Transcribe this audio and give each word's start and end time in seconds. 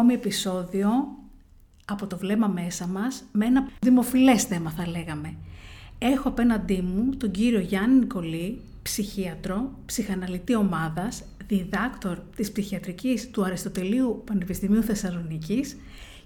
ακόμη 0.00 0.14
επεισόδιο 0.14 0.90
από 1.84 2.06
το 2.06 2.16
βλέμμα 2.16 2.46
μέσα 2.46 2.86
μας 2.86 3.24
με 3.32 3.46
ένα 3.46 3.68
δημοφιλές 3.80 4.42
θέμα 4.42 4.70
θα 4.70 4.88
λέγαμε. 4.88 5.34
Έχω 5.98 6.28
απέναντί 6.28 6.82
μου 6.82 7.16
τον 7.16 7.30
κύριο 7.30 7.60
Γιάννη 7.60 7.98
Νικολή, 7.98 8.60
ψυχίατρο, 8.82 9.78
ψυχαναλυτή 9.86 10.54
ομάδας, 10.54 11.24
διδάκτορ 11.46 12.18
της 12.36 12.52
ψυχιατρικής 12.52 13.30
του 13.30 13.44
Αριστοτελείου 13.44 14.22
Πανεπιστημίου 14.26 14.82
Θεσσαλονίκης 14.82 15.76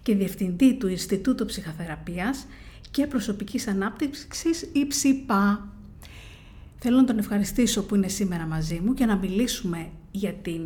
και 0.02 0.14
διευθυντή 0.14 0.74
του 0.74 0.88
Ινστιτούτου 0.88 1.44
Ψυχοθεραπείας 1.44 2.46
και 2.90 3.06
Προσωπικής 3.06 3.66
Ανάπτυξης 3.66 4.62
η 4.62 4.86
ΨΥΠΑ. 5.02 5.68
Θέλω 6.78 6.96
να 6.96 7.04
τον 7.04 7.18
ευχαριστήσω 7.18 7.84
που 7.84 7.94
είναι 7.94 8.08
σήμερα 8.08 8.46
μαζί 8.46 8.80
μου 8.84 8.94
και 8.94 9.06
να 9.06 9.16
μιλήσουμε 9.16 9.90
για 10.10 10.32
την 10.32 10.62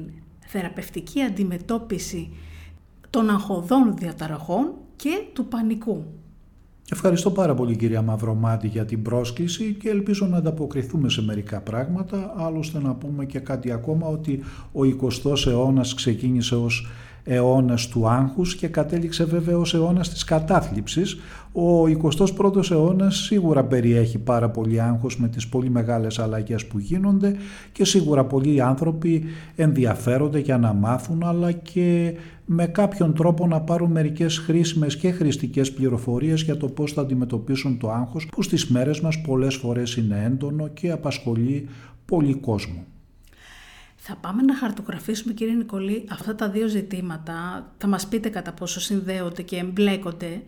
θεραπευτική 0.47 1.23
αντιμετώπιση 1.23 2.31
των 3.11 3.31
αγχωδών 3.31 3.95
διαταραχών 3.97 4.73
και 4.97 5.11
του 5.33 5.47
πανικού. 5.47 6.05
Ευχαριστώ 6.91 7.31
πάρα 7.31 7.55
πολύ 7.55 7.77
κυρία 7.77 8.03
Μαυρομάτη 8.03 8.67
για 8.67 8.85
την 8.85 9.03
πρόσκληση 9.03 9.77
και 9.81 9.89
ελπίζω 9.89 10.27
να 10.27 10.37
ανταποκριθούμε 10.37 11.09
σε 11.09 11.23
μερικά 11.23 11.61
πράγματα, 11.61 12.35
άλλωστε 12.37 12.79
να 12.79 12.95
πούμε 12.95 13.25
και 13.25 13.39
κάτι 13.39 13.73
ακόμα 13.73 14.07
ότι 14.07 14.41
ο 14.73 14.81
20ος 14.83 15.47
αιώνας 15.47 15.95
ξεκίνησε 15.95 16.55
ως 16.55 16.87
αιώνας 17.25 17.89
του 17.89 18.09
άγχους 18.09 18.55
και 18.55 18.69
κατέληξε 18.69 19.25
βέβαια 19.25 19.59
ως 19.59 19.75
αιώνας 19.75 20.09
της 20.09 20.25
κατάθλιψης. 20.25 21.19
Ο 21.53 21.87
21ος 21.87 22.71
αιώνας 22.71 23.17
σίγουρα 23.17 23.65
περιέχει 23.65 24.19
πάρα 24.19 24.51
πολύ 24.51 24.81
άγχος 24.81 25.19
με 25.19 25.29
τις 25.29 25.49
πολύ 25.49 25.71
μεγάλες 25.71 26.19
αλλαγές 26.19 26.67
που 26.67 26.79
γίνονται 26.79 27.37
και 27.73 27.85
σίγουρα 27.85 28.25
πολλοί 28.25 28.61
άνθρωποι 28.63 29.25
ενδιαφέρονται 29.57 30.39
για 30.39 30.59
να 30.59 30.73
μάθουν 30.73 31.23
αλλά 31.25 31.53
και 31.53 32.15
με 32.51 32.67
κάποιον 32.67 33.15
τρόπο 33.15 33.47
να 33.47 33.61
πάρουν 33.61 33.91
μερικές 33.91 34.39
χρήσιμες 34.39 34.97
και 34.97 35.11
χρηστικές 35.11 35.73
πληροφορίες 35.73 36.43
για 36.43 36.57
το 36.57 36.69
πώς 36.69 36.93
θα 36.93 37.01
αντιμετωπίσουν 37.01 37.79
το 37.79 37.91
άγχος 37.91 38.27
που 38.27 38.43
στις 38.43 38.67
μέρες 38.67 39.01
μας 39.01 39.21
πολλές 39.21 39.55
φορές 39.55 39.97
είναι 39.97 40.25
έντονο 40.25 40.69
και 40.69 40.91
απασχολεί 40.91 41.69
πολύ 42.05 42.35
κόσμο. 42.35 42.85
Θα 43.97 44.17
πάμε 44.21 44.43
να 44.43 44.57
χαρτογραφήσουμε 44.57 45.33
κύριε 45.33 45.55
Νικολή 45.55 46.05
αυτά 46.11 46.35
τα 46.35 46.51
δύο 46.51 46.69
ζητήματα. 46.69 47.67
Θα 47.79 47.87
μας 47.87 48.07
πείτε 48.07 48.29
κατά 48.29 48.53
πόσο 48.53 48.81
συνδέονται 48.81 49.43
και 49.43 49.57
εμπλέκονται. 49.57 50.43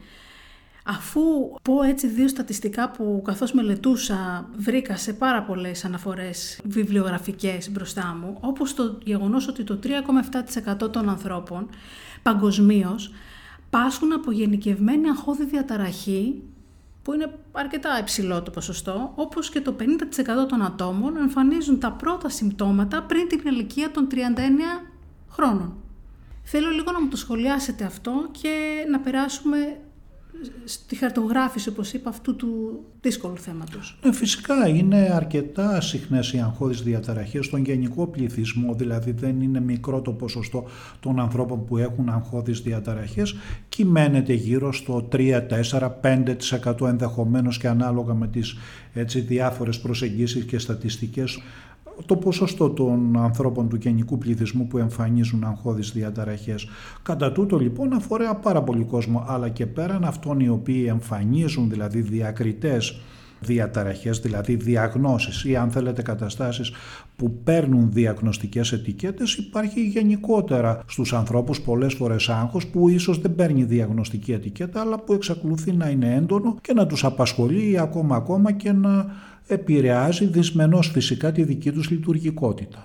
Αφού 0.84 1.20
πω 1.62 1.82
έτσι 1.82 2.06
δύο 2.06 2.28
στατιστικά 2.28 2.90
που 2.90 3.22
καθώς 3.24 3.52
μελετούσα 3.52 4.48
βρήκα 4.56 4.96
σε 4.96 5.12
πάρα 5.12 5.42
πολλές 5.42 5.84
αναφορές 5.84 6.60
βιβλιογραφικές 6.64 7.70
μπροστά 7.70 8.16
μου, 8.20 8.38
όπως 8.40 8.74
το 8.74 8.98
γεγονός 9.04 9.48
ότι 9.48 9.64
το 9.64 9.78
3,7% 10.82 10.92
των 10.92 11.08
ανθρώπων 11.08 11.68
παγκοσμίως 12.22 13.12
πάσχουν 13.70 14.12
από 14.12 14.30
γενικευμένη 14.30 15.08
αγχώδη 15.08 15.44
διαταραχή 15.44 16.42
που 17.02 17.14
είναι 17.14 17.38
αρκετά 17.52 17.98
υψηλό 17.98 18.42
το 18.42 18.50
ποσοστό, 18.50 19.12
όπως 19.14 19.50
και 19.50 19.60
το 19.60 19.76
50% 19.80 20.48
των 20.48 20.62
ατόμων 20.62 21.16
εμφανίζουν 21.16 21.78
τα 21.78 21.92
πρώτα 21.92 22.28
συμπτώματα 22.28 23.02
πριν 23.02 23.28
την 23.28 23.40
ηλικία 23.44 23.90
των 23.90 24.06
39 24.10 24.14
χρόνων. 25.30 25.74
Θέλω 26.42 26.70
λίγο 26.70 26.92
να 26.92 27.00
μου 27.00 27.08
το 27.08 27.16
σχολιάσετε 27.16 27.84
αυτό 27.84 28.28
και 28.30 28.84
να 28.90 29.00
περάσουμε 29.00 29.80
στη 30.64 30.96
χαρτογράφηση, 30.96 31.68
όπως 31.68 31.92
είπα, 31.92 32.08
αυτού 32.10 32.36
του 32.36 32.80
δύσκολου 33.00 33.36
θέματος. 33.36 33.98
Ναι, 34.04 34.12
φυσικά 34.12 34.68
είναι 34.68 35.10
αρκετά 35.14 35.80
συχνές 35.80 36.32
οι 36.32 36.38
αγχώδεις 36.38 36.82
διαταραχές 36.82 37.46
στον 37.46 37.64
γενικό 37.64 38.06
πληθυσμό, 38.06 38.74
δηλαδή 38.74 39.10
δεν 39.10 39.40
είναι 39.40 39.60
μικρό 39.60 40.00
το 40.00 40.12
ποσοστό 40.12 40.64
των 41.00 41.20
ανθρώπων 41.20 41.64
που 41.64 41.76
έχουν 41.76 42.08
αγχώδεις 42.08 42.60
διαταραχές, 42.60 43.34
κυμαίνεται 43.68 44.32
γύρω 44.32 44.72
στο 44.72 45.08
3, 45.12 45.46
4, 45.46 46.00
5% 46.00 46.86
ενδεχομένως 46.86 47.58
και 47.58 47.68
ανάλογα 47.68 48.14
με 48.14 48.28
τις 48.28 48.56
έτσι, 48.94 49.20
διάφορες 49.20 49.80
προσεγγίσεις 49.80 50.44
και 50.44 50.58
στατιστικές 50.58 51.38
το 52.06 52.16
ποσοστό 52.16 52.70
των 52.70 53.16
ανθρώπων 53.16 53.68
του 53.68 53.76
γενικού 53.76 54.18
πληθυσμού 54.18 54.66
που 54.66 54.78
εμφανίζουν 54.78 55.44
αγχώδεις 55.44 55.90
διαταραχές. 55.92 56.68
Κατά 57.02 57.32
τούτο 57.32 57.58
λοιπόν 57.58 57.92
αφορά 57.92 58.34
πάρα 58.34 58.62
πολύ 58.62 58.84
κόσμο, 58.84 59.24
αλλά 59.26 59.48
και 59.48 59.66
πέραν 59.66 60.04
αυτών 60.04 60.40
οι 60.40 60.48
οποίοι 60.48 60.84
εμφανίζουν 60.88 61.70
δηλαδή 61.70 62.00
διακριτές 62.00 63.00
διαταραχές, 63.40 64.18
δηλαδή 64.18 64.54
διαγνώσεις 64.54 65.44
ή 65.44 65.56
αν 65.56 65.70
θέλετε 65.70 66.02
καταστάσεις 66.02 66.72
που 67.16 67.40
παίρνουν 67.44 67.92
διαγνωστικές 67.92 68.72
ετικέτες 68.72 69.34
υπάρχει 69.34 69.80
γενικότερα 69.80 70.82
στους 70.86 71.12
ανθρώπους 71.12 71.60
πολλές 71.60 71.94
φορές 71.94 72.28
άγχος 72.28 72.66
που 72.66 72.88
ίσως 72.88 73.20
δεν 73.20 73.34
παίρνει 73.34 73.64
διαγνωστική 73.64 74.32
ετικέτα 74.32 74.80
αλλά 74.80 74.98
που 74.98 75.12
εξακολουθεί 75.12 75.72
να 75.72 75.88
είναι 75.88 76.14
έντονο 76.14 76.56
και 76.60 76.72
να 76.72 76.86
τους 76.86 77.04
απασχολεί 77.04 77.70
ή 77.70 77.78
ακόμα 77.78 78.16
ακόμα 78.16 78.52
και 78.52 78.72
να 78.72 79.06
επηρεάζει 79.46 80.24
δυσμενώς 80.24 80.90
φυσικά 80.90 81.32
τη 81.32 81.42
δική 81.42 81.72
τους 81.72 81.90
λειτουργικότητα. 81.90 82.82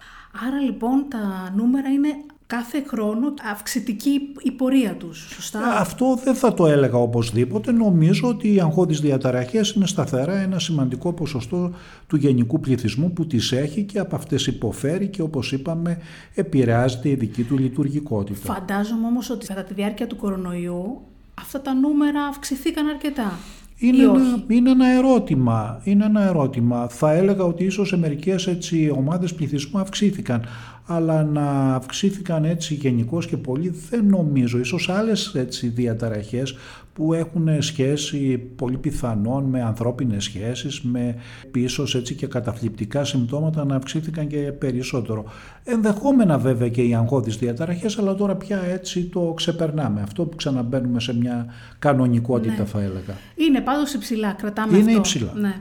Άρα 0.48 0.60
λοιπόν 0.60 1.06
τα 1.10 1.54
νούμερα 1.56 1.90
είναι 1.90 2.10
κάθε 2.56 2.84
χρόνο 2.88 3.34
αυξητική 3.52 4.22
η 4.42 4.52
πορεία 4.52 4.96
τους, 4.96 5.28
σωστά; 5.30 5.60
Ε, 5.60 5.80
αυτό 5.80 6.20
δεν 6.24 6.36
θα 6.36 6.54
το 6.54 6.68
έλεγα 6.68 6.98
οπωσδήποτε. 6.98 7.72
Νομίζω 7.72 8.28
ότι 8.28 8.54
οι 8.54 8.60
αγχώδεις 8.60 9.00
διαταραχές 9.00 9.72
είναι 9.72 9.88
σταθερά 9.88 10.36
ένα 10.36 10.60
σημαντικό 10.60 11.14
ποσοστό 11.14 11.74
του 12.08 12.16
γενικού 12.16 12.60
πληθυσμού 12.60 13.14
που 13.14 13.28
τις 13.28 13.52
έχει 13.52 13.84
και 13.84 14.00
από 14.00 14.16
αυτές 14.16 14.48
υποφέρει 14.48 15.08
και 15.08 15.22
όπως 15.22 15.52
είπαμε 15.52 15.98
επηρεάζεται 16.36 17.10
η 17.10 17.16
δική 17.16 17.44
του 17.44 17.58
λειτουργικότητα. 17.58 18.54
Φαντάζομαι 18.54 19.08
όμως 19.08 19.30
ότι 19.30 19.46
κατά 19.46 19.64
τη 19.64 19.74
διάρκεια 19.74 20.08
του 20.08 20.16
κορονοϊού 20.16 21.02
αυτά 21.34 21.62
τα 21.62 21.74
νούμερα 21.74 22.26
αυξηθήκαν 22.26 22.88
αρκετά. 22.88 23.32
Είναι 23.78 24.04
ένα, 24.04 24.44
είναι 24.48 24.70
ένα 24.70 24.88
ερώτημα. 24.88 25.82
Είναι 25.84 26.06
ένα 26.06 26.22
ερώτημα. 26.22 26.88
Θα 26.88 27.12
έλεγα 27.12 27.44
ότι 27.44 27.64
ίσως 27.64 27.88
σε 27.88 27.98
μερικές 27.98 28.48
έτσι, 28.48 28.94
ομάδες 28.96 29.34
πληθυσμού 29.34 29.80
αυξήθηκαν 29.80 30.46
αλλά 30.86 31.24
να 31.24 31.76
αυξήθηκαν 31.76 32.46
έτσι 32.46 32.74
γενικώς 32.74 33.28
και 33.28 33.38
πολύ 33.38 33.74
δεν 33.90 34.06
νομίζω. 34.06 34.58
Ίσως 34.58 34.90
άλλες 34.90 35.36
έτσι 35.36 35.68
διαταραχές 35.68 36.56
που 36.94 37.14
έχουν 37.14 37.62
σχέση 37.62 38.38
πολύ 38.56 38.78
πιθανόν 38.78 39.44
με 39.44 39.62
ανθρώπινες 39.62 40.24
σχέσεις, 40.24 40.82
με 40.82 41.16
πίσω 41.52 41.86
έτσι 41.94 42.16
και 42.16 42.28
καταφλιπτικά 42.28 43.04
συμπτώματα 43.04 43.66
να 43.66 43.76
αυξήθηκαν 43.76 44.28
και 44.28 44.38
περισσότερο. 44.38 45.26
Ενδεχόμενα 45.64 46.38
βέβαια 46.38 46.70
και 46.70 46.82
οι 46.82 46.96
αγχώδεις 46.96 47.38
διαταραχές, 47.38 47.98
αλλά 47.98 48.16
τώρα 48.16 48.36
πια 48.36 48.62
έτσι 48.64 49.04
το 49.04 49.34
ξεπερνάμε. 49.36 50.02
Αυτό 50.02 50.26
που 50.26 50.36
ξαναμπαίνουμε 50.36 51.00
σε 51.00 51.16
μια 51.16 51.46
κανονικότητα 51.80 52.58
ναι. 52.58 52.66
θα 52.66 52.80
έλεγα. 52.80 53.18
Είναι 53.36 53.62
πάντως 53.62 53.94
υψηλά, 53.94 54.32
κρατάμε 54.32 54.78
Είναι 54.78 54.86
αυτό. 54.86 54.98
υψηλά. 54.98 55.32
Ναι. 55.36 55.56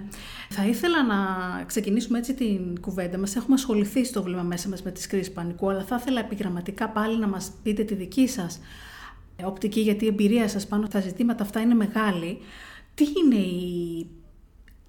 Θα 0.49 0.67
ήθελα 0.67 1.03
να 1.03 1.17
ξεκινήσουμε 1.65 2.19
έτσι 2.19 2.35
την 2.35 2.81
κουβέντα 2.81 3.19
μας. 3.19 3.37
Έχουμε 3.37 3.55
ασχοληθεί 3.55 4.05
στο 4.05 4.23
βλέμμα 4.23 4.43
μέσα 4.43 4.69
μας 4.69 4.83
με 4.83 4.91
τις 4.91 5.07
κρίσεις 5.07 5.33
πανικού, 5.33 5.71
αλλά 5.71 5.85
θα 5.85 5.97
ήθελα 6.01 6.21
επιγραμματικά 6.21 6.89
πάλι 6.89 7.19
να 7.19 7.29
μας 7.29 7.53
πείτε 7.63 7.85
τη 7.85 7.95
δική 7.95 8.29
σας 8.29 8.61
οπτική, 9.45 9.81
γιατί 9.81 10.05
η 10.05 10.09
εμπειρία 10.09 10.49
σας 10.49 10.67
πάνω 10.67 10.87
στα 10.87 11.01
ζητήματα 11.01 11.43
αυτά 11.43 11.61
είναι 11.61 11.75
μεγάλη. 11.75 12.39
Τι 12.95 13.05
είναι 13.25 13.43
η 13.43 14.07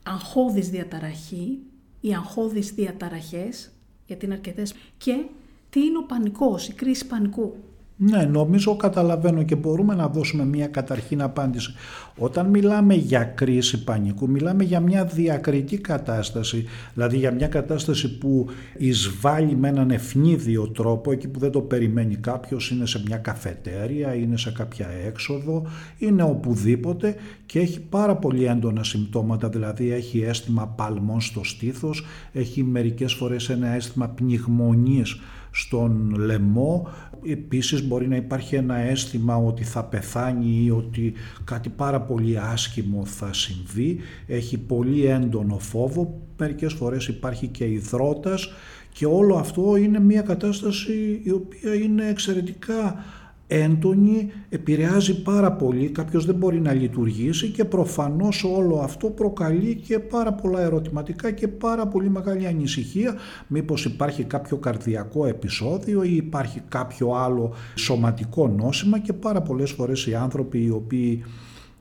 αγχώδης 0.04 0.69
διαταραχή, 0.69 1.60
οι 2.01 2.13
αγχώδεις 2.13 2.72
διαταραχές, 2.72 3.72
γιατί 4.08 4.25
είναι 4.25 4.34
αρκετές, 4.34 4.74
και 4.98 5.25
τι 5.69 5.80
είναι 5.80 5.98
ο 5.98 6.04
πανικός, 6.04 6.68
η 6.68 6.74
κρίση 6.74 7.08
πανικού; 7.08 7.56
Ναι, 7.98 8.24
νομίζω 8.24 8.76
καταλαβαίνω 8.76 9.44
και 9.44 9.56
μπορούμε 9.56 9.96
να 9.96 10.08
δώσουμε 10.08 10.46
μια 10.46 10.68
καταρχήν 10.68 11.22
απάντηση. 11.22 11.74
Όταν 12.18 12.48
μιλάμε 12.48 12.94
για 12.94 13.24
κρίση 13.24 13.84
πανικού, 13.84 14.30
μιλάμε 14.30 14.64
για 14.64 14.80
μια 14.80 15.06
διακριτή 15.06 15.78
κατάσταση, 15.78 16.66
δηλαδή 16.94 17.18
για 17.18 17.32
μια 17.32 17.48
κατάσταση 17.48 18.18
που 18.18 18.48
εισβάλλει 18.78 19.56
με 19.56 19.68
έναν 19.68 19.92
ευνίδιο 19.92 20.68
τρόπο, 20.68 21.12
εκεί 21.12 21.28
που 21.28 21.40
δεν 21.40 21.52
το 21.52 21.62
περιμένει 21.62 22.16
κάποιος, 22.16 22.72
είναι 22.72 22.86
σε 22.86 23.02
μια 23.06 23.18
καφετέρια, 23.18 24.16
είναι 24.16 24.38
σε 24.38 24.52
κάποια 24.52 24.88
έξοδο, 25.06 25.66
είναι 25.98 26.24
οπουδήποτε 26.24 27.16
και 27.46 27.60
έχει 27.60 27.80
πάρα 27.80 28.16
πολύ 28.16 28.46
έντονα 28.46 28.84
συμπτώματα, 28.84 29.50
δηλαδή 29.50 29.92
έχει 29.92 30.22
αίσθημα 30.22 30.68
παλμών 30.68 31.22
στο 31.22 31.44
στήθος, 31.44 32.06
έχει 32.34 32.64
μερικές 32.64 33.14
φορές 33.14 33.50
ένα 33.50 33.68
αίσθημα 33.68 34.08
πνιγμονής 34.08 35.20
στον 35.56 36.16
λαιμό. 36.18 36.88
Επίσης 37.25 37.88
μπορεί 37.88 38.07
να 38.07 38.16
υπάρχει 38.16 38.56
ένα 38.56 38.75
αίσθημα 38.75 39.36
ότι 39.36 39.63
θα 39.63 39.84
πεθάνει 39.84 40.63
ή 40.63 40.72
ότι 40.72 41.13
κάτι 41.44 41.69
πάρα 41.69 42.02
πολύ 42.02 42.40
άσχημο 42.40 43.06
θα 43.06 43.34
συμβεί. 43.34 44.00
Έχει 44.28 44.57
πολύ 44.57 45.06
έντονο 45.06 45.60
φόβο. 45.60 46.22
Μερικές 46.38 46.74
φορές 46.74 47.07
υπάρχει 47.07 47.48
και 47.48 47.66
υδρότας 47.66 48.50
και 48.94 49.06
όλο 49.06 49.36
αυτό 49.36 49.75
είναι 49.75 50.00
μια 50.00 50.22
κατάσταση 50.22 51.22
η 51.24 51.31
οποία 51.31 51.74
είναι 51.74 52.08
εξαιρετικά 52.08 53.04
έντονη, 53.48 54.32
επηρεάζει 54.50 55.22
πάρα 55.22 55.52
πολύ, 55.52 55.90
κάποιος 55.90 56.26
δεν 56.26 56.36
μπορεί 56.36 56.60
να 56.60 56.74
λειτουργήσει 56.74 57.50
και 57.50 57.66
προφανώς 57.66 58.44
όλο 58.44 58.80
αυτό 58.80 59.08
προκαλεί 59.08 59.76
και 59.76 60.00
πάρα 60.00 60.34
πολλά 60.34 60.62
ερωτηματικά 60.62 61.32
και 61.32 61.48
πάρα 61.48 61.88
πολύ 61.88 62.10
μεγάλη 62.10 62.48
ανησυχία. 62.48 63.16
Μήπως 63.48 63.86
υπάρχει 63.86 64.24
κάποιο 64.24 64.58
καρδιακό 64.58 65.26
επεισόδιο 65.26 66.04
ή 66.04 66.16
υπάρχει 66.16 66.62
κάποιο 66.70 67.12
άλλο 67.12 67.54
σωματικό 67.76 68.48
νόσημα 68.48 69.00
και 69.00 69.14
πάρα 69.14 69.42
πολλές 69.42 69.72
φορές 69.72 70.08
οι 70.08 70.16
άνθρωποι 70.16 70.64
οι 70.64 70.70
οποίοι 70.70 71.24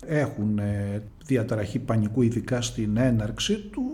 έχουν 0.06 0.58
ε, 0.58 1.02
διαταραχή 1.26 1.78
πανικού 1.78 2.22
ειδικά 2.22 2.60
στην 2.60 2.96
έναρξη 2.96 3.56
του 3.56 3.92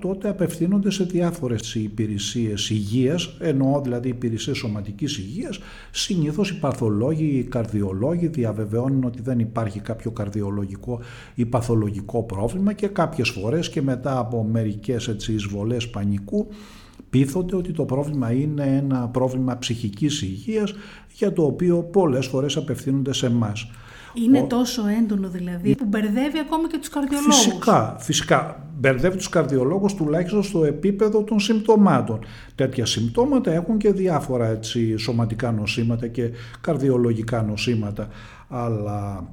τότε 0.00 0.28
απευθύνονται 0.28 0.90
σε 0.90 1.04
διάφορες 1.04 1.74
υπηρεσίες 1.74 2.70
υγείας, 2.70 3.36
εννοώ 3.40 3.80
δηλαδή 3.80 4.08
υπηρεσίες 4.08 4.56
σωματικής 4.56 5.18
υγείας, 5.18 5.58
συνήθως 5.90 6.50
οι 6.50 6.58
παθολόγοι, 6.58 7.24
οι 7.24 7.42
καρδιολόγοι 7.42 8.26
διαβεβαιώνουν 8.26 9.04
ότι 9.04 9.22
δεν 9.22 9.38
υπάρχει 9.38 9.80
κάποιο 9.80 10.10
καρδιολογικό 10.10 11.00
ή 11.34 11.46
παθολογικό 11.46 12.22
πρόβλημα 12.22 12.72
και 12.72 12.86
κάποιες 12.86 13.28
φορές 13.28 13.68
και 13.68 13.82
μετά 13.82 14.18
από 14.18 14.42
μερικές 14.42 15.08
έτσι, 15.08 15.32
εισβολές 15.32 15.88
πανικού 15.88 16.46
πείθονται 17.10 17.56
ότι 17.56 17.72
το 17.72 17.84
πρόβλημα 17.84 18.32
είναι 18.32 18.76
ένα 18.76 19.08
πρόβλημα 19.08 19.58
ψυχικής 19.58 20.22
υγείας 20.22 20.74
για 21.12 21.32
το 21.32 21.44
οποίο 21.44 21.82
πολλές 21.82 22.26
φορές 22.26 22.56
απευθύνονται 22.56 23.12
σε 23.12 23.26
εμάς. 23.26 23.70
Είναι 24.24 24.42
τόσο 24.42 24.82
έντονο 24.86 25.28
δηλαδή 25.28 25.74
που 25.74 25.84
μπερδεύει 25.84 26.38
ακόμα 26.38 26.68
και 26.68 26.78
τους 26.78 26.88
καρδιολόγους. 26.88 27.36
Φυσικά, 27.36 27.96
φυσικά. 27.98 28.62
Μπερδεύει 28.80 29.16
τους 29.16 29.28
καρδιολόγους 29.28 29.94
τουλάχιστον 29.94 30.42
στο 30.42 30.64
επίπεδο 30.64 31.22
των 31.22 31.40
συμπτωμάτων. 31.40 32.18
Τέτοια 32.54 32.86
συμπτώματα 32.86 33.52
έχουν 33.52 33.78
και 33.78 33.92
διάφορα 33.92 34.46
έτσι, 34.46 34.96
σωματικά 34.96 35.52
νοσήματα 35.52 36.06
και 36.06 36.30
καρδιολογικά 36.60 37.42
νοσήματα. 37.42 38.08
Αλλά 38.48 39.28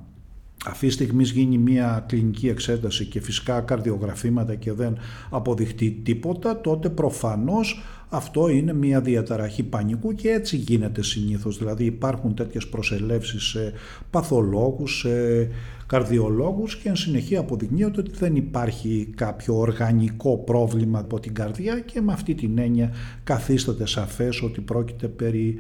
αυτή 0.66 0.88
τη 0.88 0.94
στιγμή 0.94 1.24
γίνει 1.24 1.58
μια 1.58 2.04
κλινική 2.08 2.48
εξέταση 2.48 3.06
και 3.06 3.22
φυσικά 3.22 3.62
καρδιογραφήματα 3.62 4.56
και 4.56 4.74
δεν 4.74 4.98
αποδειχτεί 5.30 6.02
τίποτα, 6.04 6.62
τότε 6.62 6.90
προφανώς 6.90 7.84
αυτό 8.10 8.50
είναι 8.50 8.74
μια 8.74 9.02
διαταραχή 9.02 9.64
πανικού 9.64 10.16
και 10.16 10.30
έτσι 10.30 10.58
γίνεται 10.58 11.04
συνήθως. 11.04 11.58
Δηλαδή 11.58 11.86
υπάρχουν 11.86 12.36
τέτοιες 12.36 12.68
προσελεύσεις 12.68 13.44
σε 13.44 13.74
παθολόγους, 14.10 15.00
σε 15.00 15.48
καρδιολόγους 15.88 16.78
και 16.78 16.90
εν 16.90 16.96
συνεχεία 16.96 17.40
αποδεικνύεται 17.40 18.00
ότι 18.00 18.12
δεν 18.12 18.36
υπάρχει 18.36 19.14
κάποιο 19.16 19.58
οργανικό 19.58 20.38
πρόβλημα 20.38 21.00
από 21.00 21.20
την 21.20 21.34
καρδιά 21.34 21.80
και 21.80 22.02
με 22.02 22.14
αυτή 22.14 22.36
την 22.36 22.58
έννοια 22.58 22.92
καθίσταται 23.24 23.88
σαφές 23.88 24.42
ότι 24.42 24.62
πρόκειται 24.62 25.08
περί 25.08 25.60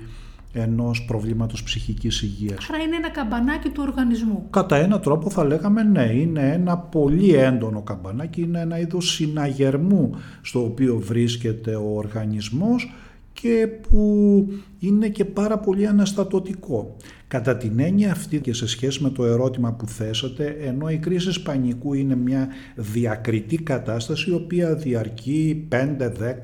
ενός 0.58 1.06
προβλήματος 1.06 1.64
ψυχικής 1.64 2.22
υγείας. 2.22 2.70
Άρα 2.70 2.84
είναι 2.84 2.96
ένα 2.96 3.10
καμπανάκι 3.10 3.70
του 3.70 3.84
οργανισμού. 3.88 4.48
Κατά 4.50 4.76
ένα 4.76 5.00
τρόπο 5.00 5.30
θα 5.30 5.44
λέγαμε 5.44 5.84
ναι, 5.84 6.04
είναι 6.04 6.52
ένα 6.54 6.78
πολύ 6.78 7.34
έντονο 7.34 7.82
καμπανάκι, 7.82 8.42
είναι 8.42 8.60
ένα 8.60 8.80
είδος 8.80 9.12
συναγερμού 9.12 10.16
στο 10.42 10.64
οποίο 10.64 11.00
βρίσκεται 11.00 11.76
ο 11.76 11.96
οργανισμός 11.96 12.94
και 13.34 13.68
που 13.90 14.48
είναι 14.80 15.10
και 15.10 15.26
πάρα 15.26 15.58
πολύ 15.60 15.88
αναστατωτικό. 15.88 16.96
Κατά 17.28 17.58
την 17.58 17.80
έννοια 17.80 18.12
αυτή 18.12 18.40
και 18.40 18.54
σε 18.54 18.68
σχέση 18.68 19.04
με 19.04 19.10
το 19.10 19.26
ερώτημα 19.26 19.74
που 19.74 19.88
θέσατε, 19.88 20.58
ενώ 20.62 20.90
η 20.90 20.98
κρίση 20.98 21.42
πανικού 21.42 21.94
είναι 21.94 22.16
μια 22.16 22.48
διακριτή 22.76 23.58
κατάσταση 23.58 24.30
η 24.30 24.34
οποία 24.34 24.76
διαρκεί 24.76 25.68
5, 25.72 25.76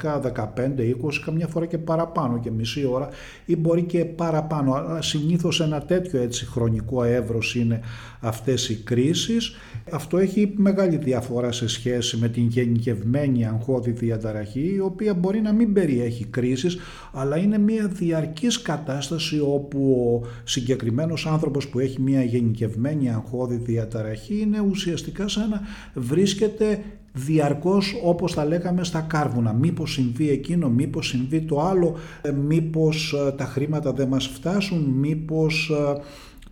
10, 0.04 0.22
15, 0.22 0.96
20, 1.02 1.22
καμιά 1.26 1.48
φορά 1.48 1.66
και 1.66 1.78
παραπάνω 1.78 2.40
και 2.40 2.52
μισή 2.52 2.86
ώρα 2.86 3.10
ή 3.46 3.56
μπορεί 3.56 3.84
και 3.84 4.06
παραπάνω. 4.06 4.74
Αλλά 4.74 5.02
συνήθως 5.02 5.62
ένα 5.62 5.82
τέτοιο 5.82 6.22
έτσι 6.22 6.46
χρονικό 6.46 7.04
εύρος 7.04 7.56
είναι 7.56 7.80
αυτές 8.20 8.70
οι 8.70 8.76
κρίσεις. 8.76 9.56
Αυτό 9.92 10.18
έχει 10.18 10.54
μεγάλη 10.56 10.98
διαφορά 10.98 11.52
σε 11.52 11.68
σχέση 11.68 12.18
με 12.18 12.30
την 12.30 12.48
γενικευμένη 12.48 13.48
αγχώδη 13.48 13.92
διαταραχή 13.92 14.74
η 14.76 14.80
οποία 14.80 15.14
μπορεί 15.14 15.42
να 15.42 15.54
μην 15.54 15.74
περιέχει 15.74 16.26
κρίσεις 16.26 16.78
αλλά 17.14 17.38
είναι 17.38 17.58
μια 17.58 17.88
διαρκής 17.88 18.62
κατάσταση 18.62 19.40
όπου 19.40 20.12
ο 20.24 20.28
συγκεκριμένος 20.72 21.26
άνθρωπος 21.26 21.68
που 21.68 21.80
έχει 21.80 22.02
μια 22.02 22.24
γενικευμένη 22.24 23.12
αγχώδη 23.12 23.56
διαταραχή 23.56 24.42
είναι 24.42 24.60
ουσιαστικά 24.60 25.28
σαν 25.28 25.50
να 25.50 25.62
βρίσκεται 25.94 26.84
διαρκώς 27.14 27.96
όπως 28.04 28.34
τα 28.34 28.46
λέγαμε 28.46 28.84
στα 28.84 29.02
κάρβουνα. 29.02 29.54
Μήπως 29.54 29.92
συμβεί 29.92 30.30
εκείνο, 30.30 30.70
μήπως 30.70 31.08
συμβεί 31.08 31.42
το 31.42 31.62
άλλο, 31.62 31.96
ε, 32.22 32.32
μήπως 32.32 33.14
ε, 33.28 33.32
τα 33.32 33.46
χρήματα 33.46 33.94
δεν 33.94 34.08
μας 34.08 34.28
φτάσουν, 34.28 34.80
μήπως 34.80 35.70
ε, 35.70 36.02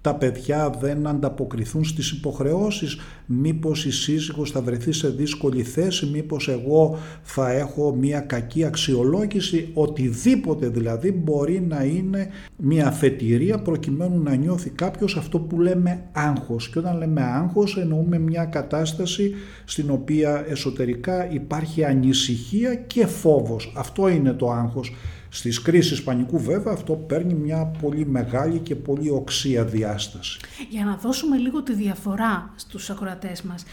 τα 0.01 0.15
παιδιά 0.15 0.69
δεν 0.79 1.07
ανταποκριθούν 1.07 1.83
στις 1.83 2.11
υποχρεώσεις, 2.11 2.97
μήπως 3.25 3.85
η 3.85 3.91
σύζυγος 3.91 4.51
θα 4.51 4.61
βρεθεί 4.61 4.91
σε 4.91 5.09
δύσκολη 5.09 5.63
θέση, 5.63 6.05
μήπως 6.05 6.47
εγώ 6.47 6.97
θα 7.21 7.51
έχω 7.51 7.95
μια 7.95 8.19
κακή 8.19 8.65
αξιολόγηση, 8.65 9.69
οτιδήποτε 9.73 10.67
δηλαδή 10.67 11.11
μπορεί 11.11 11.61
να 11.61 11.83
είναι 11.83 12.27
μια 12.57 12.87
αφετηρία 12.87 13.57
προκειμένου 13.57 14.23
να 14.23 14.35
νιώθει 14.35 14.69
κάποιος 14.69 15.17
αυτό 15.17 15.39
που 15.39 15.61
λέμε 15.61 16.03
άγχος. 16.11 16.69
Και 16.69 16.79
όταν 16.79 16.97
λέμε 16.97 17.21
άγχος 17.21 17.77
εννοούμε 17.77 18.19
μια 18.19 18.45
κατάσταση 18.45 19.33
στην 19.65 19.89
οποία 19.89 20.45
εσωτερικά 20.47 21.31
υπάρχει 21.31 21.85
ανησυχία 21.85 22.75
και 22.75 23.05
φόβος. 23.05 23.73
Αυτό 23.75 24.07
είναι 24.07 24.33
το 24.33 24.51
άγχος. 24.51 24.93
Στις 25.29 25.61
κρίσεις 25.61 26.03
πανικού 26.03 26.39
βέβαια 26.39 26.73
αυτό 26.73 26.93
παίρνει 26.93 27.33
μια 27.33 27.65
πολύ 27.65 28.05
μεγάλη 28.05 28.59
και 28.59 28.75
πολύ 28.75 29.09
οξία 29.09 29.65
διάσταση. 29.65 30.39
Για 30.69 30.85
να 30.85 30.95
δώσουμε 30.95 31.37
λίγο 31.37 31.63
τη 31.63 31.73
διαφορά 31.73 32.53
στους 32.55 32.89
ακροατές 32.89 33.41
μας, 33.41 33.63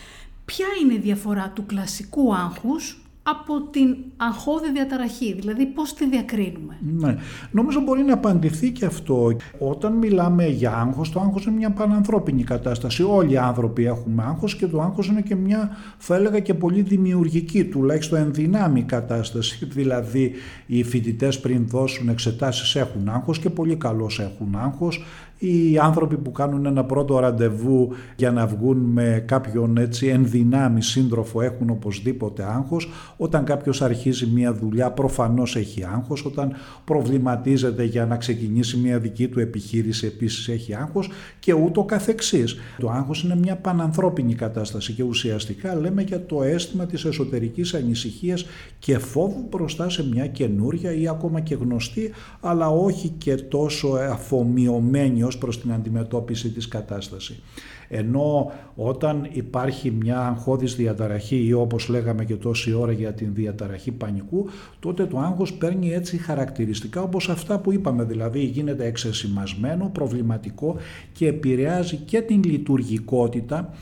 ποια 0.44 0.66
είναι 0.82 0.94
η 0.94 0.98
διαφορά 0.98 1.52
του 1.54 1.66
κλασικού 1.66 2.34
άγχους 2.34 3.05
από 3.28 3.68
την 3.70 3.96
αγχώδη 4.16 4.72
διαταραχή, 4.72 5.34
δηλαδή 5.34 5.66
πώς 5.66 5.94
τη 5.94 6.08
διακρίνουμε. 6.08 6.78
Ναι, 6.80 7.16
νομίζω 7.50 7.80
μπορεί 7.80 8.02
να 8.02 8.12
απαντηθεί 8.12 8.70
και 8.70 8.84
αυτό. 8.84 9.36
Όταν 9.58 9.92
μιλάμε 9.92 10.46
για 10.46 10.72
άγχος, 10.72 11.10
το 11.10 11.20
άγχος 11.20 11.44
είναι 11.44 11.56
μια 11.56 11.70
πανανθρώπινη 11.70 12.42
κατάσταση. 12.42 13.02
Όλοι 13.02 13.32
οι 13.32 13.36
άνθρωποι 13.36 13.86
έχουμε 13.86 14.22
άγχος 14.22 14.56
και 14.56 14.66
το 14.66 14.80
άγχος 14.80 15.06
είναι 15.06 15.20
και 15.20 15.34
μια, 15.34 15.76
θα 15.98 16.14
έλεγα 16.14 16.40
και 16.40 16.54
πολύ 16.54 16.82
δημιουργική, 16.82 17.64
τουλάχιστον 17.64 18.18
ενδυνάμει 18.18 18.82
κατάσταση. 18.82 19.66
Δηλαδή 19.78 20.32
οι 20.66 20.82
φοιτητές 20.82 21.40
πριν 21.40 21.68
δώσουν 21.68 22.08
εξετάσεις 22.08 22.74
έχουν 22.74 23.08
άγχος 23.08 23.38
και 23.38 23.50
πολύ 23.50 23.76
καλώς 23.76 24.20
έχουν 24.20 24.56
άγχος 24.56 25.04
οι 25.38 25.78
άνθρωποι 25.78 26.16
που 26.16 26.32
κάνουν 26.32 26.66
ένα 26.66 26.84
πρώτο 26.84 27.18
ραντεβού 27.18 27.88
για 28.16 28.30
να 28.30 28.46
βγουν 28.46 28.76
με 28.76 29.24
κάποιον 29.26 29.76
έτσι 29.76 30.06
ενδυνάμει 30.06 30.82
σύντροφο 30.82 31.40
έχουν 31.40 31.70
οπωσδήποτε 31.70 32.44
άγχος. 32.44 32.90
Όταν 33.16 33.44
κάποιος 33.44 33.82
αρχίζει 33.82 34.26
μια 34.26 34.54
δουλειά 34.54 34.90
προφανώς 34.90 35.56
έχει 35.56 35.84
άγχος. 35.84 36.24
Όταν 36.24 36.52
προβληματίζεται 36.84 37.84
για 37.84 38.06
να 38.06 38.16
ξεκινήσει 38.16 38.76
μια 38.76 38.98
δική 38.98 39.28
του 39.28 39.40
επιχείρηση 39.40 40.06
επίσης 40.06 40.48
έχει 40.48 40.74
άγχος 40.74 41.10
και 41.40 41.52
ούτω 41.52 41.84
καθεξής. 41.84 42.56
Το 42.78 42.90
άγχος 42.90 43.22
είναι 43.22 43.36
μια 43.36 43.56
πανανθρώπινη 43.56 44.34
κατάσταση 44.34 44.92
και 44.92 45.02
ουσιαστικά 45.02 45.74
λέμε 45.74 46.02
για 46.02 46.26
το 46.26 46.42
αίσθημα 46.42 46.86
της 46.86 47.04
εσωτερικής 47.04 47.74
ανησυχίας 47.74 48.46
και 48.78 48.98
φόβου 48.98 49.46
μπροστά 49.50 49.90
σε 49.90 50.08
μια 50.08 50.26
καινούρια 50.26 50.92
ή 50.92 51.08
ακόμα 51.08 51.40
και 51.40 51.54
γνωστή 51.54 52.10
αλλά 52.40 52.68
όχι 52.68 53.08
και 53.08 53.34
τόσο 53.34 53.88
αφομοιωμένη 53.88 55.22
ως 55.26 55.38
προς 55.38 55.60
την 55.60 55.72
αντιμετώπιση 55.72 56.50
της 56.50 56.68
κατάστασης. 56.68 57.42
Ενώ 57.88 58.52
όταν 58.74 59.28
υπάρχει 59.32 59.90
μια 59.90 60.18
αγχώδης 60.18 60.76
διαταραχή 60.76 61.46
ή 61.46 61.52
όπως 61.52 61.88
λέγαμε 61.88 62.24
και 62.24 62.34
τόση 62.34 62.72
ώρα 62.72 62.92
για 62.92 63.12
την 63.12 63.34
διαταραχή 63.34 63.90
πανικού, 63.90 64.48
τότε 64.78 65.06
το 65.06 65.18
άγχος 65.18 65.52
παίρνει 65.52 65.92
έτσι 65.92 66.16
χαρακτηριστικά 66.16 67.02
όπως 67.02 67.28
αυτά 67.28 67.58
που 67.58 67.72
είπαμε, 67.72 68.04
δηλαδή 68.04 68.44
γίνεται 68.44 68.86
εξεσημασμένο, 68.86 69.90
προβληματικό 69.92 70.76
και 71.12 71.26
επηρεάζει 71.26 71.96
και 71.96 72.20
την 72.20 72.44
λειτουργικότητα 72.44 73.74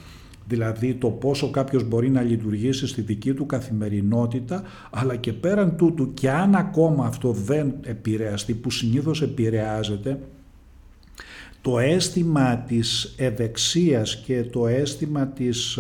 δηλαδή 0.47 0.95
το 0.95 1.09
πόσο 1.09 1.51
κάποιος 1.51 1.89
μπορεί 1.89 2.11
να 2.11 2.23
λειτουργήσει 2.23 2.87
στη 2.87 3.01
δική 3.01 3.35
του 3.35 3.47
καθημερινότητα, 3.47 4.63
αλλά 4.91 5.17
και 5.17 5.33
πέραν 5.33 5.77
τούτου 5.77 6.15
και 6.15 6.31
αν 6.31 6.55
ακόμα 6.55 7.07
αυτό 7.07 7.33
δεν 7.33 7.75
επηρεαστεί, 7.83 8.55
που 8.55 8.71
συνήθως 8.71 9.23
επηρεάζεται, 9.23 10.19
το 11.65 11.79
αίσθημα 11.79 12.57
της 12.57 13.15
ευεξίας 13.17 14.17
και 14.17 14.45
το 14.45 14.67
αίσθημα 14.67 15.27
της 15.27 15.79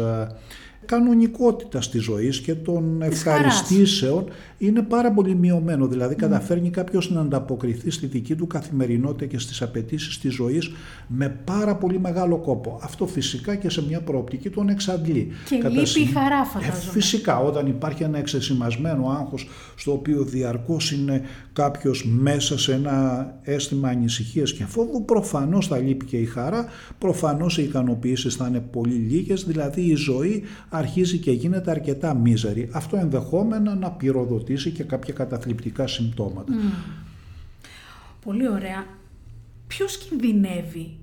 κανονικότητα 0.86 1.78
της 1.78 2.02
ζωής 2.02 2.40
και 2.40 2.54
των 2.54 3.02
ευχαριστήσεων 3.02 4.24
είναι 4.58 4.82
πάρα 4.82 5.12
πολύ 5.12 5.34
μειωμένο. 5.34 5.86
Δηλαδή 5.86 6.14
καταφέρνει 6.14 6.70
κάποιος 6.70 7.10
να 7.10 7.20
ανταποκριθεί 7.20 7.90
στη 7.90 8.06
δική 8.06 8.34
του 8.34 8.46
καθημερινότητα 8.46 9.26
και 9.26 9.38
στις 9.38 9.62
απαιτήσεις 9.62 10.18
της 10.18 10.34
ζωής 10.34 10.70
με 11.06 11.28
πάρα 11.44 11.76
πολύ 11.76 12.00
μεγάλο 12.00 12.36
κόπο. 12.38 12.78
Αυτό 12.82 13.06
φυσικά 13.06 13.54
και 13.54 13.70
σε 13.70 13.86
μια 13.86 14.00
προοπτική 14.00 14.50
τον 14.50 14.68
εξαντλεί. 14.68 15.28
Και 15.48 15.56
Κατά 15.56 15.68
λείπει 15.68 16.00
η 16.00 16.04
χαρά 16.04 16.40
ε, 16.40 16.44
φαντάζομαι. 16.44 16.92
φυσικά 16.92 17.38
όταν 17.38 17.66
υπάρχει 17.66 18.02
ένα 18.02 18.18
εξεσημασμένο 18.18 19.08
άγχος 19.08 19.48
στο 19.76 19.92
οποίο 19.92 20.22
διαρκώς 20.24 20.92
είναι 20.92 21.22
κάποιος 21.52 22.06
μέσα 22.06 22.58
σε 22.58 22.72
ένα 22.72 23.26
αίσθημα 23.42 23.88
ανησυχίας 23.88 24.52
και 24.52 24.64
φόβου 24.64 25.04
προφανώς 25.04 25.66
θα 25.66 25.78
λείπει 25.78 26.04
και 26.04 26.16
η 26.16 26.24
χαρά, 26.24 26.66
προφανώς 26.98 27.58
οι 27.58 27.62
ικανοποιήσεις 27.62 28.34
θα 28.34 28.46
είναι 28.48 28.60
πολύ 28.60 28.94
λίγες, 28.94 29.44
δηλαδή 29.44 29.80
η 29.80 29.94
ζωή 29.94 30.42
αρχίζει 30.76 31.18
και 31.18 31.30
γίνεται 31.30 31.70
αρκετά 31.70 32.14
μίζερη. 32.14 32.68
Αυτό 32.72 32.96
ενδεχόμενα 32.96 33.74
να 33.74 33.90
πυροδοτήσει 33.90 34.70
και 34.70 34.82
κάποια 34.82 35.14
καταθλιπτικά 35.14 35.86
συμπτώματα. 35.86 36.52
Πολύ 38.24 38.48
ωραία. 38.48 38.86
Ποιος 39.66 39.98
κινδυνεύει 39.98 40.96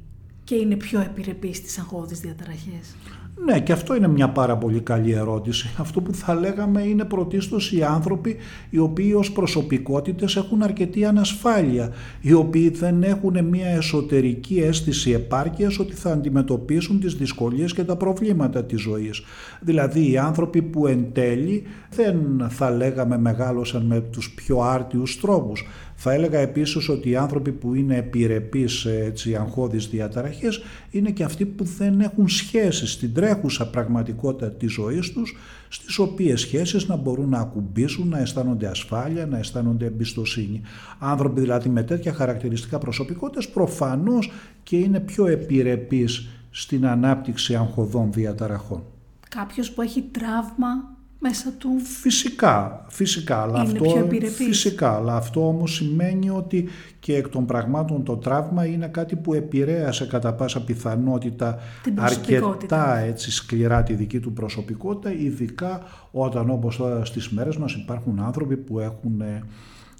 και 0.44 0.56
είναι 0.56 0.75
πιο 0.75 1.00
επιρρεπής 1.00 1.58
στις 1.58 1.78
αγχώδεις 1.78 2.20
διαταραχές; 2.20 2.96
Ναι, 3.45 3.60
και 3.60 3.71
αυτό 3.71 3.95
είναι 3.95 4.07
μια 4.07 4.29
πάρα 4.29 4.57
πολύ 4.57 4.79
καλή 4.79 5.12
ερώτηση. 5.12 5.69
Αυτό 5.77 6.01
που 6.01 6.13
θα 6.13 6.33
λέγαμε 6.33 6.81
είναι 6.81 7.03
πρωτίστως 7.03 7.71
οι 7.71 7.83
άνθρωποι 7.83 8.36
οι 8.69 8.77
οποίοι 8.77 9.13
ως 9.17 9.31
προσωπικότητες 9.31 10.36
έχουν 10.36 10.63
αρκετή 10.63 11.05
ανασφάλεια, 11.05 11.91
οι 12.21 12.33
οποίοι 12.33 12.69
δεν 12.69 13.03
έχουν 13.03 13.45
μια 13.45 13.67
εσωτερική 13.67 14.60
αίσθηση 14.60 15.12
επάρκειας 15.12 15.79
ότι 15.79 15.93
θα 15.93 16.12
αντιμετωπίσουν 16.12 17.00
τις 17.00 17.15
δυσκολίες 17.15 17.74
και 17.74 17.83
τα 17.83 17.95
προβλήματα 17.95 18.63
της 18.63 18.81
ζωής. 18.81 19.21
Δηλαδή 19.62 20.12
οι 20.12 20.17
άνθρωποι 20.17 20.62
που 20.62 20.88
εν 20.88 21.05
τέλει 21.13 21.63
δεν 21.95 22.45
θα 22.50 22.69
λέγαμε 22.69 23.17
μεγάλωσαν 23.17 23.86
με 23.86 24.00
τους 24.00 24.33
πιο 24.33 24.62
άρτιους 24.62 25.19
τρόπους. 25.19 25.65
Θα 26.03 26.13
έλεγα 26.13 26.39
επίσης 26.39 26.89
ότι 26.89 27.10
οι 27.10 27.15
άνθρωποι 27.15 27.51
που 27.51 27.74
είναι 27.74 27.96
επιρρεπείς 27.96 28.74
σε 28.74 29.00
έτσι, 29.00 29.36
αγχώδεις 29.36 29.88
διαταραχές 29.88 30.62
είναι 30.89 31.12
και 31.12 31.24
αυτοί 31.24 31.46
που 31.46 31.63
δεν 31.63 32.01
έχουν 32.01 32.27
σχέσεις 32.27 32.91
στην 32.91 33.13
τρέχουσα 33.13 33.70
πραγματικότητα 33.70 34.51
της 34.51 34.72
ζωής 34.72 35.12
τους, 35.12 35.38
στις 35.67 36.00
οποίες 36.00 36.41
σχέσεις 36.41 36.88
να 36.88 36.96
μπορούν 36.96 37.29
να 37.29 37.39
ακουμπήσουν, 37.39 38.08
να 38.08 38.20
αισθάνονται 38.20 38.67
ασφάλεια, 38.67 39.25
να 39.25 39.38
αισθάνονται 39.38 39.86
εμπιστοσύνη. 39.86 40.62
Άνθρωποι 41.00 41.39
δηλαδή 41.39 41.70
με 41.70 41.84
τέτοια 41.84 42.13
χαρακτηριστικά 42.13 42.77
προσωπικότητες 42.77 43.50
προφανώς 43.50 44.31
και 44.63 44.77
είναι 44.77 45.00
πιο 45.00 45.27
επιρρεπείς 45.27 46.27
στην 46.51 46.86
ανάπτυξη 46.86 47.55
αγχωδών 47.55 48.12
διαταραχών. 48.12 48.84
Κάποιος 49.29 49.72
που 49.72 49.81
έχει 49.81 50.01
τραύμα 50.01 51.00
μέσα 51.24 51.51
του. 51.58 51.70
Φυσικά, 52.01 52.86
φυσικά. 52.88 53.42
Αλλά 53.42 53.60
αυτό, 53.60 54.08
φυσικά, 54.36 54.96
αλλά 54.96 55.16
αυτό 55.16 55.48
όμως 55.48 55.74
σημαίνει 55.75 56.30
ότι 56.30 56.70
και 57.00 57.16
εκ 57.16 57.30
των 57.30 57.46
πραγμάτων 57.46 58.04
το 58.04 58.18
τραύμα 58.18 58.66
είναι 58.66 58.88
κάτι 58.88 59.16
που 59.16 59.34
επηρέασε 59.34 60.06
κατά 60.06 60.34
πάσα 60.34 60.63
πιθανότητα 60.63 61.58
αρκετά 61.96 62.98
έτσι, 62.98 63.32
σκληρά 63.32 63.84
τη 63.84 63.94
δική 63.94 64.20
του 64.20 64.34
προσωπικότητα, 64.34 65.13
ειδικά 65.13 65.82
όταν 66.12 66.50
όπως 66.50 66.78
τώρα 66.78 67.06
στις 67.06 67.30
μέρες 67.30 67.58
μας 67.58 67.74
υπάρχουν 67.74 68.20
άνθρωποι 68.20 68.58
που 68.58 68.80
έχουν 68.80 69.22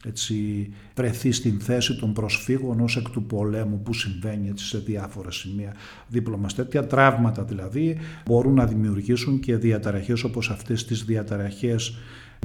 έτσι, 0.06 0.70
βρεθεί 0.96 1.32
στην 1.32 1.60
θέση 1.60 1.96
των 1.96 2.14
προσφύγων 2.14 2.80
ως 2.80 2.98
εκ 2.98 3.10
του 3.10 3.24
πολέμου 3.24 3.82
που 3.82 3.94
συμβαίνει 3.94 4.50
έτσι, 4.50 4.66
σε 4.66 4.78
διάφορα 4.78 5.32
σημεία 5.32 5.76
δίπλα 6.08 6.38
μας. 6.38 6.56
Τέτοια 6.56 6.86
τραύματα 6.86 7.44
δηλαδή 7.44 7.98
μπορούν 8.26 8.54
να 8.54 8.66
δημιουργήσουν 8.66 9.40
και 9.40 9.56
διαταραχές 9.56 10.24
όπως 10.24 10.50
αυτές 10.50 10.86
τις 10.86 11.04
διαταραχές 11.06 11.98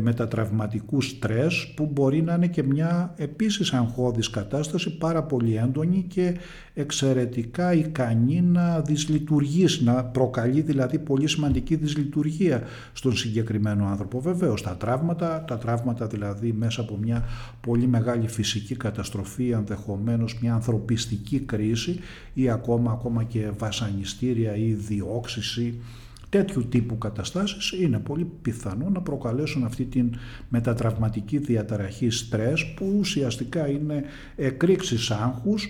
μετατραυματικού 0.02 1.00
στρες 1.00 1.72
που 1.76 1.90
μπορεί 1.92 2.22
να 2.22 2.34
είναι 2.34 2.46
και 2.46 2.62
μια 2.62 3.14
επίσης 3.16 3.72
αγχώδης 3.72 4.30
κατάσταση 4.30 4.96
πάρα 4.96 5.22
πολύ 5.22 5.56
έντονη 5.56 6.04
και 6.08 6.36
εξαιρετικά 6.74 7.72
ικανή 7.72 8.40
να 8.40 8.80
δυσλειτουργήσει, 8.80 9.84
να 9.84 10.04
προκαλεί 10.04 10.60
δηλαδή 10.60 10.98
πολύ 10.98 11.26
σημαντική 11.26 11.74
δυσλειτουργία 11.76 12.62
στον 12.92 13.16
συγκεκριμένο 13.16 13.86
άνθρωπο. 13.86 14.20
Βεβαίως 14.20 14.62
τα 14.62 14.76
τραύματα, 14.76 15.44
τα 15.46 15.58
τραύματα 15.58 16.06
δηλαδή 16.06 16.52
μέσα 16.52 16.80
από 16.80 16.96
μια 16.96 17.24
πολύ 17.60 17.86
μεγάλη 17.86 18.28
φυσική 18.28 18.76
καταστροφή, 18.76 19.50
ενδεχομένως 19.50 20.38
μια 20.40 20.54
ανθρωπιστική 20.54 21.38
κρίση 21.38 21.98
ή 22.34 22.50
ακόμα, 22.50 22.92
ακόμα 22.92 23.24
και 23.24 23.50
βασανιστήρια 23.58 24.56
ή 24.56 24.72
διώξηση 24.72 25.80
τέτοιου 26.28 26.68
τύπου 26.68 26.99
καταστάσεις 26.99 27.73
είναι 27.73 27.99
πολύ 27.99 28.30
πιθανό 28.42 28.88
να 28.88 29.00
προκαλέσουν 29.00 29.64
αυτή 29.64 29.85
την 29.85 30.14
μετατραυματική 30.49 31.38
διαταραχή 31.38 32.11
στρες 32.11 32.75
που 32.75 32.97
ουσιαστικά 32.99 33.68
είναι 33.68 34.04
εκρήξεις 34.37 35.11
άγχους 35.11 35.68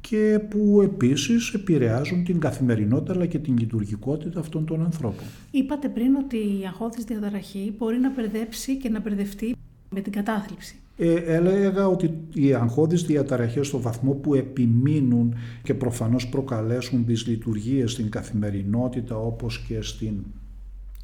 και 0.00 0.40
που 0.50 0.80
επίσης 0.82 1.54
επηρεάζουν 1.54 2.24
την 2.24 2.40
καθημερινότητα 2.40 3.12
αλλά 3.12 3.26
και 3.26 3.38
την 3.38 3.58
λειτουργικότητα 3.58 4.40
αυτών 4.40 4.66
των 4.66 4.82
ανθρώπων. 4.82 5.24
Είπατε 5.50 5.88
πριν 5.88 6.14
ότι 6.14 6.36
η 6.36 6.66
αγχώδης 6.66 7.04
διαταραχή 7.04 7.74
μπορεί 7.78 7.98
να 7.98 8.10
μπερδέψει 8.10 8.76
και 8.76 8.88
να 8.88 9.00
μπερδευτεί 9.00 9.54
με 9.90 10.00
την 10.00 10.12
κατάθλιψη. 10.12 10.80
Ε, 10.98 11.14
έλεγα 11.14 11.86
ότι 11.86 12.10
οι 12.34 12.54
αγχώδεις 12.54 13.02
διαταραχές 13.02 13.66
στο 13.66 13.80
βαθμό 13.80 14.12
που 14.12 14.34
επιμείνουν 14.34 15.34
και 15.62 15.74
προφανώς 15.74 16.28
προκαλέσουν 16.28 17.04
τις 17.04 17.26
λειτουργίες 17.26 17.92
στην 17.92 18.10
καθημερινότητα 18.10 19.16
όπως 19.16 19.64
και 19.68 19.82
στην 19.82 20.14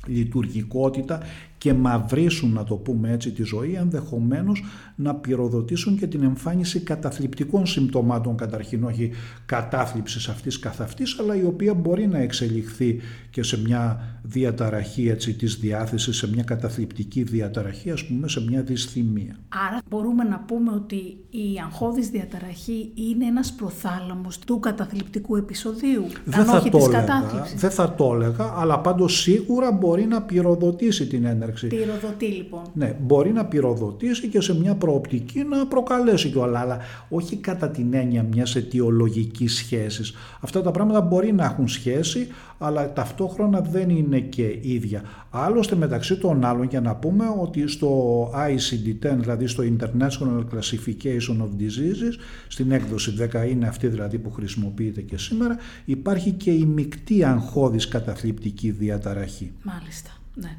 λειτουργικότητα 0.07 1.21
και 1.62 1.75
μαυρίσουν, 1.75 2.52
να 2.52 2.64
το 2.64 2.75
πούμε 2.75 3.11
έτσι, 3.12 3.31
τη 3.31 3.42
ζωή, 3.42 3.73
ενδεχομένως 3.73 4.64
να 4.97 5.14
πυροδοτήσουν 5.14 5.99
και 5.99 6.07
την 6.07 6.23
εμφάνιση 6.23 6.81
καταθλιπτικών 6.81 7.66
συμπτωμάτων, 7.66 8.37
καταρχήν 8.37 8.85
όχι 8.85 9.11
κατάθλιψης 9.47 10.28
αυτής 10.28 10.59
καθ' 10.59 10.81
αυτής, 10.81 11.19
αλλά 11.21 11.37
η 11.37 11.45
οποία 11.45 11.75
μπορεί 11.75 12.07
να 12.07 12.19
εξελιχθεί 12.19 13.00
και 13.31 13.42
σε 13.42 13.61
μια 13.61 14.00
διαταραχή 14.23 15.09
έτσι, 15.09 15.35
της 15.35 15.57
διάθεσης, 15.57 16.16
σε 16.16 16.28
μια 16.28 16.42
καταθλιπτική 16.42 17.23
διαταραχή, 17.23 17.90
ας 17.90 18.07
πούμε, 18.07 18.28
σε 18.28 18.40
μια 18.40 18.62
δυσθυμία. 18.62 19.37
Άρα 19.69 19.81
μπορούμε 19.88 20.25
να 20.25 20.38
πούμε 20.47 20.73
ότι 20.73 20.97
η 21.31 21.61
αγχώδης 21.64 22.09
διαταραχή 22.09 22.92
είναι 22.95 23.25
ένας 23.25 23.52
προθάλαμος 23.52 24.38
του 24.38 24.59
καταθλιπτικού 24.59 25.37
επεισοδίου, 25.37 26.07
δεν 26.25 26.40
αν 26.40 26.47
θα 26.47 26.57
όχι 26.57 26.71
το 26.71 26.78
της 26.78 26.88
κατάθλιψης. 26.88 27.61
Δεν 27.61 27.71
θα 27.71 27.95
το 27.95 28.14
έλεγα, 28.14 28.52
αλλά 28.57 28.81
πάντως 28.81 29.21
σίγουρα 29.21 29.73
μπορεί 29.73 30.04
να 30.07 30.23
πυροδοτήσει 30.23 31.07
την 31.07 31.25
έναρξη 31.53 31.67
Πυροδοτεί 31.67 32.27
λοιπόν. 32.27 32.63
Ναι, 32.75 32.97
μπορεί 33.01 33.33
να 33.33 33.45
πυροδοτήσει 33.45 34.29
και 34.29 34.41
σε 34.41 34.59
μια 34.59 34.75
προοπτική 34.75 35.43
να 35.43 35.67
προκαλέσει 35.67 36.29
κιόλα, 36.29 36.61
αλλά 36.61 36.79
όχι 37.09 37.37
κατά 37.37 37.71
την 37.71 37.95
έννοια 37.95 38.23
μιας 38.23 38.57
αιτιολογικής 38.57 39.55
σχέσης. 39.55 40.15
Αυτά 40.41 40.63
τα 40.63 40.71
πράγματα 40.71 41.01
μπορεί 41.01 41.33
να 41.33 41.45
έχουν 41.45 41.69
σχέση, 41.69 42.29
αλλά 42.59 42.93
ταυτόχρονα 42.93 43.61
δεν 43.61 43.89
είναι 43.89 44.21
και 44.21 44.59
ίδια. 44.61 45.03
Άλλωστε 45.31 45.77
μεταξύ 45.77 46.17
των 46.17 46.45
άλλων 46.45 46.67
για 46.67 46.81
να 46.81 46.95
πούμε 46.95 47.25
ότι 47.41 47.69
στο 47.69 48.25
ICD-10, 48.35 49.17
δηλαδή 49.19 49.47
στο 49.47 49.63
International 49.63 50.45
Classification 50.53 51.37
of 51.39 51.51
Diseases, 51.61 52.15
στην 52.49 52.73
έκδοση 52.73 53.15
10 53.33 53.49
είναι 53.51 53.67
αυτή 53.67 53.87
δηλαδή 53.87 54.19
που 54.19 54.31
χρησιμοποιείται 54.31 55.01
και 55.01 55.19
σήμερα, 55.19 55.57
υπάρχει 55.85 56.31
και 56.31 56.51
η 56.51 56.65
μεικτή 56.65 57.25
αγχώδης 57.25 57.89
καταθλιπτική 57.89 58.71
διαταραχή. 58.71 59.53
Μάλιστα, 59.63 60.11
ναι 60.35 60.57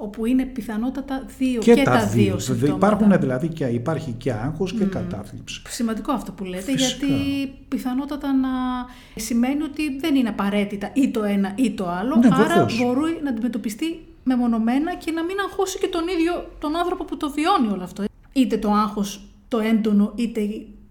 όπου 0.00 0.26
είναι 0.26 0.44
πιθανότατα 0.44 1.24
δύο 1.38 1.60
και, 1.60 1.82
τα, 1.82 2.06
δύο 2.06 2.38
συμπτώματα. 2.38 2.86
Υπάρχουν 2.86 3.20
δηλαδή 3.20 3.48
και 3.48 3.64
υπάρχει 3.64 4.12
και 4.12 4.32
άγχος 4.32 4.72
και 4.72 4.84
mm. 4.84 4.88
κατάθλιψη. 4.88 5.62
Σημαντικό 5.68 6.12
αυτό 6.12 6.32
που 6.32 6.44
λέτε, 6.44 6.72
γιατί 6.72 7.06
πιθανότατα 7.68 8.32
να 8.32 8.48
σημαίνει 9.14 9.62
ότι 9.62 9.98
δεν 9.98 10.14
είναι 10.14 10.28
απαραίτητα 10.28 10.90
ή 10.94 11.10
το 11.10 11.22
ένα 11.22 11.52
ή 11.56 11.70
το 11.70 11.88
άλλο, 11.88 12.16
ναι, 12.16 12.28
άρα 12.32 12.66
μπορεί 12.80 13.20
να 13.22 13.30
αντιμετωπιστεί 13.30 14.06
μεμονωμένα 14.24 14.94
και 14.94 15.10
να 15.10 15.24
μην 15.24 15.36
αγχώσει 15.48 15.78
και 15.78 15.86
τον 15.86 16.08
ίδιο 16.08 16.50
τον 16.58 16.76
άνθρωπο 16.76 17.04
που 17.04 17.16
το 17.16 17.30
βιώνει 17.30 17.72
όλο 17.72 17.82
αυτό. 17.82 18.04
Είτε 18.32 18.58
το 18.58 18.70
άγχος 18.70 19.22
το 19.48 19.58
έντονο, 19.58 20.12
είτε 20.14 20.40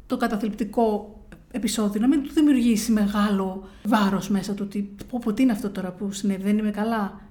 το 0.07 0.17
καταθλιπτικό 0.17 1.15
επεισόδιο, 1.51 2.01
να 2.01 2.07
μην 2.07 2.23
του 2.23 2.33
δημιουργήσει 2.33 2.91
μεγάλο 2.91 3.67
βάρος 3.83 4.29
μέσα 4.29 4.53
του, 4.53 4.63
ότι 4.67 4.95
πω, 5.09 5.19
πω 5.23 5.33
τι 5.33 5.41
είναι 5.41 5.51
αυτό 5.51 5.69
τώρα 5.69 5.91
που 5.91 6.11
συνέβη, 6.11 6.43
δεν 6.43 6.57
είμαι 6.57 6.71
καλά. 6.71 7.21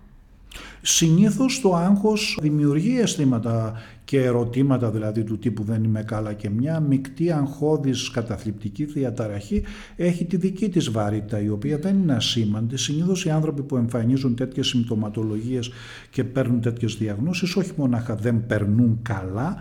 Συνήθως 0.88 1.60
το 1.60 1.74
άγχος 1.74 2.38
δημιουργεί 2.42 2.98
αισθήματα 3.00 3.72
και 4.04 4.22
ερωτήματα 4.22 4.90
δηλαδή 4.90 5.24
του 5.24 5.38
τύπου 5.38 5.62
δεν 5.62 5.84
είμαι 5.84 6.02
καλά 6.02 6.32
και 6.32 6.50
μια 6.50 6.80
μεικτή 6.80 7.30
αγχώδης 7.30 8.10
καταθλιπτική 8.10 8.84
διαταραχή 8.84 9.62
έχει 9.96 10.24
τη 10.24 10.36
δική 10.36 10.68
της 10.68 10.90
βαρύτητα 10.90 11.40
η 11.40 11.48
οποία 11.48 11.78
δεν 11.78 11.98
είναι 11.98 12.14
ασήμαντη. 12.14 12.76
Συνήθως 12.76 13.24
οι 13.24 13.30
άνθρωποι 13.30 13.62
που 13.62 13.76
εμφανίζουν 13.76 14.34
τέτοιες 14.34 14.66
συμπτωματολογίες 14.66 15.70
και 16.10 16.24
παίρνουν 16.24 16.60
τέτοιες 16.60 16.94
διαγνώσεις 16.94 17.56
όχι 17.56 17.72
μονάχα 17.76 18.14
δεν 18.14 18.46
περνούν 18.46 18.98
καλά 19.02 19.56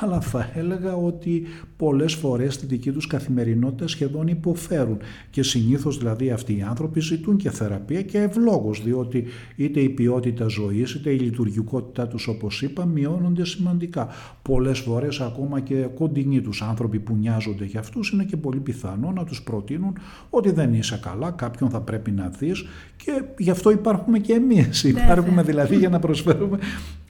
αλλά 0.00 0.20
θα 0.20 0.50
έλεγα 0.54 0.94
ότι 0.94 1.42
πολλές 1.76 2.14
φορές 2.14 2.54
στη 2.54 2.66
δική 2.66 2.92
τους 2.92 3.06
καθημερινότητα 3.06 3.88
σχεδόν 3.88 4.26
υποφέρουν 4.26 4.98
και 5.30 5.42
συνήθως 5.42 5.98
δηλαδή 5.98 6.30
αυτοί 6.30 6.56
οι 6.56 6.62
άνθρωποι 6.68 7.00
ζητούν 7.00 7.36
και 7.36 7.50
θεραπεία 7.50 8.02
και 8.02 8.18
ευλόγως 8.18 8.82
διότι 8.82 9.24
είτε 9.56 9.80
η 9.80 9.88
ποιότητα 9.88 10.46
ζωής 10.46 10.69
είτε 10.72 11.10
η 11.10 11.18
λειτουργικότητά 11.18 12.08
τους 12.08 12.26
όπως 12.26 12.62
είπα 12.62 12.84
μειώνονται 12.84 13.44
σημαντικά. 13.44 14.08
Πολλές 14.42 14.78
φορές 14.78 15.20
ακόμα 15.20 15.60
και 15.60 15.74
κοντινοί 15.74 16.40
τους 16.40 16.62
άνθρωποι 16.62 16.98
που 16.98 17.14
νοιάζονται 17.16 17.64
για 17.64 17.80
αυτούς 17.80 18.10
είναι 18.10 18.24
και 18.24 18.36
πολύ 18.36 18.58
πιθανό 18.58 19.12
να 19.12 19.24
τους 19.24 19.42
προτείνουν 19.42 19.98
ότι 20.30 20.50
δεν 20.50 20.74
είσαι 20.74 21.00
καλά, 21.02 21.30
κάποιον 21.30 21.70
θα 21.70 21.80
πρέπει 21.80 22.10
να 22.10 22.28
δεις 22.28 22.64
και 22.96 23.22
γι' 23.38 23.50
αυτό 23.50 23.70
υπάρχουμε 23.70 24.18
και 24.18 24.32
εμείς. 24.32 24.84
Ναι, 24.84 24.90
υπάρχουμε 24.90 25.34
ναι. 25.34 25.42
δηλαδή 25.42 25.76
για 25.76 25.88
να 25.88 25.98
προσφέρουμε 25.98 26.58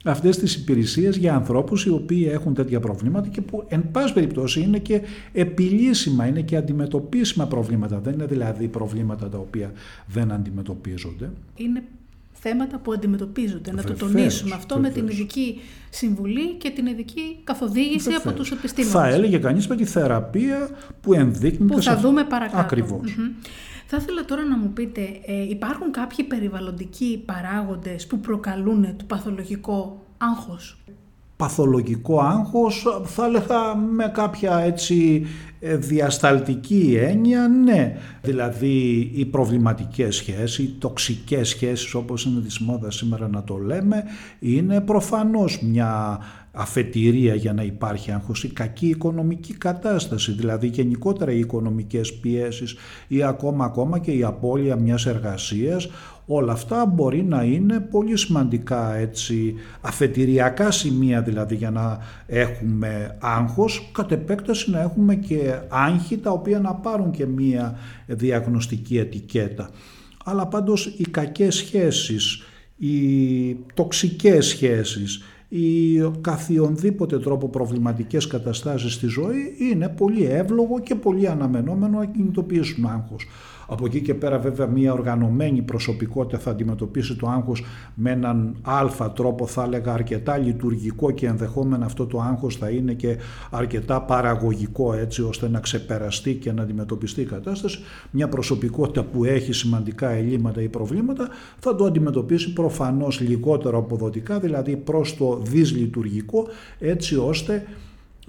αυτές 0.03 0.37
τις 0.37 0.55
υπηρεσίες 0.55 1.17
για 1.17 1.35
ανθρώπους 1.35 1.85
οι 1.85 1.89
οποίοι 1.89 2.29
έχουν 2.31 2.53
τέτοια 2.53 2.79
προβλήματα 2.79 3.27
και 3.27 3.41
που 3.41 3.65
εν 3.67 3.91
πάση 3.91 4.13
περιπτώσει 4.13 4.61
είναι 4.61 4.79
και 4.79 5.01
επιλύσιμα, 5.33 6.25
είναι 6.25 6.41
και 6.41 6.55
αντιμετωπίσιμα 6.55 7.47
προβλήματα. 7.47 7.99
Δεν 7.99 8.13
είναι 8.13 8.25
δηλαδή 8.25 8.67
προβλήματα 8.67 9.29
τα 9.29 9.37
οποία 9.37 9.71
δεν 10.07 10.31
αντιμετωπίζονται. 10.31 11.31
Είναι 11.55 11.83
θέματα 12.43 12.77
που 12.77 12.91
αντιμετωπίζονται. 12.91 13.71
να 13.71 13.83
το 13.83 13.93
τονίσουμε 13.93 14.55
αυτό 14.55 14.79
με 14.79 14.89
την 14.89 15.07
ειδική 15.07 15.59
συμβουλή 15.89 16.53
και 16.53 16.69
την 16.69 16.85
ειδική 16.85 17.37
καθοδήγηση 17.43 18.13
από 18.13 18.31
τους 18.31 18.51
επιστήμονες. 18.51 18.95
Θα 18.95 19.07
έλεγε 19.07 19.37
κανείς 19.37 19.67
με 19.67 19.75
τη 19.75 19.85
θεραπεία 19.85 20.69
που 21.01 21.13
ενδείκνυται. 21.13 21.73
Που 21.73 21.81
θα 21.81 21.97
δούμε 21.97 22.23
παρακάτω. 22.23 23.01
Θα 23.85 23.97
ήθελα 24.01 24.25
τώρα 24.25 24.43
να 24.45 24.57
μου 24.57 24.69
πείτε, 24.73 25.01
ε, 25.25 25.49
υπάρχουν 25.49 25.91
κάποιοι 25.91 26.25
περιβαλλοντικοί 26.25 27.23
παράγοντες 27.25 28.07
που 28.07 28.19
προκαλούν 28.19 28.95
το 28.97 29.03
παθολογικό 29.07 30.05
άγχος; 30.17 30.77
Παθολογικό 31.37 32.19
άγχος 32.19 33.01
θα 33.05 33.25
έλεγα 33.25 33.75
με 33.75 34.11
κάποια 34.13 34.57
έτσι 34.57 35.25
ε, 35.25 35.50
διασταλτική 35.61 36.97
έννοια, 37.01 37.47
ναι. 37.47 37.97
Δηλαδή 38.21 39.11
οι 39.13 39.25
προβληματικές 39.25 40.15
σχέσεις, 40.15 40.57
οι 40.57 40.75
τοξικές 40.79 41.49
σχέσεις 41.49 41.93
όπως 41.93 42.25
είναι 42.25 42.41
της 42.41 42.59
μόδας 42.59 42.95
σήμερα 42.95 43.27
να 43.27 43.43
το 43.43 43.57
λέμε, 43.57 44.03
είναι 44.39 44.81
προφανώς 44.81 45.61
μια 45.61 46.19
αφετηρία 46.51 47.35
για 47.35 47.53
να 47.53 47.63
υπάρχει 47.63 48.11
άγχος, 48.11 48.43
η 48.43 48.47
κακή 48.47 48.87
οικονομική 48.87 49.53
κατάσταση, 49.53 50.31
δηλαδή 50.31 50.67
γενικότερα 50.67 51.31
οι 51.31 51.39
οικονομικές 51.39 52.13
πιέσεις 52.13 52.75
ή 53.07 53.23
ακόμα 53.23 53.65
ακόμα 53.65 53.99
και 53.99 54.11
η 54.11 54.23
απώλεια 54.23 54.75
μιας 54.75 55.05
εργασίας, 55.05 55.89
όλα 56.33 56.51
αυτά 56.51 56.85
μπορεί 56.85 57.23
να 57.23 57.43
είναι 57.43 57.79
πολύ 57.79 58.17
σημαντικά 58.17 58.95
έτσι 58.95 59.53
αφετηριακά 59.81 60.71
σημεία 60.71 61.21
δηλαδή 61.21 61.55
για 61.55 61.71
να 61.71 61.97
έχουμε 62.25 63.17
άγχος, 63.19 63.89
κατ' 63.91 64.11
επέκταση 64.11 64.71
να 64.71 64.81
έχουμε 64.81 65.15
και 65.15 65.59
άγχη 65.69 66.17
τα 66.17 66.31
οποία 66.31 66.59
να 66.59 66.73
πάρουν 66.73 67.11
και 67.11 67.25
μία 67.25 67.77
διαγνωστική 68.05 68.97
ετικέτα. 68.97 69.69
Αλλά 70.25 70.47
πάντως 70.47 70.85
οι 70.97 71.03
κακές 71.03 71.55
σχέσεις, 71.55 72.43
οι 72.77 73.55
τοξικές 73.73 74.45
σχέσεις, 74.45 75.23
οι 75.53 75.99
καθιονδήποτε 76.21 77.19
τρόπο 77.19 77.49
προβληματικές 77.49 78.27
καταστάσεις 78.27 78.93
στη 78.93 79.07
ζωή 79.07 79.55
είναι 79.59 79.89
πολύ 79.89 80.25
εύλογο 80.25 80.79
και 80.79 80.95
πολύ 80.95 81.27
αναμενόμενο 81.27 81.99
να 81.99 82.05
κινητοποιήσουν 82.05 82.85
άγχος. 82.85 83.27
Από 83.73 83.85
εκεί 83.85 84.01
και 84.01 84.13
πέρα 84.13 84.39
βέβαια 84.39 84.67
μια 84.67 84.93
οργανωμένη 84.93 85.61
προσωπικότητα 85.61 86.39
θα 86.39 86.51
αντιμετωπίσει 86.51 87.15
το 87.15 87.27
άγχος 87.27 87.63
με 87.93 88.11
έναν 88.11 88.55
αλφα 88.61 89.11
τρόπο 89.11 89.47
θα 89.47 89.63
έλεγα 89.63 89.93
αρκετά 89.93 90.37
λειτουργικό 90.37 91.11
και 91.11 91.27
ενδεχόμενα 91.27 91.85
αυτό 91.85 92.05
το 92.05 92.19
άγχος 92.19 92.55
θα 92.55 92.69
είναι 92.69 92.93
και 92.93 93.17
αρκετά 93.51 94.01
παραγωγικό 94.01 94.93
έτσι 94.93 95.21
ώστε 95.23 95.49
να 95.49 95.59
ξεπεραστεί 95.59 96.33
και 96.33 96.51
να 96.51 96.61
αντιμετωπιστεί 96.61 97.21
η 97.21 97.25
κατάσταση. 97.25 97.79
Μια 98.11 98.27
προσωπικότητα 98.27 99.03
που 99.03 99.25
έχει 99.25 99.53
σημαντικά 99.53 100.09
ελλείμματα 100.09 100.61
ή 100.61 100.69
προβλήματα 100.69 101.29
θα 101.59 101.75
το 101.75 101.85
αντιμετωπίσει 101.85 102.53
προφανώς 102.53 103.19
λιγότερο 103.19 103.77
αποδοτικά 103.77 104.39
δηλαδή 104.39 104.75
προς 104.75 105.17
το 105.17 105.41
δυσλειτουργικό 105.43 106.47
έτσι 106.79 107.15
ώστε 107.15 107.65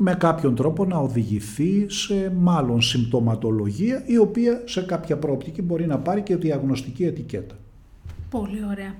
με 0.04 0.14
κάποιον 0.14 0.54
τρόπο 0.54 0.84
να 0.84 0.96
οδηγηθεί 0.96 1.90
σε 1.90 2.32
μάλλον 2.38 2.82
συμπτωματολογία 2.82 4.02
η 4.06 4.18
οποία 4.18 4.62
σε 4.64 4.82
κάποια 4.82 5.16
πρόπτικη 5.16 5.62
μπορεί 5.62 5.86
να 5.86 5.98
πάρει 5.98 6.22
και 6.22 6.36
διαγνωστική 6.36 7.04
ετικέτα. 7.04 7.54
Πολύ 8.30 8.64
ωραία. 8.70 8.94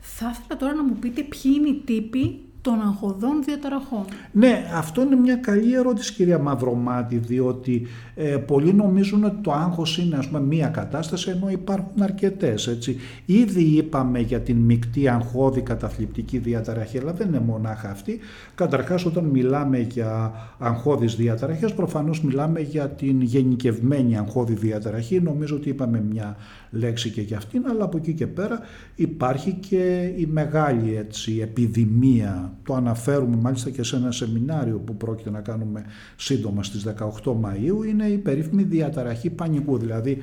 Θα 0.00 0.30
ήθελα 0.30 0.58
τώρα 0.60 0.74
να 0.74 0.84
μου 0.84 0.96
πείτε 1.00 1.22
ποιοι 1.22 1.52
είναι 1.56 1.68
οι 1.68 1.82
τύποι 1.84 2.40
των 2.62 2.80
αγχωδών 2.80 3.42
διαταραχών. 3.44 4.04
Ναι, 4.32 4.64
αυτό 4.74 5.02
είναι 5.02 5.16
μια 5.16 5.36
καλή 5.36 5.74
ερώτηση 5.74 6.12
κυρία 6.12 6.38
Μαυρομάτη, 6.38 7.16
διότι 7.16 7.86
ε, 8.14 8.36
πολλοί 8.36 8.72
νομίζουν 8.72 9.24
ότι 9.24 9.36
το 9.42 9.52
άγχος 9.52 9.98
είναι 9.98 10.16
ας 10.16 10.26
πούμε 10.26 10.40
μία 10.40 10.68
κατάσταση 10.68 11.30
ενώ 11.30 11.50
υπάρχουν 11.50 12.02
αρκετές. 12.02 12.66
Έτσι. 12.66 12.96
Ήδη 13.26 13.62
είπαμε 13.62 14.18
για 14.20 14.40
την 14.40 14.56
μεικτή 14.56 15.08
αγχώδη 15.08 15.60
καταθλιπτική 15.60 16.38
διαταραχή, 16.38 16.98
αλλά 16.98 17.12
δεν 17.12 17.28
είναι 17.28 17.40
μονάχα 17.40 17.90
αυτή. 17.90 18.18
Καταρχάς 18.54 19.04
όταν 19.04 19.24
μιλάμε 19.24 19.78
για 19.78 20.32
αγχώδεις 20.58 21.14
διαταραχές, 21.14 21.74
προφανώς 21.74 22.22
μιλάμε 22.22 22.60
για 22.60 22.88
την 22.88 23.20
γενικευμένη 23.20 24.18
αγχώδη 24.18 24.54
διαταραχή. 24.54 25.20
Νομίζω 25.20 25.56
ότι 25.56 25.68
είπαμε 25.68 26.04
μια 26.10 26.36
λέξη 26.70 27.10
και 27.10 27.20
για 27.20 27.36
αυτήν, 27.36 27.66
αλλά 27.68 27.84
από 27.84 27.96
εκεί 27.96 28.12
και 28.12 28.26
πέρα 28.26 28.60
υπάρχει 28.94 29.52
και 29.52 30.12
η 30.16 30.26
μεγάλη 30.26 30.96
έτσι, 30.96 31.38
επιδημία. 31.42 32.54
Το 32.64 32.74
αναφέρουμε 32.74 33.36
μάλιστα 33.36 33.70
και 33.70 33.82
σε 33.82 33.96
ένα 33.96 34.12
σεμινάριο 34.12 34.78
που 34.78 34.96
πρόκειται 34.96 35.30
να 35.30 35.40
κάνουμε 35.40 35.84
σύντομα 36.16 36.62
στις 36.62 36.86
18 37.24 37.30
Μαΐου, 37.30 37.86
είναι 37.88 38.04
η 38.04 38.18
περίφημη 38.18 38.62
διαταραχή 38.62 39.30
πανικού, 39.30 39.78
δηλαδή 39.78 40.22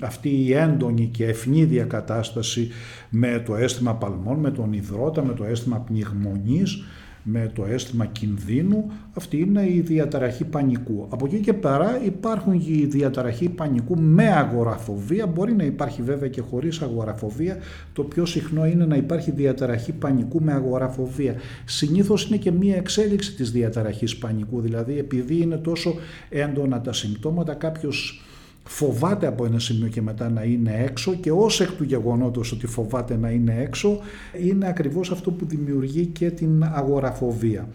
αυτή 0.00 0.28
η 0.28 0.52
έντονη 0.52 1.06
και 1.06 1.26
ευνίδια 1.26 1.84
κατάσταση 1.84 2.68
με 3.10 3.42
το 3.46 3.56
αίσθημα 3.56 3.94
παλμών, 3.94 4.38
με 4.38 4.50
τον 4.50 4.72
υδρότα, 4.72 5.24
με 5.24 5.34
το 5.34 5.44
αίσθημα 5.44 5.78
πνιγμονής, 5.78 6.84
με 7.30 7.50
το 7.54 7.64
αίσθημα 7.64 8.06
κινδύνου, 8.06 8.90
αυτή 9.14 9.40
είναι 9.40 9.62
η 9.68 9.80
διαταραχή 9.80 10.44
πανικού. 10.44 11.06
Από 11.10 11.26
εκεί 11.26 11.38
και 11.38 11.52
πέρα 11.52 12.00
υπάρχουν 12.04 12.52
οι 12.52 12.86
διαταραχή 12.90 13.48
πανικού 13.48 13.96
με 14.00 14.28
αγοραφοβία, 14.28 15.26
μπορεί 15.26 15.52
να 15.52 15.64
υπάρχει 15.64 16.02
βέβαια 16.02 16.28
και 16.28 16.40
χωρίς 16.40 16.80
αγοραφοβία, 16.80 17.56
το 17.92 18.02
πιο 18.02 18.26
συχνό 18.26 18.66
είναι 18.66 18.86
να 18.86 18.96
υπάρχει 18.96 19.30
διαταραχή 19.30 19.92
πανικού 19.92 20.42
με 20.42 20.52
αγοραφοβία. 20.52 21.34
Συνήθως 21.64 22.28
είναι 22.28 22.36
και 22.36 22.52
μία 22.52 22.76
εξέλιξη 22.76 23.34
της 23.34 23.50
διαταραχής 23.50 24.16
πανικού, 24.16 24.60
δηλαδή 24.60 24.98
επειδή 24.98 25.40
είναι 25.40 25.56
τόσο 25.56 25.94
έντονα 26.28 26.80
τα 26.80 26.92
συμπτώματα 26.92 27.54
κάποιος 27.54 28.22
φοβάται 28.68 29.26
από 29.26 29.44
ένα 29.44 29.58
σημείο 29.58 29.88
και 29.88 30.02
μετά 30.02 30.28
να 30.28 30.42
είναι 30.42 30.84
έξω 30.84 31.14
και 31.14 31.30
ως 31.30 31.60
εκ 31.60 31.70
του 31.70 31.84
γεγονότος 31.84 32.52
ότι 32.52 32.66
φοβάται 32.66 33.16
να 33.16 33.30
είναι 33.30 33.56
έξω 33.60 33.98
είναι 34.42 34.68
ακριβώς 34.68 35.10
αυτό 35.10 35.30
που 35.30 35.46
δημιουργεί 35.46 36.06
και 36.06 36.30
την 36.30 36.64
αγοραφοβία. 36.74 37.68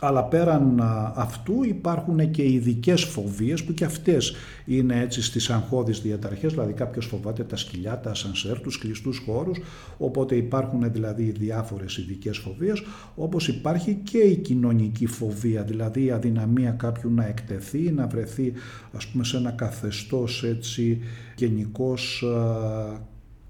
Αλλά 0.00 0.24
πέραν 0.24 0.80
αυτού 1.14 1.64
υπάρχουν 1.64 2.30
και 2.30 2.52
ειδικές 2.52 3.04
φοβίες 3.04 3.64
που 3.64 3.74
και 3.74 3.84
αυτές 3.84 4.34
είναι 4.64 5.00
έτσι 5.00 5.22
στις 5.22 5.50
αγχώδεις 5.50 6.00
διαταραχές, 6.00 6.52
δηλαδή 6.52 6.72
κάποιος 6.72 7.06
φοβάται 7.06 7.44
τα 7.44 7.56
σκυλιά, 7.56 8.00
τα 8.00 8.10
ασανσέρ, 8.10 8.60
τους 8.60 8.78
κλειστούς 8.78 9.22
χώρους, 9.26 9.58
οπότε 9.98 10.36
υπάρχουν 10.36 10.92
δηλαδή 10.92 11.30
διάφορες 11.38 11.96
ειδικές 11.96 12.38
φοβίες, 12.38 12.82
όπως 13.14 13.48
υπάρχει 13.48 13.94
και 13.94 14.18
η 14.18 14.36
κοινωνική 14.36 15.06
φοβία, 15.06 15.62
δηλαδή 15.62 16.04
η 16.04 16.10
αδυναμία 16.10 16.70
κάποιου 16.70 17.10
να 17.10 17.26
εκτεθεί, 17.26 17.92
να 17.92 18.06
βρεθεί 18.06 18.52
ας 18.92 19.06
πούμε 19.06 19.24
σε 19.24 19.36
ένα 19.36 19.50
καθεστώς 19.50 20.44
έτσι 20.44 20.98
γενικός 21.36 22.24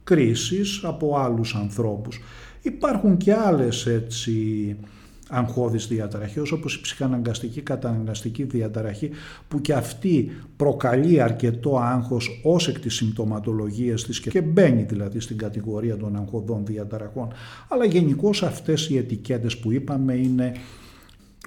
κρίσης 0.05 0.81
από 0.85 1.16
άλλους 1.18 1.55
ανθρώπους. 1.55 2.18
Υπάρχουν 2.62 3.16
και 3.16 3.35
άλλες 3.35 3.87
έτσι 3.87 4.77
αγχώδεις 5.29 5.87
διαταραχές 5.87 6.53
όπως 6.53 6.75
η 6.75 6.81
ψυχαναγκαστική 6.81 7.61
καταναγκαστική 7.61 8.43
διαταραχή 8.43 9.11
που 9.49 9.61
και 9.61 9.73
αυτή 9.73 10.31
προκαλεί 10.57 11.21
αρκετό 11.21 11.79
άγχος 11.79 12.41
ως 12.43 12.69
εκ 12.69 12.79
της 12.79 12.95
συμπτωματολογίας 12.95 14.05
της 14.05 14.21
και 14.21 14.43
μπαίνει 14.43 14.83
δηλαδή 14.83 15.21
στην 15.21 15.38
κατηγορία 15.38 15.97
των 15.97 16.17
αγχωδών 16.17 16.67
διαταραχών 16.67 17.33
αλλά 17.69 17.85
γενικώς 17.85 18.43
αυτές 18.43 18.88
οι 18.88 18.97
ετικέτες 18.97 19.59
που 19.59 19.73
είπαμε 19.73 20.14
είναι 20.14 20.53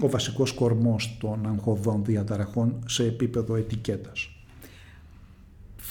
ο 0.02 0.10
βασικός 0.10 0.52
κορμός 0.52 1.17
των 1.20 1.48
αγχωδών 1.48 2.04
διαταραχών 2.06 2.84
σε 2.88 3.04
επίπεδο 3.04 3.56
ετικέτας. 3.56 4.31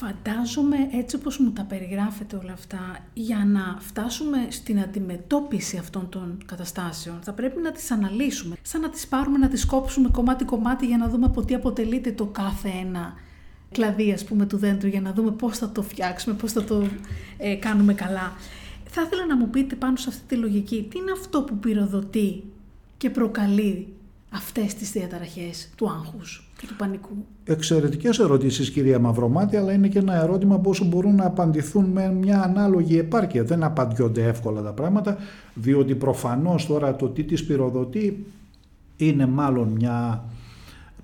Φαντάζομαι 0.02 0.76
έτσι 0.92 1.16
όπως 1.16 1.38
μου 1.38 1.50
τα 1.50 1.62
περιγράφετε 1.62 2.36
όλα 2.36 2.52
αυτά, 2.52 2.98
για 3.12 3.44
να 3.46 3.76
φτάσουμε 3.78 4.46
στην 4.50 4.80
αντιμετώπιση 4.80 5.76
αυτών 5.76 6.08
των 6.08 6.38
καταστάσεων, 6.46 7.18
θα 7.22 7.32
πρέπει 7.32 7.60
να 7.60 7.72
τις 7.72 7.90
αναλύσουμε, 7.90 8.56
σαν 8.62 8.80
να 8.80 8.88
τις 8.88 9.06
πάρουμε 9.06 9.38
να 9.38 9.48
τις 9.48 9.66
κόψουμε 9.66 10.08
κομμάτι-κομμάτι 10.08 10.86
για 10.86 10.96
να 10.96 11.08
δούμε 11.08 11.26
από 11.26 11.44
τι 11.44 11.54
αποτελείται 11.54 12.12
το 12.12 12.26
κάθε 12.26 12.68
ένα 12.68 13.14
κλαδί 13.70 14.12
ας 14.12 14.24
πούμε 14.24 14.46
του 14.46 14.56
δέντρου 14.56 14.88
για 14.88 15.00
να 15.00 15.12
δούμε 15.12 15.30
πώς 15.30 15.58
θα 15.58 15.70
το 15.70 15.82
φτιάξουμε, 15.82 16.34
πώς 16.34 16.52
θα 16.52 16.64
το 16.64 16.86
ε, 17.38 17.54
κάνουμε 17.54 17.94
καλά. 17.94 18.32
Θα 18.84 19.02
ήθελα 19.02 19.26
να 19.26 19.36
μου 19.36 19.50
πείτε 19.50 19.74
πάνω 19.74 19.96
σε 19.96 20.08
αυτή 20.08 20.22
τη 20.26 20.34
λογική, 20.34 20.86
τι 20.90 20.98
είναι 20.98 21.12
αυτό 21.12 21.42
που 21.42 21.56
πυροδοτεί 21.56 22.44
και 22.96 23.10
προκαλεί 23.10 23.94
αυτές 24.30 24.74
τις 24.74 24.90
διαταραχές 24.90 25.70
του 25.76 25.90
άγχους 25.90 26.50
και 26.58 26.66
του 26.66 26.76
πανικού. 26.76 27.14
Εξαιρετικές 27.44 28.18
ερωτήσεις 28.18 28.70
κυρία 28.70 28.98
Μαυρομάτη, 28.98 29.56
αλλά 29.56 29.72
είναι 29.72 29.88
και 29.88 29.98
ένα 29.98 30.22
ερώτημα 30.22 30.58
πόσο 30.58 30.84
μπορούν 30.84 31.14
να 31.14 31.26
απαντηθούν 31.26 31.84
με 31.84 32.12
μια 32.12 32.42
ανάλογη 32.42 32.98
επάρκεια. 32.98 33.44
Δεν 33.44 33.62
απαντιόνται 33.62 34.24
εύκολα 34.24 34.62
τα 34.62 34.72
πράγματα, 34.72 35.16
διότι 35.54 35.94
προφανώς 35.94 36.66
τώρα 36.66 36.96
το 36.96 37.08
τι 37.08 37.24
της 37.24 37.44
πυροδοτεί 37.44 38.26
είναι 38.96 39.26
μάλλον 39.26 39.68
μια 39.68 40.24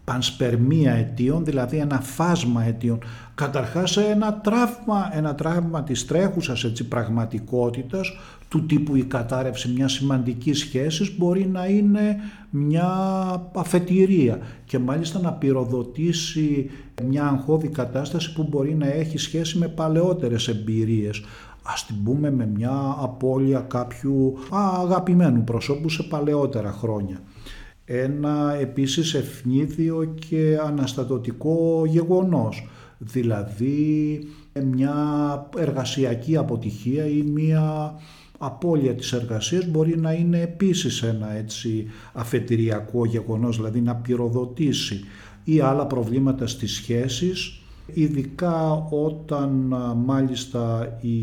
πανσπερμία 0.06 0.92
αιτίων, 0.92 1.44
δηλαδή 1.44 1.76
ένα 1.76 2.00
φάσμα 2.00 2.64
αιτίων. 2.64 2.98
Καταρχάς 3.34 3.96
ένα 3.96 4.40
τραύμα, 4.40 5.10
ένα 5.12 5.34
τραύμα 5.34 5.82
της 5.82 6.06
τρέχουσας 6.06 6.64
έτσι, 6.64 6.88
πραγματικότητας, 6.88 8.12
του 8.48 8.66
τύπου 8.66 8.96
η 8.96 9.04
κατάρρευση 9.04 9.72
μιας 9.72 9.92
σημαντικής 9.92 10.58
σχέσης 10.58 11.16
μπορεί 11.18 11.46
να 11.46 11.66
είναι 11.66 12.16
μια 12.50 12.88
αφετηρία 13.54 14.38
και 14.64 14.78
μάλιστα 14.78 15.20
να 15.20 15.32
πυροδοτήσει 15.32 16.70
μια 17.04 17.24
αγχώδη 17.26 17.68
κατάσταση 17.68 18.32
που 18.32 18.46
μπορεί 18.50 18.74
να 18.74 18.86
έχει 18.86 19.18
σχέση 19.18 19.58
με 19.58 19.68
παλαιότερες 19.68 20.48
εμπειρίες 20.48 21.22
ας 21.62 21.86
την 21.86 21.96
πούμε 22.04 22.30
με 22.30 22.46
μια 22.46 22.96
απώλεια 22.98 23.60
κάποιου 23.60 24.34
αγαπημένου 24.50 25.44
προσώπου 25.44 25.88
σε 25.88 26.02
παλαιότερα 26.02 26.72
χρόνια 26.72 27.20
ένα 27.86 28.56
επίσης 28.60 29.14
ευνίδιο 29.14 30.14
και 30.28 30.58
αναστατωτικό 30.66 31.84
γεγονός, 31.86 32.68
δηλαδή 32.98 34.18
μια 34.64 34.94
εργασιακή 35.58 36.36
αποτυχία 36.36 37.06
ή 37.06 37.22
μια 37.22 37.94
απώλεια 38.38 38.94
της 38.94 39.12
εργασίας 39.12 39.66
μπορεί 39.66 39.98
να 39.98 40.12
είναι 40.12 40.40
επίσης 40.40 41.02
ένα 41.02 41.32
έτσι 41.32 41.86
αφετηριακό 42.12 43.04
γεγονός, 43.06 43.56
δηλαδή 43.56 43.80
να 43.80 43.94
πυροδοτήσει 43.94 45.04
ή 45.44 45.60
άλλα 45.60 45.86
προβλήματα 45.86 46.46
στις 46.46 46.72
σχέσεις, 46.72 47.60
ειδικά 47.92 48.86
όταν 48.90 49.74
μάλιστα 50.04 50.98
οι 51.00 51.18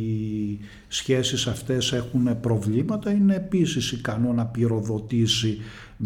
σχέσεις 0.88 1.48
αυτές 1.48 1.92
έχουν 1.92 2.40
προβλήματα, 2.40 3.12
είναι 3.12 3.36
επίσης 3.36 3.92
ικανό 3.92 4.34
να 4.34 4.46
πυροδοτήσει 4.46 5.58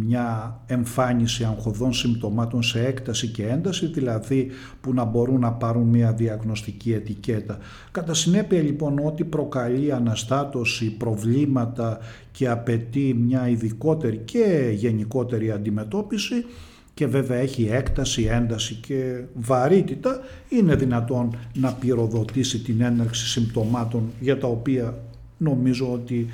μια 0.05 0.59
εμφάνιση 0.65 1.43
αγχωδών 1.43 1.93
συμπτωμάτων 1.93 2.63
σε 2.63 2.85
έκταση 2.85 3.27
και 3.27 3.47
ένταση, 3.47 3.85
δηλαδή 3.85 4.49
που 4.81 4.93
να 4.93 5.03
μπορούν 5.03 5.39
να 5.39 5.51
πάρουν 5.51 5.87
μια 5.87 6.13
διαγνωστική 6.13 6.93
ετικέτα. 6.93 7.57
Κατά 7.91 8.13
συνέπεια 8.13 8.61
λοιπόν 8.61 8.99
ό,τι 9.05 9.23
προκαλεί 9.23 9.91
αναστάτωση, 9.91 10.97
προβλήματα 10.97 11.97
και 12.31 12.49
απαιτεί 12.49 13.13
μια 13.13 13.49
ειδικότερη 13.49 14.17
και 14.17 14.71
γενικότερη 14.75 15.51
αντιμετώπιση 15.51 16.45
και 16.93 17.07
βέβαια 17.07 17.37
έχει 17.37 17.67
έκταση, 17.71 18.23
ένταση 18.23 18.73
και 18.73 19.23
βαρύτητα, 19.33 20.19
είναι 20.49 20.75
δυνατόν 20.75 21.37
να 21.53 21.73
πυροδοτήσει 21.73 22.59
την 22.59 22.81
έναρξη 22.81 23.27
συμπτωμάτων 23.27 24.11
για 24.19 24.37
τα 24.37 24.47
οποία 24.47 24.97
νομίζω 25.37 25.91
ότι 25.93 26.27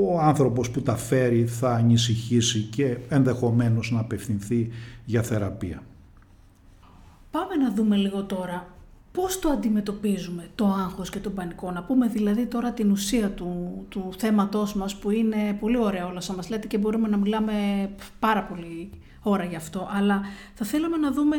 ο 0.00 0.20
άνθρωπος 0.20 0.70
που 0.70 0.82
τα 0.82 0.96
φέρει 0.96 1.46
θα 1.46 1.70
ανησυχήσει 1.70 2.60
και 2.60 2.98
ενδεχομένως 3.08 3.90
να 3.90 4.00
απευθυνθεί 4.00 4.70
για 5.04 5.22
θεραπεία. 5.22 5.82
Πάμε 7.30 7.54
να 7.54 7.72
δούμε 7.74 7.96
λίγο 7.96 8.24
τώρα 8.24 8.66
πώς 9.12 9.38
το 9.38 9.48
αντιμετωπίζουμε 9.48 10.48
το 10.54 10.66
άγχος 10.66 11.10
και 11.10 11.18
τον 11.18 11.34
πανικό. 11.34 11.70
Να 11.70 11.82
πούμε 11.82 12.06
δηλαδή 12.06 12.46
τώρα 12.46 12.72
την 12.72 12.90
ουσία 12.90 13.30
του, 13.30 13.84
του 13.88 14.10
θέματός 14.16 14.74
μας 14.74 14.96
που 14.96 15.10
είναι 15.10 15.56
πολύ 15.60 15.78
ωραίο 15.78 16.06
όλα 16.06 16.16
όσα 16.16 16.32
μας 16.32 16.48
λέτε 16.48 16.66
και 16.66 16.78
μπορούμε 16.78 17.08
να 17.08 17.16
μιλάμε 17.16 17.52
πάρα 18.18 18.42
πολύ 18.42 18.90
ώρα 19.22 19.44
γι' 19.44 19.56
αυτό. 19.56 19.88
Αλλά 19.90 20.20
θα 20.54 20.64
θέλαμε 20.64 20.96
να 20.96 21.12
δούμε 21.12 21.36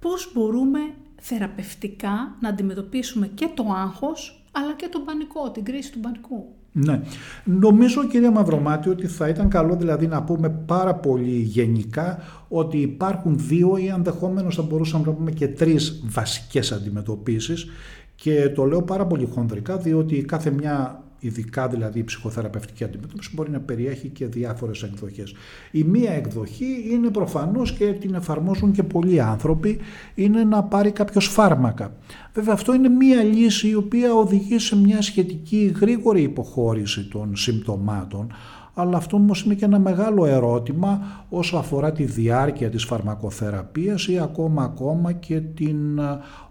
πώς 0.00 0.30
μπορούμε 0.34 0.78
θεραπευτικά 1.20 2.36
να 2.40 2.48
αντιμετωπίσουμε 2.48 3.26
και 3.26 3.48
το 3.54 3.64
άγχος 3.76 4.44
αλλά 4.52 4.74
και 4.74 4.88
τον 4.88 5.04
πανικό, 5.04 5.50
την 5.50 5.64
κρίση 5.64 5.92
του 5.92 6.00
πανικού. 6.00 6.54
Ναι. 6.76 7.00
Νομίζω 7.44 8.06
κυρία 8.06 8.30
Μαυρομάτη 8.30 8.88
ότι 8.88 9.06
θα 9.06 9.28
ήταν 9.28 9.48
καλό 9.48 9.76
δηλαδή 9.76 10.06
να 10.06 10.22
πούμε 10.22 10.48
πάρα 10.66 10.94
πολύ 10.94 11.38
γενικά 11.38 12.18
ότι 12.48 12.78
υπάρχουν 12.78 13.38
δύο 13.38 13.76
ή 13.76 13.86
ενδεχομένω 13.86 14.50
θα 14.50 14.62
μπορούσαμε 14.62 15.04
να 15.06 15.12
πούμε 15.12 15.30
και 15.30 15.48
τρεις 15.48 16.02
βασικές 16.06 16.72
αντιμετωπίσεις 16.72 17.66
και 18.14 18.48
το 18.48 18.64
λέω 18.64 18.82
πάρα 18.82 19.06
πολύ 19.06 19.28
χονδρικά 19.34 19.76
διότι 19.76 20.22
κάθε 20.24 20.50
μια 20.50 21.03
ειδικά 21.24 21.68
δηλαδή 21.68 21.98
η 21.98 22.04
ψυχοθεραπευτική 22.04 22.84
αντιμετώπιση 22.84 23.30
μπορεί 23.34 23.50
να 23.50 23.60
περιέχει 23.60 24.08
και 24.08 24.26
διάφορες 24.26 24.82
εκδοχές. 24.82 25.34
Η 25.70 25.82
μία 25.84 26.12
εκδοχή 26.12 26.88
είναι 26.90 27.10
προφανώς 27.10 27.72
και 27.72 27.92
την 27.92 28.14
εφαρμόζουν 28.14 28.72
και 28.72 28.82
πολλοί 28.82 29.20
άνθρωποι, 29.20 29.78
είναι 30.14 30.44
να 30.44 30.62
πάρει 30.62 30.90
κάποιος 30.90 31.26
φάρμακα. 31.26 31.96
Βέβαια 32.34 32.54
αυτό 32.54 32.74
είναι 32.74 32.88
μία 32.88 33.22
λύση 33.22 33.68
η 33.68 33.74
οποία 33.74 34.14
οδηγεί 34.14 34.58
σε 34.58 34.76
μια 34.76 35.02
σχετική 35.02 35.74
γρήγορη 35.80 36.22
υποχώρηση 36.22 37.08
των 37.08 37.36
συμπτωμάτων, 37.36 38.32
αλλά 38.74 38.96
αυτό 38.96 39.16
όμως 39.16 39.42
είναι 39.42 39.54
και 39.54 39.64
ένα 39.64 39.78
μεγάλο 39.78 40.26
ερώτημα 40.26 41.24
όσο 41.28 41.56
αφορά 41.56 41.92
τη 41.92 42.04
διάρκεια 42.04 42.70
της 42.70 42.84
φαρμακοθεραπείας 42.84 44.06
ή 44.08 44.18
ακόμα 44.18 44.62
ακόμα 44.62 45.12
και 45.12 45.40
την 45.40 46.00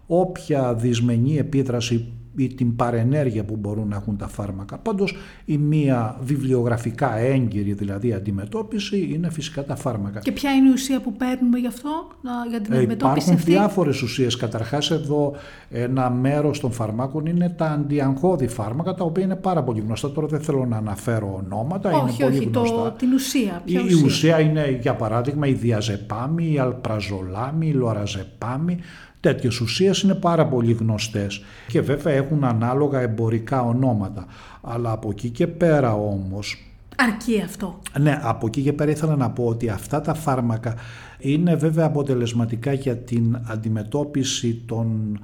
όποια 0.07 0.73
δυσμενή 0.73 1.38
επίδραση 1.38 2.13
ή 2.35 2.47
την 2.47 2.75
παρενέργεια 2.75 3.43
που 3.43 3.55
μπορούν 3.55 3.87
να 3.87 3.95
έχουν 3.95 4.17
τα 4.17 4.27
φάρμακα. 4.27 4.77
Πάντως 4.77 5.15
η 5.45 5.57
μία 5.57 6.17
βιβλιογραφικά 6.21 7.17
έγκυρη 7.17 7.73
δηλαδή 7.73 8.13
αντιμετώπιση 8.13 9.09
είναι 9.13 9.29
φυσικά 9.31 9.63
τα 9.65 9.75
φάρμακα. 9.75 10.19
Και 10.19 10.31
ποια 10.31 10.51
είναι 10.51 10.69
η 10.69 10.71
ουσία 10.71 11.01
που 11.01 11.13
παίρνουμε 11.13 11.57
γι' 11.57 11.67
αυτό, 11.67 12.07
για 12.49 12.61
την 12.61 12.73
ε, 12.73 12.77
αντιμετώπιση 12.77 13.17
Υπάρχουν 13.17 13.33
αυτή; 13.33 13.51
διάφορες 13.51 14.01
ουσίες. 14.01 14.35
Καταρχάς 14.35 14.91
εδώ 14.91 15.33
ένα 15.69 16.09
μέρος 16.09 16.59
των 16.59 16.71
φαρμάκων 16.71 17.25
είναι 17.25 17.49
τα 17.49 17.65
αντιαγχώδη 17.65 18.47
φάρμακα 18.47 18.93
τα 18.93 19.03
οποία 19.03 19.23
είναι 19.23 19.35
πάρα 19.35 19.63
πολύ 19.63 19.79
γνωστά. 19.79 20.11
Τώρα 20.11 20.27
δεν 20.27 20.41
θέλω 20.41 20.65
να 20.65 20.77
αναφέρω 20.77 21.43
ονόματα, 21.45 21.89
όχι, 21.89 22.23
είναι 22.23 22.31
πολύ 22.31 22.43
γνωστά. 22.43 22.75
Το, 22.75 22.91
την 22.97 23.13
ουσία. 23.13 23.61
Ποια 23.65 23.79
η, 23.79 23.83
ουσία. 23.83 23.99
η 23.99 24.03
ουσία; 24.03 24.39
είναι 24.39 24.77
για 24.81 24.95
παράδειγμα 24.95 25.47
η 25.47 25.53
διαζεπάμι, 25.53 26.51
η 26.53 26.59
αλπραζολάμι, 26.59 27.67
η 27.67 27.73
λοραζεπάμι 27.73 28.77
Τέτοιες 29.23 29.59
ουσίες 29.59 30.01
είναι 30.01 30.15
πάρα 30.15 30.47
πολύ 30.47 30.71
γνωστές 30.73 31.43
και 31.67 31.81
βέβαια 31.81 32.13
έχουν 32.13 32.43
ανάλογα 32.43 32.99
εμπορικά 32.99 33.62
ονόματα. 33.62 34.25
Αλλά 34.62 34.91
από 34.91 35.09
εκεί 35.09 35.29
και 35.29 35.47
πέρα 35.47 35.93
όμως... 35.93 36.67
Αρκεί 36.95 37.41
αυτό. 37.41 37.79
Ναι, 37.99 38.19
από 38.23 38.47
εκεί 38.47 38.62
και 38.62 38.73
πέρα 38.73 38.91
ήθελα 38.91 39.15
να 39.15 39.29
πω 39.29 39.45
ότι 39.45 39.69
αυτά 39.69 40.01
τα 40.01 40.13
φάρμακα 40.13 40.75
είναι 41.19 41.55
βέβαια 41.55 41.86
αποτελεσματικά 41.86 42.73
για 42.73 42.97
την 42.97 43.39
αντιμετώπιση 43.47 44.63
των 44.65 45.19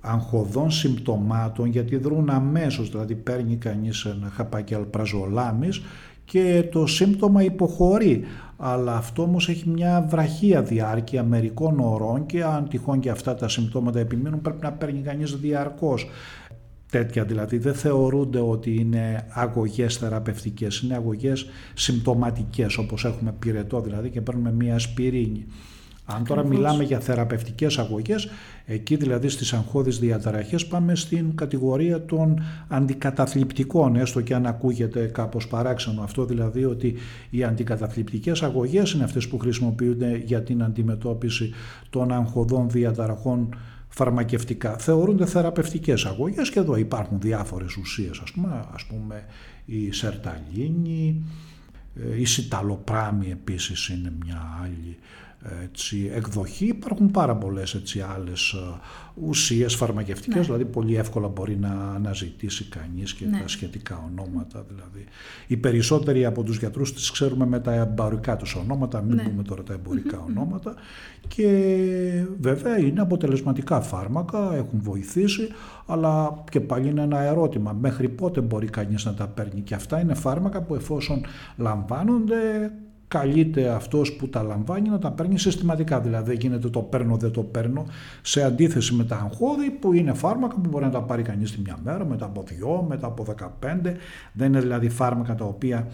αγχωδών 0.00 0.70
συμπτωμάτων 0.70 1.68
γιατί 1.68 1.96
δρούν 1.96 2.30
αμέσως, 2.30 2.90
δηλαδή 2.90 3.14
παίρνει 3.14 3.56
κανείς 3.56 4.04
ένα 4.04 4.30
χαπάκι 4.34 4.74
αλπραζολάμης 4.74 5.82
και 6.26 6.68
το 6.72 6.86
σύμπτωμα 6.86 7.42
υποχωρεί. 7.42 8.24
Αλλά 8.56 8.96
αυτό 8.96 9.22
όμως 9.22 9.48
έχει 9.48 9.68
μια 9.68 10.06
βραχία 10.08 10.62
διάρκεια 10.62 11.22
μερικών 11.22 11.80
ωρών 11.80 12.26
και 12.26 12.44
αν 12.44 12.68
τυχόν 12.68 13.00
και 13.00 13.10
αυτά 13.10 13.34
τα 13.34 13.48
συμπτώματα 13.48 13.98
επιμείνουν 13.98 14.40
πρέπει 14.40 14.62
να 14.62 14.72
παίρνει 14.72 15.00
κανείς 15.00 15.36
διαρκώς. 15.36 16.08
Τέτοια 16.90 17.24
δηλαδή 17.24 17.58
δεν 17.58 17.74
θεωρούνται 17.74 18.40
ότι 18.40 18.74
είναι 18.74 19.26
αγωγές 19.28 19.96
θεραπευτικές 19.96 20.80
είναι 20.80 20.94
αγωγές 20.94 21.46
συμπτωματικές 21.74 22.76
όπως 22.78 23.04
έχουμε 23.04 23.34
πυρετό 23.38 23.80
δηλαδή 23.80 24.10
και 24.10 24.20
παίρνουμε 24.20 24.52
μια 24.52 24.74
ασπιρίνη 24.74 25.46
αν 26.06 26.24
τώρα 26.24 26.44
μιλάμε 26.44 26.84
για 26.84 27.00
θεραπευτικές 27.00 27.78
αγωγές, 27.78 28.28
εκεί 28.64 28.96
δηλαδή 28.96 29.28
στις 29.28 29.52
αγχώδεις 29.52 29.98
διαταραχές 29.98 30.66
πάμε 30.66 30.94
στην 30.94 31.36
κατηγορία 31.36 32.04
των 32.04 32.42
αντικαταθλιπτικών, 32.68 33.96
έστω 33.96 34.20
και 34.20 34.34
αν 34.34 34.46
ακούγεται 34.46 35.06
κάπως 35.06 35.48
παράξενο 35.48 36.02
αυτό, 36.02 36.24
δηλαδή 36.24 36.64
ότι 36.64 36.94
οι 37.30 37.44
αντικαταθλιπτικές 37.44 38.42
αγωγές 38.42 38.92
είναι 38.92 39.04
αυτές 39.04 39.28
που 39.28 39.38
χρησιμοποιούνται 39.38 40.22
για 40.24 40.42
την 40.42 40.62
αντιμετώπιση 40.62 41.50
των 41.90 42.12
αγχωδών 42.12 42.70
διαταραχών 42.70 43.56
φαρμακευτικά. 43.88 44.76
Θεωρούνται 44.76 45.26
θεραπευτικές 45.26 46.04
αγωγές 46.04 46.50
και 46.50 46.58
εδώ 46.58 46.76
υπάρχουν 46.76 47.20
διάφορες 47.20 47.76
ουσίες, 47.76 48.18
ας 48.18 48.30
πούμε, 48.30 48.64
ας 48.74 48.84
πούμε 48.84 49.24
η 49.64 49.92
σερταλίνη, 49.92 51.24
ε, 51.94 52.20
η 52.20 52.24
σιταλοπράμη 52.24 53.30
επίσης 53.30 53.88
είναι 53.88 54.12
μια 54.24 54.60
άλλη 54.62 54.98
έτσι, 55.62 56.10
εκδοχή. 56.14 56.66
Υπάρχουν 56.66 57.10
πάρα 57.10 57.36
πολλές 57.36 57.74
έτσι, 57.74 58.00
άλλες 58.00 58.52
ε, 58.52 58.80
ουσίες 59.14 59.74
φαρμακευτικές, 59.74 60.36
ναι. 60.36 60.42
δηλαδή 60.42 60.64
πολύ 60.64 60.96
εύκολα 60.96 61.28
μπορεί 61.28 61.56
να 61.56 61.92
αναζητήσει 61.94 62.64
κανείς 62.64 63.14
και 63.14 63.26
ναι. 63.26 63.38
τα 63.38 63.48
σχετικά 63.48 64.04
ονόματα. 64.10 64.64
Δηλαδή. 64.68 65.04
Οι 65.46 65.56
περισσότεροι 65.56 66.24
από 66.24 66.42
τους 66.42 66.58
γιατρούς 66.58 66.94
τις 66.94 67.10
ξέρουμε 67.10 67.46
με 67.46 67.60
τα 67.60 67.72
εμπορικά 67.72 68.36
τους 68.36 68.54
ονόματα, 68.54 69.02
μην 69.02 69.14
ναι. 69.14 69.22
πούμε 69.22 69.42
τώρα 69.42 69.62
τα 69.62 69.72
εμπορικά 69.72 70.18
ονόματα 70.28 70.74
και 71.28 72.24
βέβαια 72.40 72.78
είναι 72.78 73.00
αποτελεσματικά 73.00 73.80
φάρμακα, 73.80 74.54
έχουν 74.54 74.80
βοηθήσει, 74.82 75.48
αλλά 75.86 76.44
και 76.50 76.60
πάλι 76.60 76.88
είναι 76.88 77.02
ένα 77.02 77.20
ερώτημα, 77.20 77.72
μέχρι 77.72 78.08
πότε 78.08 78.40
μπορεί 78.40 78.66
κανείς 78.66 79.04
να 79.04 79.14
τα 79.14 79.26
παίρνει; 79.28 79.60
Και 79.60 79.74
αυτά 79.74 80.00
είναι 80.00 80.14
φάρμακα 80.14 80.62
που 80.62 80.74
εφόσον 80.74 81.24
λαμβάνονται 81.56 82.72
καλείται 83.18 83.68
αυτός 83.68 84.12
που 84.12 84.28
τα 84.28 84.42
λαμβάνει 84.42 84.88
να 84.88 84.98
τα 84.98 85.10
παίρνει 85.10 85.38
συστηματικά. 85.38 86.00
Δηλαδή 86.00 86.30
δεν 86.30 86.38
γίνεται 86.40 86.68
το 86.68 86.80
παίρνω, 86.80 87.16
δεν 87.16 87.30
το 87.30 87.42
παίρνω, 87.42 87.86
σε 88.22 88.42
αντίθεση 88.42 88.94
με 88.94 89.04
τα 89.04 89.16
αγχώδη 89.16 89.70
που 89.70 89.92
είναι 89.92 90.12
φάρμακα 90.12 90.54
που 90.54 90.68
μπορεί 90.68 90.84
να 90.84 90.90
τα 90.90 91.02
πάρει 91.02 91.22
κανείς 91.22 91.52
τη 91.52 91.60
μια 91.60 91.78
μέρα, 91.84 92.04
μετά 92.04 92.24
από 92.24 92.42
δυο, 92.42 92.84
μετά 92.88 93.06
από 93.06 93.24
15. 93.24 93.96
Δεν 94.32 94.48
είναι 94.48 94.60
δηλαδή 94.60 94.88
φάρμακα 94.88 95.34
τα 95.34 95.44
οποία 95.44 95.86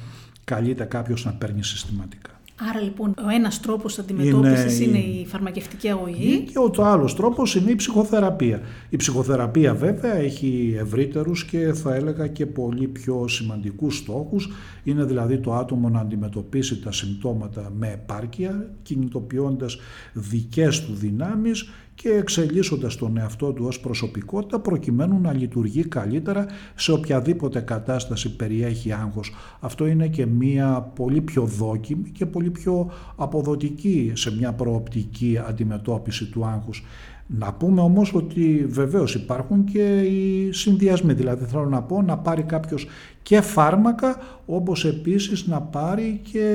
καλείται 0.45 0.85
κάποιος 0.85 1.25
να 1.25 1.33
παίρνει 1.33 1.65
συστηματικά. 1.65 2.32
Άρα 2.69 2.81
λοιπόν 2.81 3.15
ο 3.27 3.29
ένας 3.35 3.61
τρόπος 3.61 3.99
αντιμετώπισης 3.99 4.81
είναι, 4.81 4.99
είναι 4.99 5.21
η 5.21 5.27
φαρμακευτική 5.27 5.89
αγωγή. 5.89 6.41
Και 6.41 6.59
ο 6.59 6.85
άλλος 6.85 7.15
τρόπος 7.17 7.55
είναι 7.55 7.71
η 7.71 7.75
ψυχοθεραπεία. 7.75 8.61
Η 8.89 8.97
ψυχοθεραπεία 8.97 9.75
βέβαια 9.75 10.15
έχει 10.15 10.77
ευρύτερους 10.79 11.45
και 11.45 11.73
θα 11.73 11.95
έλεγα 11.95 12.27
και 12.27 12.47
πολύ 12.47 12.87
πιο 12.87 13.29
σημαντικούς 13.29 13.97
στόχους. 13.97 14.51
Είναι 14.85 15.05
δηλαδή 15.05 15.39
το 15.39 15.55
άτομο 15.55 15.89
να 15.89 16.01
αντιμετωπίσει 16.01 16.83
τα 16.83 16.93
συμπτώματα 16.93 17.73
με 17.77 17.89
επάρκεια, 17.89 18.71
κινητοποιώντας 18.83 19.79
δικές 20.13 20.85
του 20.85 20.95
δυνάμεις 20.95 21.71
και 22.03 22.09
εξελίσσοντας 22.09 22.97
τον 22.97 23.17
εαυτό 23.17 23.53
του 23.53 23.65
ως 23.67 23.81
προσωπικότητα 23.81 24.59
προκειμένου 24.59 25.21
να 25.21 25.33
λειτουργεί 25.33 25.85
καλύτερα 25.85 26.47
σε 26.75 26.93
οποιαδήποτε 26.93 27.61
κατάσταση 27.61 28.37
περιέχει 28.37 28.93
άγχος. 28.93 29.33
Αυτό 29.61 29.87
είναι 29.87 30.09
και 30.09 30.27
μία 30.27 30.91
πολύ 30.95 31.21
πιο 31.21 31.43
δόκιμη 31.43 32.11
και 32.11 32.27
πολύ 32.27 32.51
πιο 32.51 32.91
αποδοτική 33.17 34.13
σε 34.15 34.35
μια 34.35 34.53
προοπτική 34.53 35.39
αντιμετώπιση 35.49 36.31
του 36.31 36.45
άγχους. 36.45 36.85
Να 37.27 37.53
πούμε 37.53 37.81
όμως 37.81 38.15
ότι 38.15 38.67
βεβαίως 38.69 39.15
υπάρχουν 39.15 39.65
και 39.65 40.01
οι 40.01 40.53
συνδυασμοί, 40.53 41.13
δηλαδή 41.13 41.45
θέλω 41.45 41.69
να 41.69 41.83
πω 41.83 42.03
να 42.03 42.19
πάρει 42.19 42.43
κάποιος 42.43 42.87
και 43.23 43.41
φάρμακα 43.41 44.17
όπως 44.47 44.85
επίσης 44.85 45.47
να 45.47 45.61
πάρει 45.61 46.21
και 46.33 46.47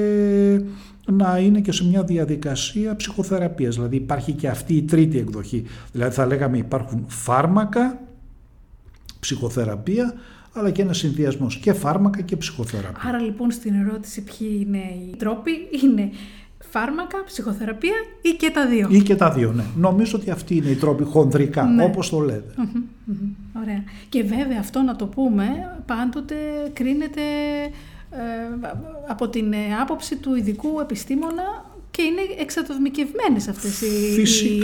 να 1.11 1.37
είναι 1.37 1.59
και 1.59 1.71
σε 1.71 1.85
μια 1.85 2.03
διαδικασία 2.03 2.95
ψυχοθεραπείας. 2.95 3.75
Δηλαδή 3.75 3.95
υπάρχει 3.95 4.31
και 4.31 4.47
αυτή 4.47 4.75
η 4.75 4.83
τρίτη 4.83 5.17
εκδοχή. 5.17 5.65
Δηλαδή 5.91 6.13
θα 6.13 6.25
λέγαμε 6.25 6.57
υπάρχουν 6.57 7.05
φάρμακα, 7.07 7.99
ψυχοθεραπεία, 9.19 10.13
αλλά 10.53 10.71
και 10.71 10.81
ένα 10.81 10.93
συνδυασμός 10.93 11.57
και 11.57 11.73
φάρμακα 11.73 12.21
και 12.21 12.35
ψυχοθεραπεία. 12.35 13.01
Άρα 13.07 13.19
λοιπόν 13.19 13.51
στην 13.51 13.73
ερώτηση 13.73 14.23
ποιοι 14.23 14.65
είναι 14.67 14.77
οι 14.77 15.15
τρόποι 15.17 15.51
είναι 15.83 16.09
φάρμακα, 16.69 17.23
ψυχοθεραπεία 17.25 17.93
ή 18.21 18.29
και 18.29 18.49
τα 18.49 18.67
δύο; 18.67 18.87
Ή 18.91 19.01
και 19.01 19.15
τα 19.15 19.31
δύο, 19.31 19.51
ναι. 19.51 19.63
Νομίζω 19.75 20.17
ότι 20.17 20.31
αυτοί 20.31 20.55
είναι 20.55 20.69
οι 20.69 20.75
τρόποι 20.75 21.03
χονδρικά, 21.03 21.63
ναι. 21.63 21.83
όπως 21.83 22.09
το 22.09 22.19
λέτε. 22.19 22.53
Ωραία. 23.61 23.83
Και 24.09 24.23
βέβαια 24.23 24.59
αυτό 24.59 24.81
να 24.81 24.95
το 24.95 25.05
πούμε 25.05 25.45
πάντοτε 25.85 26.35
κρίνεται 26.73 27.21
ε, 27.21 27.71
από 29.07 29.27
την 29.29 29.53
ε, 29.53 29.57
άποψη 29.81 30.15
του 30.15 30.35
ειδικού 30.35 30.79
επιστήμονα 30.79 31.65
και 31.91 32.01
είναι 32.01 32.21
εξατομικευμένες 32.39 33.47
αυτές 33.47 33.81
οι, 33.81 34.21
οι 34.21 34.63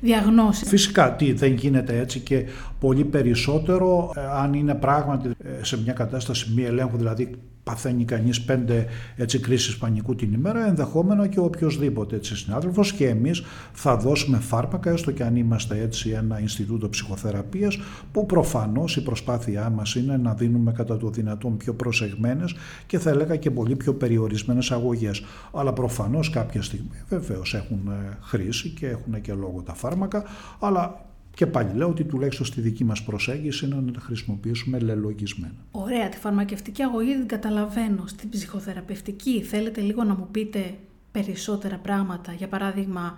διαγνώσεις. 0.00 0.68
Φυσικά, 0.68 1.14
τι 1.14 1.32
δεν 1.32 1.52
γίνεται 1.52 1.98
έτσι 1.98 2.18
και 2.20 2.44
πολύ 2.80 3.04
περισσότερο 3.04 4.12
ε, 4.16 4.20
αν 4.20 4.54
είναι 4.54 4.74
πράγματι 4.74 5.30
σε 5.60 5.82
μια 5.82 5.92
κατάσταση 5.92 6.52
μη 6.56 6.62
ελέγχου, 6.62 6.96
δηλαδή 6.96 7.34
παθαίνει 7.64 8.04
κανείς 8.04 8.42
πέντε 8.42 8.86
έτσι, 9.16 9.38
κρίσεις 9.38 9.78
πανικού 9.78 10.14
την 10.14 10.32
ημέρα, 10.32 10.66
ενδεχόμενο 10.66 11.26
και 11.26 11.40
οποιοδήποτε 11.40 12.16
έτσι, 12.16 12.36
συνάδελφος 12.36 12.92
και 12.92 13.08
εμείς 13.08 13.42
θα 13.72 13.96
δώσουμε 13.96 14.38
φάρμακα, 14.38 14.90
έστω 14.90 15.10
και 15.10 15.24
αν 15.24 15.36
είμαστε 15.36 15.80
έτσι 15.80 16.10
ένα 16.10 16.40
Ινστιτούτο 16.40 16.88
Ψυχοθεραπείας, 16.88 17.78
που 18.12 18.26
προφανώς 18.26 18.96
η 18.96 19.02
προσπάθειά 19.02 19.70
μας 19.70 19.94
είναι 19.94 20.16
να 20.16 20.34
δίνουμε 20.34 20.72
κατά 20.72 20.96
το 20.96 21.08
δυνατόν 21.08 21.56
πιο 21.56 21.74
προσεγμένες 21.74 22.54
και 22.86 22.98
θα 22.98 23.10
έλεγα 23.10 23.36
και 23.36 23.50
πολύ 23.50 23.76
πιο 23.76 23.94
περιορισμένες 23.94 24.70
αγωγές. 24.70 25.22
Αλλά 25.52 25.72
προφανώς 25.72 26.30
κάποια 26.30 26.62
στιγμή 26.62 27.02
βεβαίως 27.08 27.54
έχουν 27.54 27.80
ε, 27.88 28.18
χρήση 28.20 28.68
και 28.68 28.86
έχουν 28.86 29.20
και 29.20 29.32
λόγο 29.32 29.62
τα 29.62 29.74
φάρμακα, 29.74 30.24
αλλά 30.58 31.11
και 31.34 31.46
πάλι 31.46 31.70
λέω 31.74 31.88
ότι 31.88 32.04
τουλάχιστον 32.04 32.46
στη 32.46 32.60
δική 32.60 32.84
μας 32.84 33.02
προσέγγιση 33.02 33.66
είναι 33.66 33.74
να 33.74 33.92
τα 33.92 34.00
χρησιμοποιήσουμε 34.00 34.78
λελογισμένα. 34.78 35.54
Ωραία, 35.70 36.08
τη 36.08 36.16
φαρμακευτική 36.16 36.82
αγωγή 36.82 37.12
την 37.12 37.26
καταλαβαίνω. 37.26 38.06
Στην 38.06 38.28
ψυχοθεραπευτική 38.28 39.42
θέλετε 39.42 39.80
λίγο 39.80 40.04
να 40.04 40.14
μου 40.14 40.28
πείτε 40.30 40.74
περισσότερα 41.12 41.76
πράγματα. 41.76 42.32
Για 42.32 42.48
παράδειγμα, 42.48 43.14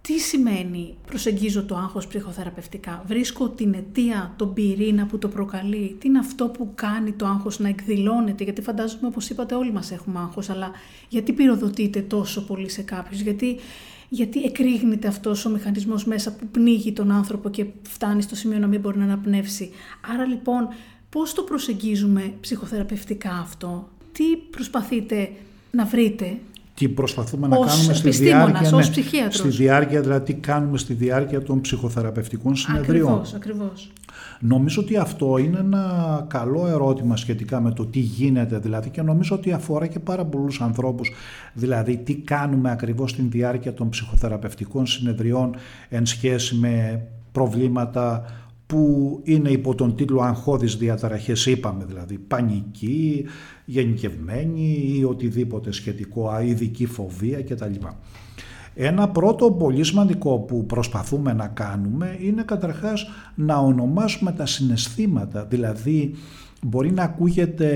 τι 0.00 0.18
σημαίνει 0.18 0.96
προσεγγίζω 1.06 1.64
το 1.64 1.76
άγχος 1.76 2.06
ψυχοθεραπευτικά; 2.06 3.04
Βρίσκω 3.06 3.48
την 3.48 3.74
αιτία, 3.74 4.34
τον 4.36 4.52
πυρήνα 4.52 5.06
που 5.06 5.18
το 5.18 5.28
προκαλεί; 5.28 5.96
Τι 6.00 6.08
είναι 6.08 6.18
αυτό 6.18 6.48
που 6.48 6.72
κάνει 6.74 7.12
το 7.12 7.26
άγχος 7.26 7.58
να 7.58 7.68
εκδηλώνεται; 7.68 8.44
Γιατί 8.44 8.62
φαντάζομαι 8.62 9.06
όπως 9.06 9.28
είπατε 9.28 9.54
όλοι 9.54 9.72
μας 9.72 9.90
έχουμε 9.90 10.18
άγχος. 10.18 10.50
Αλλά 10.50 10.70
γιατί 11.08 11.32
πυροδοτείται 11.32 12.00
τόσο 12.00 12.44
πολύ 12.46 12.68
σε 12.68 12.82
κάποιους; 12.82 13.20
Γιατί 13.20 13.56
γιατί 14.08 14.42
εκρήγνεται 14.42 15.08
αυτός 15.08 15.44
ο 15.44 15.50
μηχανισμός 15.50 16.04
μέσα 16.04 16.36
που 16.36 16.46
πνίγει 16.46 16.92
τον 16.92 17.10
άνθρωπο 17.10 17.50
και 17.50 17.66
φτάνει 17.82 18.22
στο 18.22 18.34
σημείο 18.34 18.58
να 18.58 18.66
μην 18.66 18.80
μπορεί 18.80 18.98
να 18.98 19.04
αναπνεύσει. 19.04 19.70
Άρα 20.12 20.24
λοιπόν 20.24 20.68
πώς 21.08 21.34
το 21.34 21.42
προσεγγίζουμε 21.42 22.34
ψυχοθεραπευτικά 22.40 23.32
αυτό, 23.32 23.88
τι 24.12 24.36
προσπαθείτε 24.50 25.30
να 25.70 25.84
βρείτε 25.84 26.38
τι 26.76 26.88
προσπαθούμε 26.88 27.48
να 27.48 27.56
κάνουμε 27.56 27.94
στη 27.94 28.10
διάρκεια, 28.10 28.70
ναι, 28.70 29.30
στη 29.30 29.48
διάρκεια, 29.48 30.00
δηλαδή 30.00 30.32
τι 30.32 30.40
κάνουμε 30.40 30.78
στη 30.78 30.94
διάρκεια 30.94 31.42
των 31.42 31.60
ψυχοθεραπευτικών 31.60 32.56
συνεδριών. 32.56 33.12
Ακριβώς, 33.12 33.34
ακριβώς. 33.34 33.92
Νομίζω 34.40 34.82
ότι 34.82 34.96
αυτό 34.96 35.38
είναι 35.38 35.58
ένα 35.58 36.24
καλό 36.28 36.66
ερώτημα 36.66 37.16
σχετικά 37.16 37.60
με 37.60 37.72
το 37.72 37.86
τι 37.86 37.98
γίνεται 37.98 38.58
δηλαδή 38.58 38.90
και 38.90 39.02
νομίζω 39.02 39.36
ότι 39.36 39.52
αφορά 39.52 39.86
και 39.86 39.98
πάρα 39.98 40.24
πολλούς 40.24 40.60
ανθρώπους 40.60 41.12
δηλαδή 41.52 41.96
τι 41.96 42.14
κάνουμε 42.14 42.70
ακριβώς 42.70 43.10
στη 43.10 43.22
διάρκεια 43.22 43.74
των 43.74 43.88
ψυχοθεραπευτικών 43.88 44.86
συνεδριών 44.86 45.54
εν 45.88 46.06
σχέση 46.06 46.54
με 46.54 47.02
προβλήματα 47.32 48.24
που 48.66 49.20
είναι 49.24 49.50
υπό 49.50 49.74
τον 49.74 49.96
τίτλο 49.96 50.20
«Αγχώδεις 50.20 50.76
διαταραχές», 50.76 51.46
είπαμε 51.46 51.84
δηλαδή, 51.84 52.18
πανική, 52.18 53.24
γενικευμένη 53.64 54.94
ή 54.96 55.04
οτιδήποτε 55.04 55.72
σχετικό, 55.72 56.40
ειδική 56.40 56.86
φοβία 56.86 57.42
κτλ. 57.42 57.74
Ένα 58.74 59.08
πρώτο 59.08 59.50
πολύ 59.50 59.84
σημαντικό 59.84 60.38
που 60.38 60.66
προσπαθούμε 60.66 61.32
να 61.32 61.46
κάνουμε 61.46 62.16
είναι 62.20 62.42
καταρχάς 62.42 63.06
να 63.34 63.56
ονομάσουμε 63.56 64.32
τα 64.32 64.46
συναισθήματα, 64.46 65.44
δηλαδή 65.44 66.14
μπορεί 66.68 66.92
να 66.92 67.02
ακούγεται 67.02 67.66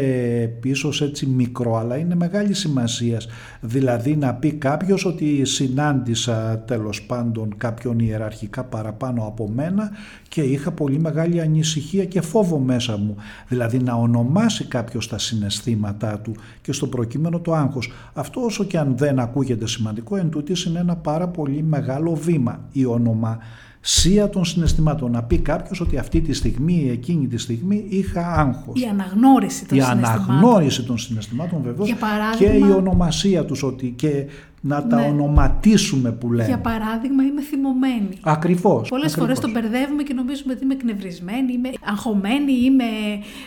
πίσω 0.61 0.91
έτσι 1.01 1.27
μικρό 1.27 1.77
αλλά 1.77 1.97
είναι 1.97 2.15
μεγάλη 2.15 2.55
σημασίας. 2.55 3.29
Δηλαδή 3.61 4.17
να 4.17 4.35
πει 4.35 4.53
κάποιος 4.53 5.05
ότι 5.05 5.45
συνάντησα 5.45 6.59
τέλος 6.67 7.03
πάντων 7.03 7.55
κάποιον 7.57 7.99
ιεραρχικά 7.99 8.65
παραπάνω 8.65 9.27
από 9.27 9.49
μένα 9.49 9.91
και 10.29 10.43
είχα 10.43 10.73
πολύ 10.73 10.99
μεγάλη 10.99 11.41
ανησυχία 11.41 12.05
και 12.05 12.21
φόβο 12.21 12.59
μέσα 12.59 12.97
μου. 12.97 13.17
Δηλαδή 13.49 13.79
να 13.79 13.95
ονομάσει 13.95 14.65
κάποιος 14.65 15.09
τα 15.09 15.19
συναισθήματά 15.19 16.19
του 16.19 16.35
και 16.63 16.73
στο 16.73 16.87
προκείμενο 16.87 17.41
το 17.41 17.55
άγχος. 17.55 17.93
Αυτό 18.13 18.41
όσο 18.41 18.65
και 18.65 18.79
αν 18.79 18.97
δεν 18.97 19.19
ακούγεται 19.19 19.67
σημαντικό 19.67 20.17
εν 20.17 20.31
είναι 20.67 20.79
ένα 20.79 20.97
πάρα 20.97 21.29
πολύ 21.29 21.63
μεγάλο 21.63 22.15
βήμα 22.15 22.61
η 22.73 22.85
όνομα 22.85 23.39
σία 23.81 24.29
των 24.29 24.45
συναισθημάτων. 24.45 25.11
Να 25.11 25.23
πει 25.23 25.39
κάποιος 25.39 25.81
ότι 25.81 25.99
αυτή 25.99 26.21
τη 26.21 26.33
στιγμή, 26.33 26.91
εκείνη 26.91 27.27
τη 27.27 27.39
στιγμή 27.39 27.85
είχα 27.89 28.33
άγχος. 28.33 28.81
Η 28.81 28.85
αναγνώριση 28.85 29.67
των 29.67 29.79
η 29.79 29.81
συναισθημάτων. 29.81 30.27
Η 30.27 30.31
αναγνώριση 30.31 30.83
των 30.83 30.99
συναισθημάτων 30.99 31.63
βεβαίως 31.63 31.95
και 32.39 32.45
η 32.45 32.73
ονομασία 32.77 33.45
τους 33.45 33.63
ότι 33.63 33.93
και 33.97 34.27
να 34.61 34.87
τα 34.87 34.97
ναι. 34.97 35.07
ονοματίσουμε 35.07 36.13
που 36.13 36.33
λέμε. 36.33 36.49
Για 36.49 36.59
παράδειγμα, 36.59 37.23
είμαι 37.23 37.43
θυμωμένη. 37.43 38.19
Ακριβώς. 38.21 38.89
Πολλές 38.89 39.15
φορές 39.15 39.41
τον 39.41 39.51
μπερδεύουμε 39.51 40.03
και 40.03 40.15
νομίζουμε 40.15 40.53
ότι 40.53 40.65
είμαι 40.65 40.75
εκνευρισμένη, 40.75 41.53
είμαι 41.53 41.71
αγχωμένη, 41.85 42.53
είμαι 42.53 42.85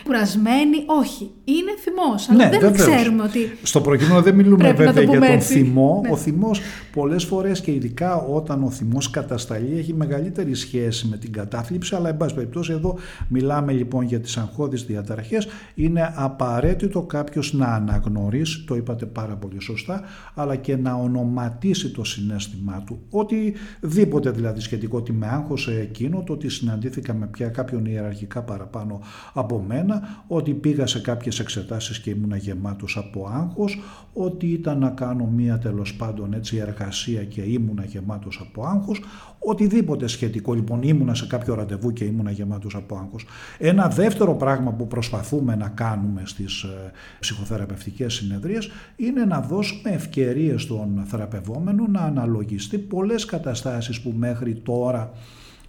κουρασμένη. 0.04 0.76
Όχι. 0.86 1.30
Είναι 1.44 1.70
θυμός. 1.78 2.30
Αλλά 2.30 2.48
ναι, 2.48 2.58
δεν 2.58 2.72
ξέρουμε 2.72 3.22
ότι. 3.22 3.38
Στο 3.62 3.80
προκείμενο 3.80 4.22
δεν 4.22 4.34
μιλούμε 4.34 4.72
βέβαια 4.72 5.02
για 5.02 5.20
τον 5.20 5.40
θυμό. 5.40 6.00
Ναι. 6.04 6.10
Ο 6.10 6.16
θυμός 6.16 6.60
πολλές 6.92 7.24
φορές 7.24 7.60
και 7.60 7.72
ειδικά 7.72 8.16
όταν 8.16 8.62
ο 8.62 8.70
θυμός 8.70 9.10
κατασταλεί 9.10 9.78
έχει 9.78 9.94
μεγαλύτερη 9.94 10.54
σχέση 10.54 11.06
με 11.06 11.16
την 11.16 11.32
κατάθλιψη. 11.32 11.94
Αλλά, 11.94 12.08
εν 12.08 12.16
πάση 12.16 12.34
περιπτώσει, 12.34 12.72
εδώ 12.72 12.98
μιλάμε 13.28 13.72
λοιπόν 13.72 14.04
για 14.04 14.20
τις 14.20 14.36
αγχώδεις 14.36 14.84
διαταραχές. 14.84 15.48
Είναι 15.74 16.12
απαραίτητο 16.14 17.02
κάποιος 17.02 17.52
να 17.52 17.66
αναγνωρίσει, 17.66 18.64
το 18.66 18.74
είπατε 18.74 19.06
πάρα 19.06 19.34
πολύ 19.36 19.60
σωστά, 19.60 20.02
αλλά 20.34 20.56
και 20.56 20.76
να 20.76 20.94
ονοματίσει 21.04 21.90
το 21.90 22.04
συνέστημά 22.04 22.82
του. 22.86 22.98
Οτιδήποτε 23.10 24.30
δηλαδή 24.30 24.60
σχετικό 24.60 24.96
ότι 24.96 25.12
με 25.12 25.26
άγχωσε 25.26 25.80
εκείνο, 25.80 26.22
το 26.22 26.32
ότι 26.32 26.48
συναντήθηκα 26.48 27.14
με 27.14 27.26
πια 27.26 27.48
κάποιον 27.48 27.84
ιεραρχικά 27.84 28.42
παραπάνω 28.42 29.00
από 29.32 29.64
μένα, 29.68 30.24
ότι 30.26 30.52
πήγα 30.52 30.86
σε 30.86 31.00
κάποιες 31.00 31.38
εξετάσεις 31.40 32.00
και 32.00 32.10
ήμουνα 32.10 32.36
γεμάτος 32.36 32.96
από 32.96 33.28
άγχος, 33.32 33.80
ότι 34.12 34.46
ήταν 34.46 34.78
να 34.78 34.90
κάνω 34.90 35.24
μία 35.26 35.58
τέλος 35.58 35.94
πάντων 35.94 36.32
έτσι 36.32 36.56
εργασία 36.56 37.24
και 37.24 37.40
ήμουνα 37.40 37.84
γεμάτος 37.84 38.40
από 38.48 38.66
άγχος, 38.66 39.00
οτιδήποτε 39.38 40.06
σχετικό. 40.06 40.54
Λοιπόν 40.54 40.82
ήμουνα 40.82 41.14
σε 41.14 41.26
κάποιο 41.26 41.54
ραντεβού 41.54 41.92
και 41.92 42.04
ήμουνα 42.04 42.30
γεμάτος 42.30 42.74
από 42.74 42.96
άγχος. 42.96 43.24
Ένα 43.58 43.88
δεύτερο 43.88 44.34
πράγμα 44.34 44.72
που 44.72 44.86
προσπαθούμε 44.86 45.56
να 45.56 45.68
κάνουμε 45.68 46.22
στις 46.24 46.62
ε, 46.62 46.90
ψυχοθεραπευτικές 47.20 48.14
συνεδρίες 48.14 48.70
είναι 48.96 49.24
να 49.24 49.40
δώσουμε 49.40 49.90
ευκαιρίες 49.90 50.62
στον 50.62 50.93
θεραπευόμενο 51.02 51.86
να 51.86 52.00
αναλογιστεί 52.00 52.78
πολλές 52.78 53.24
καταστάσεις 53.24 54.00
που 54.00 54.14
μέχρι 54.16 54.54
τώρα 54.54 55.12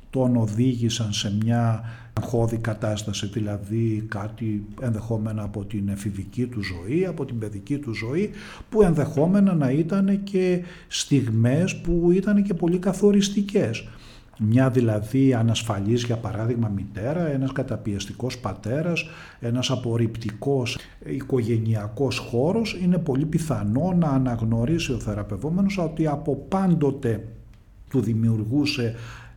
τον 0.09 0.35
οδήγησαν 0.35 1.13
σε 1.13 1.35
μια 1.43 1.83
αγχώδη 2.13 2.57
κατάσταση, 2.57 3.27
δηλαδή 3.27 4.05
κάτι 4.09 4.65
ενδεχόμενα 4.81 5.43
από 5.43 5.65
την 5.65 5.89
εφηβική 5.89 6.45
του 6.45 6.61
ζωή, 6.63 7.05
από 7.05 7.25
την 7.25 7.39
παιδική 7.39 7.77
του 7.77 7.93
ζωή, 7.93 8.29
που 8.69 8.81
ενδεχόμενα 8.81 9.53
να 9.53 9.71
ήταν 9.71 10.23
και 10.23 10.63
στιγμές 10.87 11.75
που 11.75 12.11
ήταν 12.11 12.43
και 12.43 12.53
πολύ 12.53 12.77
καθοριστικές. 12.77 13.87
Μια 14.39 14.69
δηλαδή 14.69 15.33
ανασφαλής 15.33 16.03
για 16.03 16.17
παράδειγμα 16.17 16.67
μητέρα, 16.75 17.27
ένας 17.27 17.51
καταπιεστικός 17.51 18.37
πατέρας, 18.37 19.05
ένας 19.39 19.71
απορριπτικός 19.71 20.77
οικογενειακός 21.05 22.17
χώρος, 22.17 22.77
είναι 22.81 22.97
πολύ 22.97 23.25
πιθανό 23.25 23.93
να 23.99 24.07
αναγνωρίσει 24.09 24.91
ο 24.93 24.99
θεραπευόμενος 24.99 25.77
ότι 25.77 26.07
από 26.07 26.35
πάντοτε 26.35 27.27
του 27.89 28.01
δημιουργούσε 28.01 28.95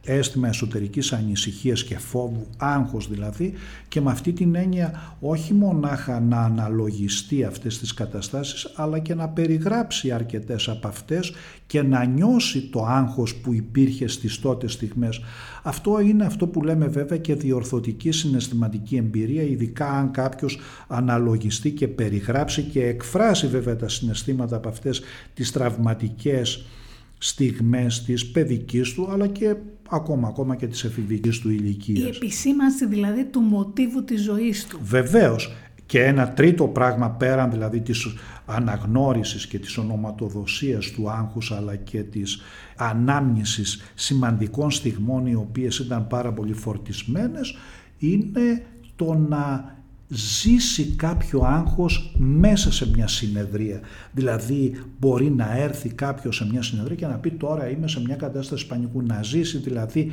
αίσθημα 0.08 0.48
εσωτερικής 0.48 1.12
ανησυχίας 1.12 1.84
και 1.84 1.98
φόβου, 1.98 2.46
άγχος 2.56 3.08
δηλαδή 3.08 3.52
και 3.88 4.00
με 4.00 4.10
αυτή 4.10 4.32
την 4.32 4.54
έννοια 4.54 5.16
όχι 5.20 5.54
μονάχα 5.54 6.20
να 6.20 6.40
αναλογιστεί 6.40 7.44
αυτές 7.44 7.78
τις 7.78 7.94
καταστάσεις 7.94 8.72
αλλά 8.74 8.98
και 8.98 9.14
να 9.14 9.28
περιγράψει 9.28 10.10
αρκετές 10.10 10.68
από 10.68 10.88
αυτές 10.88 11.32
και 11.66 11.82
να 11.82 12.04
νιώσει 12.04 12.60
το 12.60 12.84
άγχος 12.84 13.34
που 13.34 13.52
υπήρχε 13.52 14.06
στις 14.06 14.40
τότε 14.40 14.68
στιγμές. 14.68 15.20
Αυτό 15.62 16.00
είναι 16.00 16.24
αυτό 16.24 16.46
που 16.46 16.62
λέμε 16.62 16.86
βέβαια 16.86 17.18
και 17.18 17.34
διορθωτική 17.34 18.10
συναισθηματική 18.10 18.96
εμπειρία 18.96 19.42
ειδικά 19.42 19.90
αν 19.90 20.10
κάποιος 20.10 20.58
αναλογιστεί 20.88 21.70
και 21.70 21.88
περιγράψει 21.88 22.62
και 22.62 22.86
εκφράσει 22.86 23.46
βέβαια 23.46 23.76
τα 23.76 23.88
συναισθήματα 23.88 24.56
από 24.56 24.68
αυτές 24.68 25.00
τις 25.34 25.52
τραυματικές 25.52 26.64
στιγμές 27.18 28.04
της 28.04 28.30
παιδικής 28.30 28.92
του 28.92 29.08
αλλά 29.10 29.26
και 29.26 29.54
ακόμα, 29.90 30.28
ακόμα 30.28 30.56
και 30.56 30.66
της 30.66 30.84
εφηβικής 30.84 31.38
του 31.38 31.50
ηλικίας. 31.50 31.98
Η 31.98 32.16
επισήμανση 32.16 32.86
δηλαδή 32.86 33.24
του 33.24 33.40
μοτίβου 33.40 34.04
της 34.04 34.22
ζωής 34.22 34.66
του. 34.66 34.78
Βεβαίως. 34.82 35.52
Και 35.86 36.04
ένα 36.04 36.32
τρίτο 36.32 36.66
πράγμα 36.66 37.10
πέραν 37.10 37.50
δηλαδή 37.50 37.80
της 37.80 38.06
αναγνώρισης 38.46 39.46
και 39.46 39.58
της 39.58 39.78
ονοματοδοσίας 39.78 40.90
του 40.90 41.10
άγχους 41.10 41.52
αλλά 41.52 41.76
και 41.76 42.02
της 42.02 42.40
ανάμνησης 42.76 43.92
σημαντικών 43.94 44.70
στιγμών 44.70 45.26
οι 45.26 45.34
οποίες 45.34 45.78
ήταν 45.78 46.06
πάρα 46.06 46.32
πολύ 46.32 46.52
φορτισμένες 46.52 47.56
είναι 47.98 48.62
το 48.96 49.14
να 49.14 49.76
ζήσει 50.08 50.84
κάποιο 50.84 51.40
άγχος 51.44 52.14
μέσα 52.18 52.72
σε 52.72 52.88
μια 52.88 53.08
συνεδρία. 53.08 53.80
Δηλαδή 54.12 54.80
μπορεί 54.98 55.30
να 55.30 55.58
έρθει 55.58 55.88
κάποιος 55.88 56.36
σε 56.36 56.46
μια 56.46 56.62
συνεδρία 56.62 56.96
και 56.96 57.06
να 57.06 57.14
πει 57.14 57.30
τώρα 57.30 57.68
είμαι 57.68 57.88
σε 57.88 58.00
μια 58.00 58.16
κατάσταση 58.16 58.66
πανικού. 58.66 59.02
Να 59.02 59.22
ζήσει 59.22 59.58
δηλαδή 59.58 60.12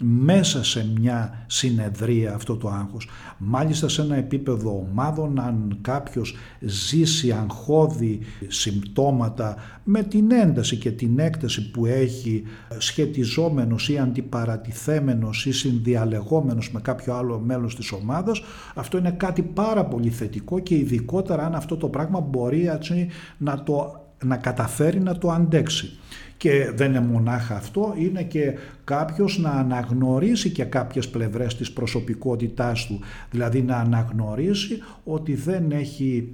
μέσα 0.00 0.64
σε 0.64 0.86
μια 0.98 1.44
συνεδρία 1.46 2.34
αυτό 2.34 2.56
το 2.56 2.68
άγχος. 2.68 3.08
Μάλιστα 3.38 3.88
σε 3.88 4.02
ένα 4.02 4.16
επίπεδο 4.16 4.86
ομάδων 4.90 5.40
αν 5.40 5.78
κάποιος 5.80 6.36
ζήσει 6.60 7.32
αγχώδη 7.32 8.20
συμπτώματα 8.48 9.56
με 9.84 10.02
την 10.02 10.30
ένταση 10.30 10.76
και 10.76 10.90
την 10.90 11.18
έκταση 11.18 11.70
που 11.70 11.86
έχει 11.86 12.42
σχετιζόμενος 12.78 13.88
ή 13.88 13.98
αντιπαρατηθέμενος 13.98 15.46
ή 15.46 15.52
συνδιαλεγόμενος 15.52 16.70
με 16.70 16.80
κάποιο 16.80 17.14
άλλο 17.14 17.38
μέλος 17.38 17.76
της 17.76 17.92
ομάδας 17.92 18.42
αυτό 18.74 18.98
είναι 18.98 19.10
κάτι 19.10 19.42
πάρα 19.42 19.84
πολύ 19.84 20.10
θετικό 20.10 20.58
και 20.58 20.74
ειδικότερα 20.74 21.46
αν 21.46 21.54
αυτό 21.54 21.76
το 21.76 21.88
πράγμα 21.88 22.20
μπορεί 22.20 22.68
να, 23.38 23.62
το, 23.62 24.04
να 24.24 24.36
καταφέρει 24.36 25.00
να 25.00 25.18
το 25.18 25.30
αντέξει. 25.30 25.98
Και 26.44 26.70
δεν 26.74 26.90
είναι 26.90 27.00
μονάχα 27.00 27.56
αυτό, 27.56 27.94
είναι 27.98 28.22
και 28.22 28.52
κάποιος 28.84 29.38
να 29.38 29.50
αναγνωρίσει 29.50 30.50
και 30.50 30.64
κάποιες 30.64 31.08
πλευρές 31.08 31.56
της 31.56 31.72
προσωπικότητάς 31.72 32.86
του. 32.86 33.00
Δηλαδή 33.30 33.62
να 33.62 33.76
αναγνωρίσει 33.76 34.78
ότι 35.04 35.34
δεν 35.34 35.70
έχει 35.70 36.32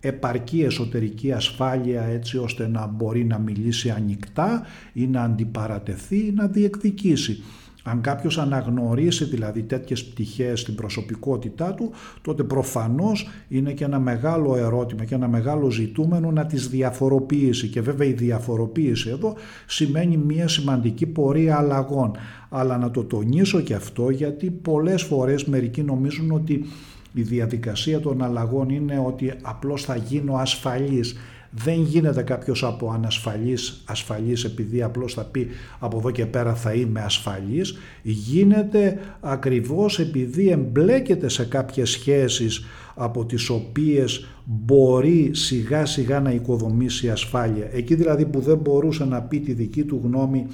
επαρκή 0.00 0.62
εσωτερική 0.62 1.32
ασφάλεια 1.32 2.02
έτσι 2.02 2.38
ώστε 2.38 2.68
να 2.68 2.86
μπορεί 2.86 3.24
να 3.24 3.38
μιλήσει 3.38 3.90
ανοιχτά 3.90 4.66
ή 4.92 5.06
να 5.06 5.22
αντιπαρατεθεί 5.22 6.16
ή 6.16 6.32
να 6.34 6.46
διεκδικήσει. 6.46 7.42
Αν 7.82 8.00
κάποιος 8.00 8.38
αναγνωρίσει 8.38 9.24
δηλαδή 9.24 9.62
τέτοιες 9.62 10.04
πτυχές 10.04 10.60
στην 10.60 10.74
προσωπικότητά 10.74 11.74
του, 11.74 11.90
τότε 12.22 12.42
προφανώς 12.42 13.28
είναι 13.48 13.72
και 13.72 13.84
ένα 13.84 13.98
μεγάλο 13.98 14.56
ερώτημα 14.56 15.04
και 15.04 15.14
ένα 15.14 15.28
μεγάλο 15.28 15.70
ζητούμενο 15.70 16.30
να 16.30 16.46
τις 16.46 16.68
διαφοροποιήσει. 16.68 17.68
Και 17.68 17.80
βέβαια 17.80 18.08
η 18.08 18.12
διαφοροποίηση 18.12 19.08
εδώ 19.08 19.34
σημαίνει 19.66 20.16
μια 20.16 20.48
σημαντική 20.48 21.06
πορεία 21.06 21.56
αλλαγών. 21.56 22.12
Αλλά 22.48 22.78
να 22.78 22.90
το 22.90 23.04
τονίσω 23.04 23.60
και 23.60 23.74
αυτό 23.74 24.10
γιατί 24.10 24.50
πολλές 24.50 25.02
φορές 25.02 25.44
μερικοί 25.44 25.82
νομίζουν 25.82 26.30
ότι 26.30 26.64
η 27.12 27.22
διαδικασία 27.22 28.00
των 28.00 28.22
αλλαγών 28.22 28.68
είναι 28.68 29.02
ότι 29.06 29.32
απλώς 29.42 29.84
θα 29.84 29.96
γίνω 29.96 30.34
ασφαλής. 30.34 31.16
Δεν 31.50 31.82
γίνεται 31.82 32.22
κάποιος 32.22 32.64
από 32.64 32.90
ανασφαλής 32.90 33.82
ασφαλής 33.86 34.44
επειδή 34.44 34.82
απλώς 34.82 35.14
θα 35.14 35.24
πει 35.24 35.46
από 35.78 35.98
εδώ 35.98 36.10
και 36.10 36.26
πέρα 36.26 36.54
θα 36.54 36.72
είμαι 36.72 37.00
ασφαλής. 37.00 37.78
Γίνεται 38.02 38.98
ακριβώς 39.20 39.98
επειδή 39.98 40.48
εμπλέκεται 40.48 41.28
σε 41.28 41.44
κάποιες 41.44 41.90
σχέσεις 41.90 42.64
από 42.94 43.24
τις 43.24 43.48
οποίες 43.48 44.26
μπορεί 44.44 45.30
σιγά 45.32 45.86
σιγά 45.86 46.20
να 46.20 46.30
οικοδομήσει 46.30 47.10
ασφάλεια. 47.10 47.68
Εκεί 47.72 47.94
δηλαδή 47.94 48.24
που 48.24 48.40
δεν 48.40 48.56
μπορούσε 48.56 49.04
να 49.04 49.22
πει 49.22 49.40
τη 49.40 49.52
δική 49.52 49.84
του 49.84 50.00
γνώμη 50.04 50.46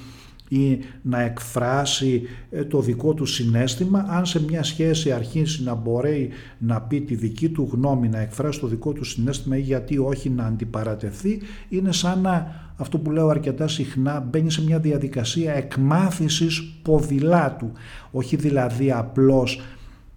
ή 0.49 0.79
να 1.01 1.21
εκφράσει 1.21 2.21
ε, 2.49 2.63
το 2.63 2.81
δικό 2.81 3.13
του 3.13 3.25
συνέστημα 3.25 4.05
αν 4.09 4.25
σε 4.25 4.43
μια 4.43 4.63
σχέση 4.63 5.11
αρχίσει 5.11 5.63
να 5.63 5.73
μπορεί 5.73 6.29
να 6.57 6.81
πει 6.81 7.01
τη 7.01 7.15
δική 7.15 7.49
του 7.49 7.69
γνώμη 7.71 8.09
να 8.09 8.19
εκφράσει 8.19 8.59
το 8.59 8.67
δικό 8.67 8.93
του 8.93 9.03
συνέστημα 9.03 9.57
ή 9.57 9.61
γιατί 9.61 9.97
όχι 9.97 10.29
να 10.29 10.45
αντιπαρατεθεί 10.45 11.41
είναι 11.69 11.91
σαν 11.91 12.21
να 12.21 12.65
αυτό 12.77 12.97
που 12.97 13.11
λέω 13.11 13.27
αρκετά 13.27 13.67
συχνά 13.67 14.19
μπαίνει 14.19 14.51
σε 14.51 14.63
μια 14.63 14.79
διαδικασία 14.79 15.53
εκμάθησης 15.53 16.73
ποδηλάτου. 16.81 17.71
Όχι 18.11 18.35
δηλαδή 18.35 18.91
απλώς 18.91 19.61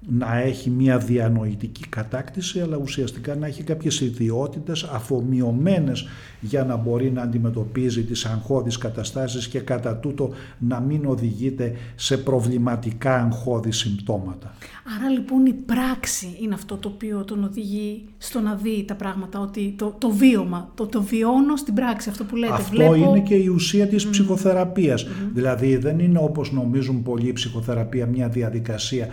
να 0.09 0.39
έχει 0.39 0.71
μια 0.71 0.99
διανοητική 0.99 1.89
κατάκτηση 1.89 2.61
αλλά 2.61 2.77
ουσιαστικά 2.77 3.35
να 3.35 3.47
έχει 3.47 3.63
κάποιες 3.63 4.01
ιδιότητες 4.01 4.83
αφομοιωμένες 4.83 6.07
για 6.41 6.65
να 6.65 6.77
μπορεί 6.77 7.11
να 7.11 7.23
αντιμετωπίζει 7.23 8.05
τις 8.05 8.25
αγχώδεις 8.25 8.79
καταστάσεις 8.79 9.49
και 9.49 9.59
κατά 9.59 9.97
τούτο 9.97 10.31
να 10.59 10.81
μην 10.81 11.07
οδηγείται 11.07 11.73
σε 11.95 12.17
προβληματικά 12.17 13.15
αγχώδη 13.15 13.73
συμπτώματα. 13.73 14.55
Άρα 14.99 15.09
λοιπόν 15.09 15.47
η 15.47 15.53
πράξη 15.53 16.37
είναι 16.41 16.55
αυτό 16.55 16.77
το 16.77 16.89
οποίο 16.89 17.25
τον 17.25 17.45
οδηγεί 17.45 18.05
στο 18.19 18.41
να 18.41 18.55
δει 18.55 18.85
τα 18.85 18.95
πράγματα, 18.95 19.41
ότι 19.41 19.75
το, 19.79 19.95
το 19.99 20.11
βίωμα, 20.11 20.71
το, 20.75 20.87
το 20.87 21.03
βιώνω 21.03 21.57
στην 21.57 21.75
πράξη, 21.75 22.09
αυτό 22.09 22.25
που 22.25 22.37
λέτε. 22.37 22.53
Αυτό 22.53 22.95
είναι 22.95 23.21
και 23.21 23.35
η 23.35 23.47
ουσία 23.47 23.87
της 23.87 24.07
mm. 24.07 24.11
ψυχοθεραπειας 24.11 25.07
Δηλαδή 25.33 25.77
δεν 25.77 25.99
είναι 25.99 26.19
όπως 26.19 26.53
νομίζουν 26.53 27.03
πολλοί 27.03 27.29
η 27.29 27.33
ψυχοθεραπεία 27.33 28.07
μια 28.07 28.29
διαδικασία 28.29 29.09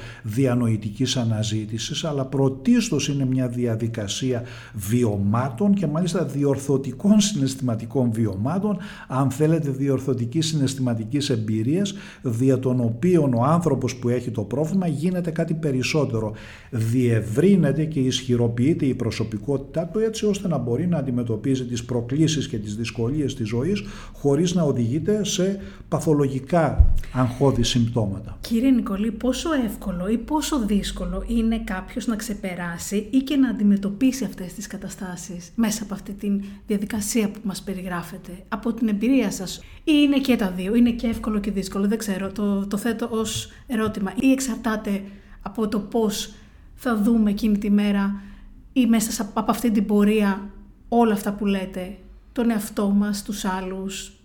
διανοητικής 0.77 1.17
αναζήτησης, 1.17 2.03
αλλά 2.03 2.25
πρωτίστως 2.25 3.07
είναι 3.07 3.25
μια 3.25 3.47
διαδικασία 3.47 4.43
βιωμάτων 4.73 5.73
και 5.73 5.87
μάλιστα 5.87 6.25
διορθωτικών 6.25 7.19
συναισθηματικών 7.19 8.11
βιωμάτων, 8.11 8.77
αν 9.07 9.31
θέλετε 9.31 9.69
διορθωτικής 9.69 10.47
συναισθηματικής 10.47 11.29
εμπειρίας, 11.29 11.93
δια 12.21 12.59
των 12.59 12.79
οποίων 12.79 13.33
ο 13.33 13.43
άνθρωπος 13.43 13.95
που 13.95 14.09
έχει 14.09 14.31
το 14.31 14.41
πρόβλημα 14.41 14.87
γίνεται 14.87 15.31
κάτι 15.31 15.53
περισσότερο. 15.53 16.33
Διευρύνεται 16.71 17.85
και 17.85 17.99
ισχυροποιείται 17.99 18.85
η 18.85 18.93
προσωπικότητά 18.93 19.85
του 19.85 19.99
έτσι 19.99 20.25
ώστε 20.25 20.47
να 20.47 20.57
μπορεί 20.57 20.87
να 20.87 20.97
αντιμετωπίζει 20.97 21.65
τις 21.65 21.85
προκλήσεις 21.85 22.47
και 22.47 22.57
τις 22.57 22.75
δυσκολίες 22.75 23.35
της 23.35 23.47
ζωής 23.47 23.83
χωρίς 24.13 24.53
να 24.53 24.63
οδηγείται 24.63 25.25
σε 25.25 25.59
παθολογικά 25.87 26.93
αγχώδη 27.13 27.63
συμπτώματα. 27.63 28.37
Κύριε 28.41 28.71
Νικολή, 28.71 29.11
πόσο 29.11 29.49
εύκολο 29.65 30.07
ή 30.07 30.17
πόσο 30.17 30.57
δύσκολο 30.67 31.23
είναι 31.27 31.59
κάποιος 31.59 32.07
να 32.07 32.15
ξεπεράσει 32.15 33.07
ή 33.09 33.17
και 33.17 33.35
να 33.35 33.49
αντιμετωπίσει 33.49 34.23
αυτές 34.23 34.53
τις 34.53 34.67
καταστάσεις 34.67 35.51
μέσα 35.55 35.83
από 35.83 35.93
αυτή 35.93 36.13
τη 36.13 36.39
διαδικασία 36.67 37.29
που 37.29 37.39
μας 37.43 37.61
περιγράφετε, 37.61 38.43
από 38.49 38.73
την 38.73 38.87
εμπειρία 38.87 39.31
σας. 39.31 39.57
Ή 39.83 39.91
είναι 40.03 40.19
και 40.19 40.35
τα 40.35 40.51
δύο, 40.51 40.75
είναι 40.75 40.91
και 40.91 41.07
εύκολο 41.07 41.39
και 41.39 41.51
δύσκολο, 41.51 41.87
δεν 41.87 41.97
ξέρω, 41.97 42.31
το, 42.31 42.67
το 42.67 42.77
θέτω 42.77 43.07
ως 43.11 43.51
ερώτημα. 43.67 44.13
Ή 44.19 44.31
εξαρτάται 44.31 45.03
από 45.41 45.67
το 45.67 45.79
πώς 45.79 46.33
θα 46.75 46.97
δούμε 46.97 47.29
εκείνη 47.29 47.57
τη 47.57 47.69
μέρα 47.69 48.21
ή 48.73 48.85
μέσα 48.85 49.31
από 49.33 49.51
αυτή 49.51 49.71
την 49.71 49.85
πορεία 49.85 50.49
όλα 50.87 51.13
αυτά 51.13 51.33
που 51.33 51.45
λέτε, 51.45 51.97
τον 52.31 52.49
εαυτό 52.49 52.89
μας, 52.89 53.23
τους 53.23 53.45
άλλους, 53.45 54.16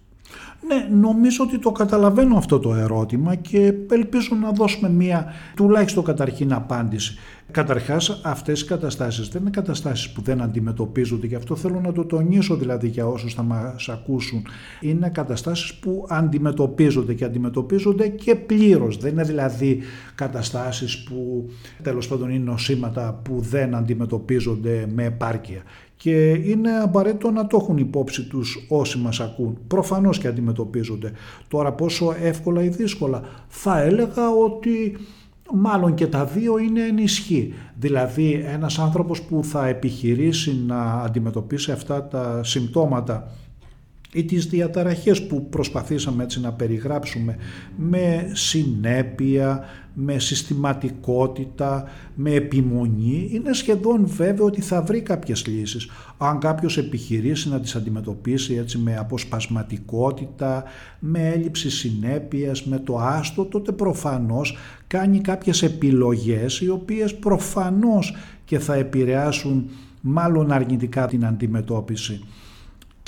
ναι, 0.67 0.97
νομίζω 0.97 1.45
ότι 1.45 1.59
το 1.59 1.73
καταλαβαίνω 1.73 2.37
αυτό 2.37 2.59
το 2.59 2.75
ερώτημα 2.75 3.35
και 3.35 3.75
ελπίζω 3.91 4.37
να 4.43 4.51
δώσουμε 4.51 4.91
μία 4.91 5.33
τουλάχιστον 5.57 6.05
καταρχήν 6.05 6.53
απάντηση. 6.53 7.17
Καταρχάς 7.51 8.21
αυτές 8.25 8.61
οι 8.61 8.65
καταστάσεις 8.65 9.29
δεν 9.29 9.41
είναι 9.41 9.51
καταστάσεις 9.51 10.11
που 10.11 10.23
δεν 10.23 10.43
αντιμετωπίζονται 10.43 11.27
και 11.27 11.37
αυτό 11.37 11.57
θέλω 11.57 11.81
να 11.81 11.93
το 11.93 12.05
τονίσω 12.05 12.57
δηλαδή 12.57 12.89
για 12.89 13.07
όσους 13.07 13.35
θα 13.35 13.43
μας 13.43 13.89
ακούσουν. 13.89 14.47
Είναι 14.81 15.09
καταστάσεις 15.09 15.75
που 15.75 16.07
αντιμετωπίζονται 16.09 17.15
και 17.15 17.25
αντιμετωπίζονται 17.25 18.09
και 18.09 18.35
πλήρως. 18.35 18.97
Δεν 18.97 19.13
είναι 19.13 19.23
δηλαδή 19.23 19.81
καταστάσεις 20.15 21.03
που 21.03 21.49
τέλος 21.83 22.09
πάντων 22.09 22.31
είναι 22.31 22.45
νοσήματα 22.45 23.21
που 23.23 23.41
δεν 23.41 23.75
αντιμετωπίζονται 23.75 24.87
με 24.95 25.05
επάρκεια 25.05 25.63
και 26.03 26.31
είναι 26.31 26.71
απαραίτητο 26.83 27.31
να 27.31 27.47
το 27.47 27.59
έχουν 27.61 27.77
υπόψη 27.77 28.23
τους 28.23 28.67
όσοι 28.69 28.99
μας 28.99 29.21
ακούν. 29.21 29.59
Προφανώς 29.67 30.19
και 30.19 30.29
αντιμετωπίζονται. 30.29 31.13
Τώρα 31.49 31.73
πόσο 31.73 32.15
εύκολα 32.23 32.63
ή 32.63 32.69
δύσκολα 32.69 33.23
θα 33.49 33.81
έλεγα 33.81 34.31
ότι 34.45 34.97
μάλλον 35.55 35.95
και 35.95 36.07
τα 36.07 36.25
δύο 36.25 36.59
είναι 36.59 36.83
ενισχύ. 36.83 37.55
Δηλαδή 37.79 38.45
ένας 38.47 38.79
άνθρωπος 38.79 39.23
που 39.23 39.45
θα 39.45 39.67
επιχειρήσει 39.67 40.65
να 40.67 40.83
αντιμετωπίσει 40.83 41.73
αυτά 41.73 42.07
τα 42.07 42.41
συμπτώματα 42.45 43.31
ή 44.15 44.25
τις 44.25 44.47
διαταραχές 44.47 45.27
που 45.27 45.49
προσπαθήσαμε 45.49 46.23
έτσι 46.23 46.41
να 46.41 46.53
περιγράψουμε 46.53 47.37
με 47.77 48.31
συνέπεια, 48.33 49.65
με 49.95 50.19
συστηματικότητα, 50.19 51.85
με 52.15 52.31
επιμονή, 52.31 53.29
είναι 53.33 53.53
σχεδόν 53.53 54.07
βέβαιο 54.07 54.45
ότι 54.45 54.61
θα 54.61 54.83
βρει 54.83 55.01
κάποιες 55.01 55.47
λύσεις. 55.47 55.89
Αν 56.19 56.39
κάποιος 56.39 56.79
επιχειρήσει 56.79 57.49
να 57.49 57.61
τις 57.61 57.75
αντιμετωπίσει 57.75 58.55
έτσι 58.55 58.79
με 58.79 58.97
αποσπασματικότητα, 58.97 60.65
με 60.99 61.29
έλλειψη 61.29 61.71
συνέπειας, 61.71 62.65
με 62.65 62.79
το 62.79 62.99
άστο, 62.99 63.45
τότε 63.45 63.73
προφανώς 63.73 64.57
κάνει 64.87 65.21
κάποιες 65.21 65.63
επιλογές 65.63 66.61
οι 66.61 66.69
οποίες 66.69 67.15
προφανώς 67.15 68.17
και 68.45 68.59
θα 68.59 68.75
επηρεάσουν 68.75 69.71
μάλλον 70.01 70.53
αρνητικά 70.53 71.07
την 71.07 71.25
αντιμετώπιση 71.25 72.21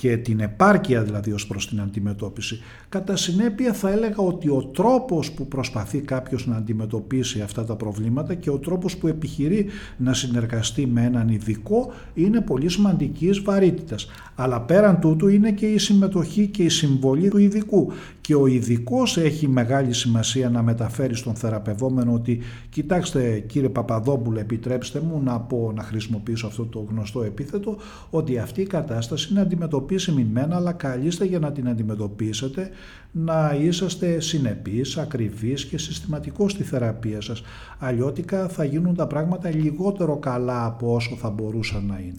και 0.05 0.17
την 0.17 0.41
επάρκεια 0.41 1.03
δηλαδή 1.03 1.33
ως 1.33 1.47
προς 1.47 1.69
την 1.69 1.81
αντιμετώπιση. 1.81 2.61
Κατά 2.89 3.17
συνέπεια 3.17 3.73
θα 3.73 3.91
έλεγα 3.91 4.17
ότι 4.17 4.49
ο 4.49 4.71
τρόπος 4.75 5.33
που 5.33 5.49
προσπαθεί 5.49 5.99
κάποιος 6.01 6.47
να 6.47 6.57
αντιμετωπίσει 6.57 7.41
αυτά 7.41 7.65
τα 7.65 7.77
προβλήματα 7.77 8.35
και 8.35 8.51
ο 8.51 8.59
τρόπος 8.59 8.97
που 8.97 9.07
επιχειρεί 9.07 9.67
να 9.97 10.15
συνεργαστεί 10.15 10.87
με 10.87 11.05
έναν 11.05 11.29
ειδικό 11.29 11.93
είναι 12.15 12.41
πολύ 12.41 12.69
σημαντικής 12.69 13.41
βαρύτητας. 13.41 14.07
Αλλά 14.35 14.61
πέραν 14.61 15.01
τούτου 15.01 15.29
είναι 15.29 15.51
και 15.51 15.67
η 15.67 15.79
συμμετοχή 15.79 16.47
και 16.47 16.63
η 16.63 16.69
συμβολή 16.69 17.29
του 17.29 17.39
ειδικού 17.39 17.93
και 18.21 18.35
ο 18.35 18.47
ειδικός 18.47 19.17
έχει 19.17 19.49
μεγάλη 19.49 19.93
σημασία 19.93 20.51
να 20.51 20.63
μεταφέρει 20.63 21.17
στον 21.17 21.35
θεραπευόμενο 21.35 22.13
ότι 22.13 22.41
κοιτάξτε 22.71 23.39
κύριε 23.39 23.69
Παπαδόπουλο 23.69 24.39
επιτρέψτε 24.39 25.01
μου 25.01 25.21
να 25.25 25.41
πω 25.41 25.73
να 25.75 25.83
χρησιμοποιήσω 25.83 26.47
αυτό 26.47 26.65
το 26.67 26.87
γνωστό 26.91 27.23
επίθετο 27.23 27.77
ότι 28.11 28.39
αυτή 28.39 28.61
η 28.61 28.67
κατάσταση 28.67 29.29
είναι 29.31 29.41
αντιμετωπίσιμη 29.41 29.93
μένα 30.33 30.57
αλλά 30.57 30.73
καλείστε 30.73 31.25
για 31.25 31.39
να 31.39 31.53
την 31.53 31.69
αντιμετωπίσετε 31.69 32.71
να 33.13 33.57
είσαστε 33.61 34.21
συνεπείς, 34.21 34.97
ακριβείς 34.97 35.65
και 35.65 35.79
συστηματικός 35.79 36.53
στη 36.53 36.63
θεραπεία 36.63 37.21
σας. 37.21 37.43
Αλλιώτικα 37.79 38.49
θα 38.49 38.65
γίνουν 38.65 38.95
τα 38.95 39.07
πράγματα 39.07 39.51
λιγότερο 39.51 40.19
καλά 40.19 40.65
από 40.65 40.95
όσο 40.95 41.17
θα 41.17 41.31
μπορούσαν 41.31 41.87
να 41.87 41.99
είναι. 41.99 42.15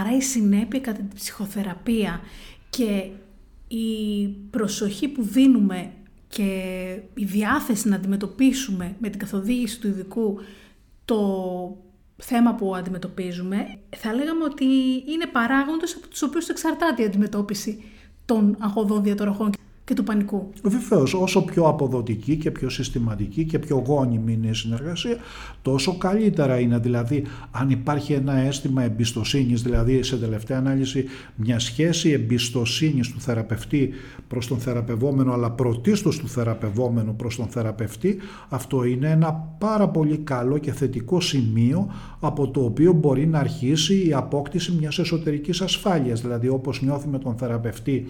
Άρα 0.00 0.16
η 0.16 0.20
συνέπεια 0.20 0.80
κατά 0.80 0.98
την 0.98 1.08
ψυχοθεραπεία 1.14 2.20
και 2.70 3.10
η 3.68 4.26
προσοχή 4.50 5.08
που 5.08 5.22
δίνουμε 5.22 5.90
και 6.28 6.42
η 7.14 7.24
διάθεση 7.24 7.88
να 7.88 7.96
αντιμετωπίσουμε 7.96 8.96
με 8.98 9.08
την 9.08 9.18
καθοδήγηση 9.18 9.80
του 9.80 9.86
ειδικού 9.86 10.38
το 11.04 11.16
θέμα 12.16 12.54
που 12.54 12.74
αντιμετωπίζουμε, 12.74 13.78
θα 13.96 14.12
λέγαμε 14.14 14.44
ότι 14.44 14.64
είναι 15.06 15.26
παράγοντες 15.32 15.94
από 15.94 16.08
τους 16.08 16.22
οποίους 16.22 16.48
εξαρτάται 16.48 17.02
η 17.02 17.04
αντιμετώπιση 17.04 17.82
των 18.24 18.56
αγωδών 18.58 19.02
διαταραχών 19.02 19.52
και 19.84 19.94
του 19.94 20.04
πανικού. 20.04 20.50
Βεβαίως, 20.62 21.14
όσο 21.14 21.44
πιο 21.44 21.64
αποδοτική 21.64 22.36
και 22.36 22.50
πιο 22.50 22.68
συστηματική 22.68 23.44
και 23.44 23.58
πιο 23.58 23.82
γόνιμη 23.86 24.32
είναι 24.32 24.46
η 24.46 24.54
συνεργασία, 24.54 25.16
τόσο 25.62 25.96
καλύτερα 25.98 26.58
είναι. 26.58 26.78
Δηλαδή, 26.78 27.24
αν 27.50 27.70
υπάρχει 27.70 28.12
ένα 28.12 28.36
αίσθημα 28.36 28.82
εμπιστοσύνης, 28.82 29.62
δηλαδή 29.62 30.02
σε 30.02 30.16
τελευταία 30.16 30.58
ανάλυση 30.58 31.04
μια 31.36 31.58
σχέση 31.58 32.10
εμπιστοσύνης 32.10 33.12
του 33.12 33.20
θεραπευτή 33.20 33.90
προς 34.28 34.46
τον 34.46 34.58
θεραπευόμενο, 34.58 35.32
αλλά 35.32 35.50
πρωτίστως 35.50 36.18
του 36.18 36.28
θεραπευόμενου 36.28 37.16
προς 37.16 37.36
τον 37.36 37.46
θεραπευτή, 37.46 38.16
αυτό 38.48 38.84
είναι 38.84 39.10
ένα 39.10 39.32
πάρα 39.58 39.88
πολύ 39.88 40.18
καλό 40.18 40.58
και 40.58 40.72
θετικό 40.72 41.20
σημείο 41.20 41.90
από 42.20 42.48
το 42.48 42.64
οποίο 42.64 42.92
μπορεί 42.92 43.26
να 43.26 43.38
αρχίσει 43.38 44.06
η 44.06 44.12
απόκτηση 44.12 44.72
μιας 44.72 44.98
εσωτερικής 44.98 45.60
ασφάλειας. 45.60 46.20
Δηλαδή, 46.20 46.48
όπως 46.48 46.82
νιώθει 46.82 47.08
τον 47.18 47.36
θεραπευτή 47.36 48.06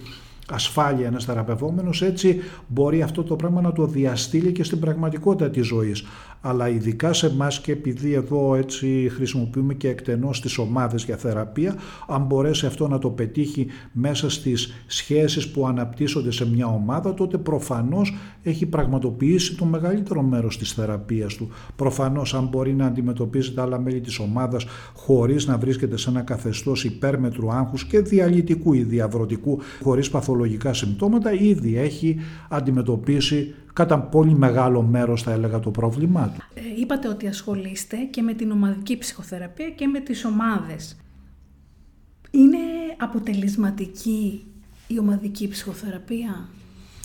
ασφάλεια 0.49 1.07
ένας 1.07 1.25
θεραπευόμενος, 1.25 2.01
έτσι 2.01 2.39
μπορεί 2.67 3.01
αυτό 3.01 3.23
το 3.23 3.35
πράγμα 3.35 3.61
να 3.61 3.71
το 3.71 3.85
διαστήλει 3.85 4.51
και 4.51 4.63
στην 4.63 4.79
πραγματικότητα 4.79 5.49
της 5.49 5.67
ζωής 5.67 6.03
αλλά 6.47 6.69
ειδικά 6.69 7.13
σε 7.13 7.27
εμάς 7.27 7.59
και 7.59 7.71
επειδή 7.71 8.13
εδώ 8.13 8.55
έτσι 8.55 9.11
χρησιμοποιούμε 9.15 9.73
και 9.73 9.89
εκτενώς 9.89 10.41
τις 10.41 10.57
ομάδες 10.57 11.03
για 11.03 11.17
θεραπεία, 11.17 11.75
αν 12.07 12.21
μπορέσει 12.21 12.65
αυτό 12.65 12.87
να 12.87 12.99
το 12.99 13.09
πετύχει 13.09 13.67
μέσα 13.91 14.29
στις 14.29 14.73
σχέσεις 14.85 15.51
που 15.51 15.67
αναπτύσσονται 15.67 16.31
σε 16.31 16.49
μια 16.49 16.67
ομάδα, 16.67 17.13
τότε 17.13 17.37
προφανώς 17.37 18.15
έχει 18.43 18.65
πραγματοποιήσει 18.65 19.55
το 19.55 19.65
μεγαλύτερο 19.65 20.21
μέρος 20.21 20.57
της 20.57 20.73
θεραπείας 20.73 21.33
του. 21.35 21.49
Προφανώς 21.75 22.33
αν 22.33 22.47
μπορεί 22.47 22.73
να 22.73 22.85
αντιμετωπίζει 22.85 23.53
τα 23.53 23.61
άλλα 23.61 23.79
μέλη 23.79 24.01
της 24.01 24.19
ομάδας 24.19 24.65
χωρίς 24.93 25.47
να 25.47 25.57
βρίσκεται 25.57 25.97
σε 25.97 26.09
ένα 26.09 26.21
καθεστώς 26.21 26.83
υπέρμετρου 26.83 27.51
άγχους 27.51 27.85
και 27.85 27.99
διαλυτικού 27.99 28.73
ή 28.73 28.83
διαβρωτικού 28.83 29.59
χωρίς 29.83 30.09
παθολογικά 30.35 30.73
συμπτώματα, 30.73 31.33
ήδη 31.33 31.77
έχει 31.77 32.19
αντιμετωπίσει 32.49 33.53
κατά 33.73 33.99
πολύ 33.99 34.35
μεγάλο 34.35 34.81
μέρος 34.81 35.23
θα 35.23 35.31
έλεγα 35.31 35.59
το 35.59 35.71
πρόβλημά 35.71 36.29
του. 36.29 36.41
Ε, 36.53 36.61
είπατε 36.81 37.07
ότι 37.07 37.27
ασχολείστε 37.27 37.97
και 37.97 38.21
με 38.21 38.33
την 38.33 38.51
ομαδική 38.51 38.97
ψυχοθεραπεία 38.97 39.69
και 39.69 39.87
με 39.87 39.99
τις 39.99 40.25
ομάδες. 40.25 40.97
Είναι 42.31 42.57
αποτελεσματική 42.97 44.43
η 44.87 44.99
ομαδική 44.99 45.47
ψυχοθεραπεία; 45.47 46.49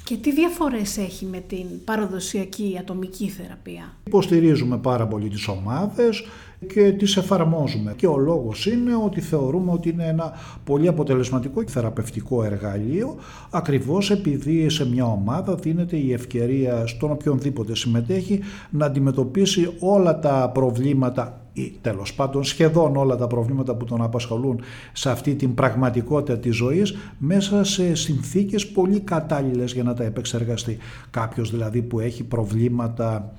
Και 0.04 0.16
τι 0.16 0.32
διαφορές 0.32 0.96
έχει 0.98 1.26
με 1.26 1.40
την 1.40 1.66
παραδοσιακή 1.84 2.76
ατομική 2.80 3.28
θεραπεία; 3.28 3.94
Υποστηρίζουμε 4.06 4.78
πάρα 4.78 5.06
πολύ 5.06 5.28
τις 5.28 5.48
ομάδες, 5.48 6.24
και 6.66 6.92
τις 6.92 7.16
εφαρμόζουμε. 7.16 7.94
Και 7.96 8.06
ο 8.06 8.16
λόγος 8.16 8.66
είναι 8.66 8.94
ότι 9.04 9.20
θεωρούμε 9.20 9.72
ότι 9.72 9.88
είναι 9.88 10.06
ένα 10.06 10.32
πολύ 10.64 10.88
αποτελεσματικό 10.88 11.62
και 11.62 11.70
θεραπευτικό 11.70 12.44
εργαλείο 12.44 13.16
ακριβώς 13.50 14.10
επειδή 14.10 14.68
σε 14.68 14.88
μια 14.88 15.04
ομάδα 15.04 15.54
δίνεται 15.54 15.96
η 15.96 16.12
ευκαιρία 16.12 16.86
στον 16.86 17.10
οποιονδήποτε 17.10 17.76
συμμετέχει 17.76 18.40
να 18.70 18.86
αντιμετωπίσει 18.86 19.72
όλα 19.78 20.18
τα 20.18 20.50
προβλήματα 20.54 21.40
ή 21.52 21.72
τέλος 21.80 22.14
πάντων 22.14 22.44
σχεδόν 22.44 22.96
όλα 22.96 23.16
τα 23.16 23.26
προβλήματα 23.26 23.74
που 23.74 23.84
τον 23.84 24.02
απασχολούν 24.02 24.60
σε 24.92 25.10
αυτή 25.10 25.34
την 25.34 25.54
πραγματικότητα 25.54 26.38
της 26.38 26.56
ζωής 26.56 26.96
μέσα 27.18 27.64
σε 27.64 27.94
συνθήκες 27.94 28.68
πολύ 28.68 29.00
κατάλληλες 29.00 29.72
για 29.72 29.82
να 29.82 29.94
τα 29.94 30.04
επεξεργαστεί. 30.04 30.78
Κάποιος 31.10 31.50
δηλαδή 31.50 31.82
που 31.82 32.00
έχει 32.00 32.24
προβλήματα 32.24 33.32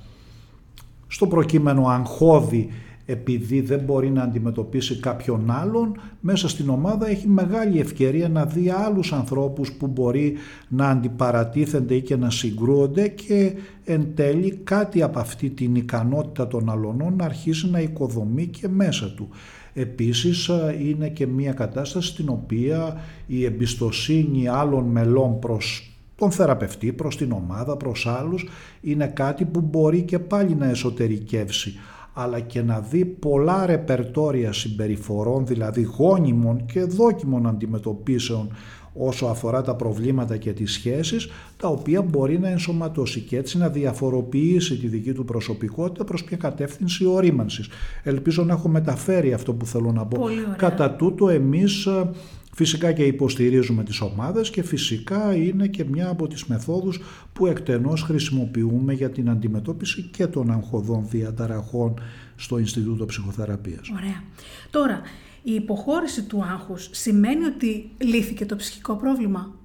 στο 1.08 1.28
προκείμενο 1.28 1.88
αγχώδη 1.88 2.70
επειδή 3.12 3.62
δεν 3.62 3.80
μπορεί 3.80 4.10
να 4.10 4.24
αντιμετωπίσει 4.24 5.00
κάποιον 5.00 5.52
άλλον, 5.52 6.00
μέσα 6.20 6.50
στην 6.50 6.70
ομάδα 6.70 7.10
έχει 7.10 7.28
μεγάλη 7.28 7.80
ευκαιρία 7.80 8.30
να 8.30 8.46
δει 8.46 8.70
άλλους 8.70 9.14
ανθρώπους 9.14 9.72
που 9.72 9.88
μπορεί 9.88 10.34
να 10.68 10.88
αντιπαρατίθενται 10.88 11.96
ή 11.96 12.02
και 12.02 12.16
να 12.16 12.30
συγκρούονται 12.30 13.08
και 13.08 13.54
εν 13.84 14.08
τέλει 14.16 14.60
κάτι 14.64 15.02
από 15.02 15.20
αυτή 15.20 15.50
την 15.50 15.76
ικανότητα 15.76 16.48
των 16.48 16.70
αλωνών 16.70 17.16
να 17.16 17.26
αρχίσει 17.26 17.70
να 17.70 17.80
οικοδομεί 17.80 18.48
και 18.48 18.68
μέσα 18.68 19.14
του. 19.14 19.30
Επίσης 19.74 20.50
είναι 20.80 21.10
και 21.10 21.28
μια 21.28 21.54
κατάσταση 21.54 22.08
στην 22.08 22.30
οποία 22.30 23.02
η 23.28 23.46
εμπιστοσύνη 23.46 24.48
άλλων 24.48 24.86
μελών 24.86 25.40
προς 25.40 25.86
τον 26.16 26.32
θεραπευτή, 26.32 26.92
προς 26.94 27.18
την 27.18 27.32
ομάδα, 27.32 27.78
προς 27.78 28.08
άλλους 28.08 28.48
είναι 28.82 29.08
κάτι 29.08 29.46
που 29.46 29.62
μπορεί 29.62 30.02
και 30.02 30.20
πάλι 30.20 30.56
να 30.56 30.70
εσωτερικεύσει 30.70 31.74
αλλά 32.14 32.40
και 32.40 32.62
να 32.62 32.80
δει 32.80 33.06
πολλά 33.06 33.66
ρεπερτόρια 33.66 34.54
συμπεριφορών, 34.54 35.46
δηλαδή 35.46 35.82
γόνιμων 35.82 36.66
και 36.66 36.84
δόκιμων 36.84 37.48
αντιμετωπίσεων 37.48 38.50
όσο 38.94 39.26
αφορά 39.26 39.62
τα 39.62 39.76
προβλήματα 39.76 40.38
και 40.38 40.54
τις 40.54 40.72
σχέσεις, 40.72 41.30
τα 41.58 41.68
οποία 41.68 42.02
μπορεί 42.02 42.40
να 42.40 42.50
ενσωματώσει 42.50 43.20
και 43.20 43.38
έτσι 43.38 43.58
να 43.58 43.70
διαφοροποιήσει 43.70 44.78
τη 44.78 44.88
δική 44.88 45.14
του 45.14 45.26
προσωπικότητα 45.26 46.04
προς 46.04 46.24
μια 46.24 46.38
κατεύθυνση 46.38 47.06
ορίμανσης. 47.06 47.70
Ελπίζω 48.04 48.44
να 48.44 48.54
έχω 48.54 48.68
μεταφέρει 48.68 49.34
αυτό 49.34 49.54
που 49.54 49.66
θέλω 49.66 49.92
να 49.92 50.06
πω. 50.06 50.26
Κατά 50.58 50.92
τούτο 50.92 51.30
εμείς 51.30 51.86
ε, 51.86 52.10
Φυσικά 52.56 52.92
και 52.92 53.04
υποστηρίζουμε 53.04 53.84
τις 53.84 54.02
ομάδες 54.02 54.50
και 54.50 54.64
φυσικά 54.64 55.36
είναι 55.36 55.68
και 55.68 55.86
μια 55.86 56.10
από 56.10 56.28
τις 56.28 56.46
μεθόδους 56.46 57.00
που 57.34 57.46
εκτενώς 57.46 58.02
χρησιμοποιούμε 58.02 58.94
για 58.94 59.10
την 59.10 59.30
αντιμετώπιση 59.30 60.02
και 60.02 60.28
των 60.28 60.52
αγχωδών 60.52 61.08
διαταραχών 61.10 61.94
στο 62.36 62.58
Ινστιτούτο 62.58 63.06
Ψυχοθεραπείας. 63.06 63.90
Ωραία. 63.90 64.24
Τώρα, 64.70 65.02
η 65.44 65.54
υποχώρηση 65.54 66.24
του 66.24 66.44
άγχους 66.44 66.90
σημαίνει 66.92 67.46
ότι 67.46 67.90
λύθηκε 67.98 68.46
το 68.46 68.56
ψυχικό 68.56 68.96
πρόβλημα; 68.96 69.56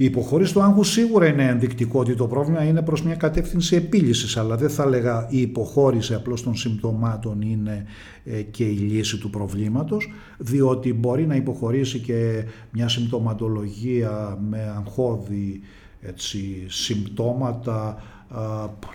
Η 0.00 0.04
υποχώρηση 0.04 0.52
του 0.52 0.62
άγχου 0.62 0.84
σίγουρα 0.84 1.26
είναι 1.26 1.44
ενδεικτικό 1.44 2.00
ότι 2.00 2.14
το 2.14 2.26
πρόβλημα 2.26 2.64
είναι 2.64 2.82
προς 2.82 3.02
μια 3.02 3.14
κατεύθυνση 3.14 3.76
επίλυσης, 3.76 4.36
αλλά 4.36 4.56
δεν 4.56 4.70
θα 4.70 4.82
έλεγα 4.82 5.26
η 5.30 5.40
υποχώρηση 5.40 6.14
απλώς 6.14 6.42
των 6.42 6.54
συμπτωμάτων 6.54 7.40
είναι 7.40 7.84
ε, 8.24 8.42
και 8.42 8.64
η 8.64 8.76
λύση 8.76 9.18
του 9.18 9.30
προβλήματος, 9.30 10.12
διότι 10.38 10.92
μπορεί 10.92 11.26
να 11.26 11.34
υποχωρήσει 11.34 11.98
και 11.98 12.44
μια 12.70 12.88
συμπτωματολογία 12.88 14.38
με 14.50 14.74
αγχώδη 14.76 15.60
έτσι, 16.00 16.64
συμπτώματα 16.68 18.02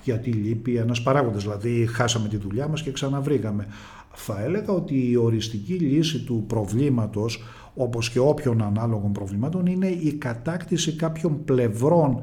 γιατί 0.03 0.31
λείπει 0.31 0.75
ένας 0.75 1.01
παράγοντας, 1.01 1.43
δηλαδή 1.43 1.85
χάσαμε 1.85 2.27
τη 2.27 2.37
δουλειά 2.37 2.67
μας 2.67 2.81
και 2.81 2.91
ξαναβρήκαμε. 2.91 3.67
Θα 4.13 4.43
έλεγα 4.43 4.73
ότι 4.73 5.09
η 5.11 5.15
οριστική 5.15 5.73
λύση 5.73 6.19
του 6.19 6.43
προβλήματος 6.47 7.43
όπως 7.76 8.09
και 8.09 8.19
όποιων 8.19 8.61
ανάλογων 8.61 9.11
προβλημάτων 9.11 9.65
είναι 9.65 9.88
η 9.88 10.13
κατάκτηση 10.13 10.95
κάποιων 10.95 11.43
πλευρών 11.45 12.19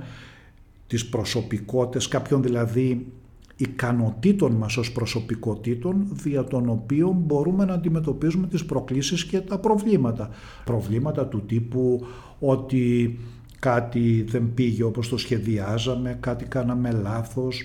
της 0.86 1.09
προσωπικότητας, 1.09 2.09
κάποιων 2.09 2.42
δηλαδή 2.42 3.07
ικανοτήτων 3.57 4.53
μας 4.53 4.76
ως 4.76 4.92
προσωπικότητων 4.92 6.07
δια 6.12 6.44
των 6.44 6.68
οποίων 6.68 7.16
μπορούμε 7.16 7.64
να 7.64 7.74
αντιμετωπίζουμε 7.74 8.46
τις 8.46 8.64
προκλήσεις 8.64 9.24
και 9.24 9.40
τα 9.40 9.59
προβλήματα. 9.59 10.30
Προβλήματα 10.64 11.26
του 11.26 11.42
τύπου 11.46 12.07
ότι 12.38 13.18
κάτι 13.59 14.24
δεν 14.28 14.55
πήγε 14.55 14.82
όπως 14.82 15.09
το 15.09 15.16
σχεδιάζαμε, 15.16 16.16
κάτι 16.20 16.44
κάναμε 16.44 16.90
λάθος, 16.90 17.62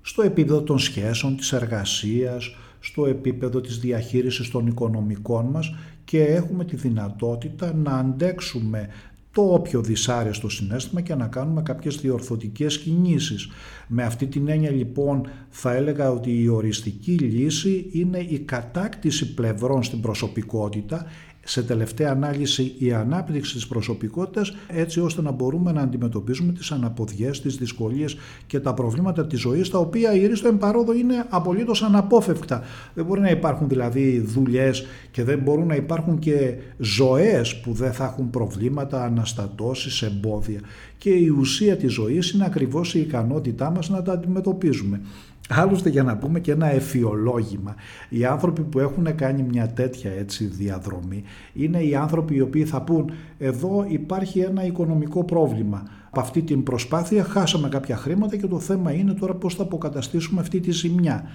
στο 0.00 0.22
επίπεδο 0.22 0.62
των 0.62 0.78
σχέσεων, 0.78 1.36
της 1.36 1.52
εργασίας, 1.52 2.56
στο 2.80 3.06
επίπεδο 3.06 3.60
της 3.60 3.78
διαχείρισης 3.78 4.50
των 4.50 4.66
οικονομικών 4.66 5.46
μας 5.46 5.74
και 6.06 6.24
έχουμε 6.24 6.64
τη 6.64 6.76
δυνατότητα 6.76 7.74
να 7.74 7.90
αντέξουμε 7.90 8.88
το 9.32 9.42
όποιο 9.42 9.80
δυσάρεστο 9.82 10.48
συνέστημα 10.48 11.00
και 11.00 11.14
να 11.14 11.26
κάνουμε 11.26 11.62
κάποιες 11.62 11.96
διορθωτικές 11.96 12.78
κινήσεις. 12.78 13.48
Με 13.88 14.02
αυτή 14.02 14.26
την 14.26 14.48
έννοια 14.48 14.70
λοιπόν 14.70 15.28
θα 15.50 15.74
έλεγα 15.74 16.10
ότι 16.10 16.42
η 16.42 16.48
οριστική 16.48 17.12
λύση 17.12 17.88
είναι 17.92 18.18
η 18.18 18.38
κατάκτηση 18.38 19.34
πλευρών 19.34 19.82
στην 19.82 20.00
προσωπικότητα 20.00 21.06
σε 21.48 21.62
τελευταία 21.62 22.10
ανάλυση 22.10 22.74
η 22.78 22.92
ανάπτυξη 22.92 23.54
της 23.54 23.66
προσωπικότητας 23.66 24.56
έτσι 24.66 25.00
ώστε 25.00 25.22
να 25.22 25.30
μπορούμε 25.30 25.72
να 25.72 25.80
αντιμετωπίζουμε 25.80 26.52
τις 26.52 26.70
αναποδιές, 26.70 27.40
τις 27.40 27.56
δυσκολίες 27.56 28.16
και 28.46 28.60
τα 28.60 28.74
προβλήματα 28.74 29.26
της 29.26 29.40
ζωής 29.40 29.70
τα 29.70 29.78
οποία 29.78 30.14
η 30.14 30.26
ρίστο 30.26 30.48
εμπαρόδο 30.48 30.94
είναι 30.94 31.26
απολύτως 31.28 31.82
αναπόφευκτα. 31.82 32.62
Δεν 32.94 33.04
μπορεί 33.04 33.20
να 33.20 33.30
υπάρχουν 33.30 33.68
δηλαδή 33.68 34.18
δουλειές 34.18 34.86
και 35.10 35.24
δεν 35.24 35.38
μπορούν 35.38 35.66
να 35.66 35.74
υπάρχουν 35.74 36.18
και 36.18 36.54
ζωές 36.78 37.60
που 37.60 37.72
δεν 37.72 37.92
θα 37.92 38.04
έχουν 38.04 38.30
προβλήματα, 38.30 39.04
αναστατώσεις, 39.04 40.02
εμπόδια. 40.02 40.60
Και 40.98 41.10
η 41.10 41.28
ουσία 41.28 41.76
της 41.76 41.92
ζωής 41.92 42.30
είναι 42.30 42.44
ακριβώς 42.44 42.94
η 42.94 43.00
ικανότητά 43.00 43.70
μας 43.70 43.88
να 43.88 44.02
τα 44.02 44.12
αντιμετωπίζουμε. 44.12 45.00
Άλλωστε 45.48 45.88
για 45.88 46.02
να 46.02 46.16
πούμε 46.16 46.40
και 46.40 46.52
ένα 46.52 46.72
εφιολόγημα, 46.72 47.74
οι 48.08 48.24
άνθρωποι 48.24 48.62
που 48.62 48.78
έχουν 48.78 49.14
κάνει 49.14 49.42
μια 49.42 49.68
τέτοια 49.68 50.10
έτσι 50.10 50.44
διαδρομή 50.44 51.22
είναι 51.52 51.78
οι 51.78 51.94
άνθρωποι 51.94 52.34
οι 52.34 52.40
οποίοι 52.40 52.64
θα 52.64 52.82
πούν 52.82 53.10
εδώ 53.38 53.84
υπάρχει 53.88 54.40
ένα 54.40 54.64
οικονομικό 54.64 55.24
πρόβλημα. 55.24 55.82
Από 56.10 56.20
αυτή 56.20 56.42
την 56.42 56.62
προσπάθεια 56.62 57.24
χάσαμε 57.24 57.68
κάποια 57.68 57.96
χρήματα 57.96 58.36
και 58.36 58.46
το 58.46 58.58
θέμα 58.60 58.92
είναι 58.92 59.12
τώρα 59.12 59.34
πώς 59.34 59.54
θα 59.54 59.62
αποκαταστήσουμε 59.62 60.40
αυτή 60.40 60.60
τη 60.60 60.70
ζημιά 60.70 61.28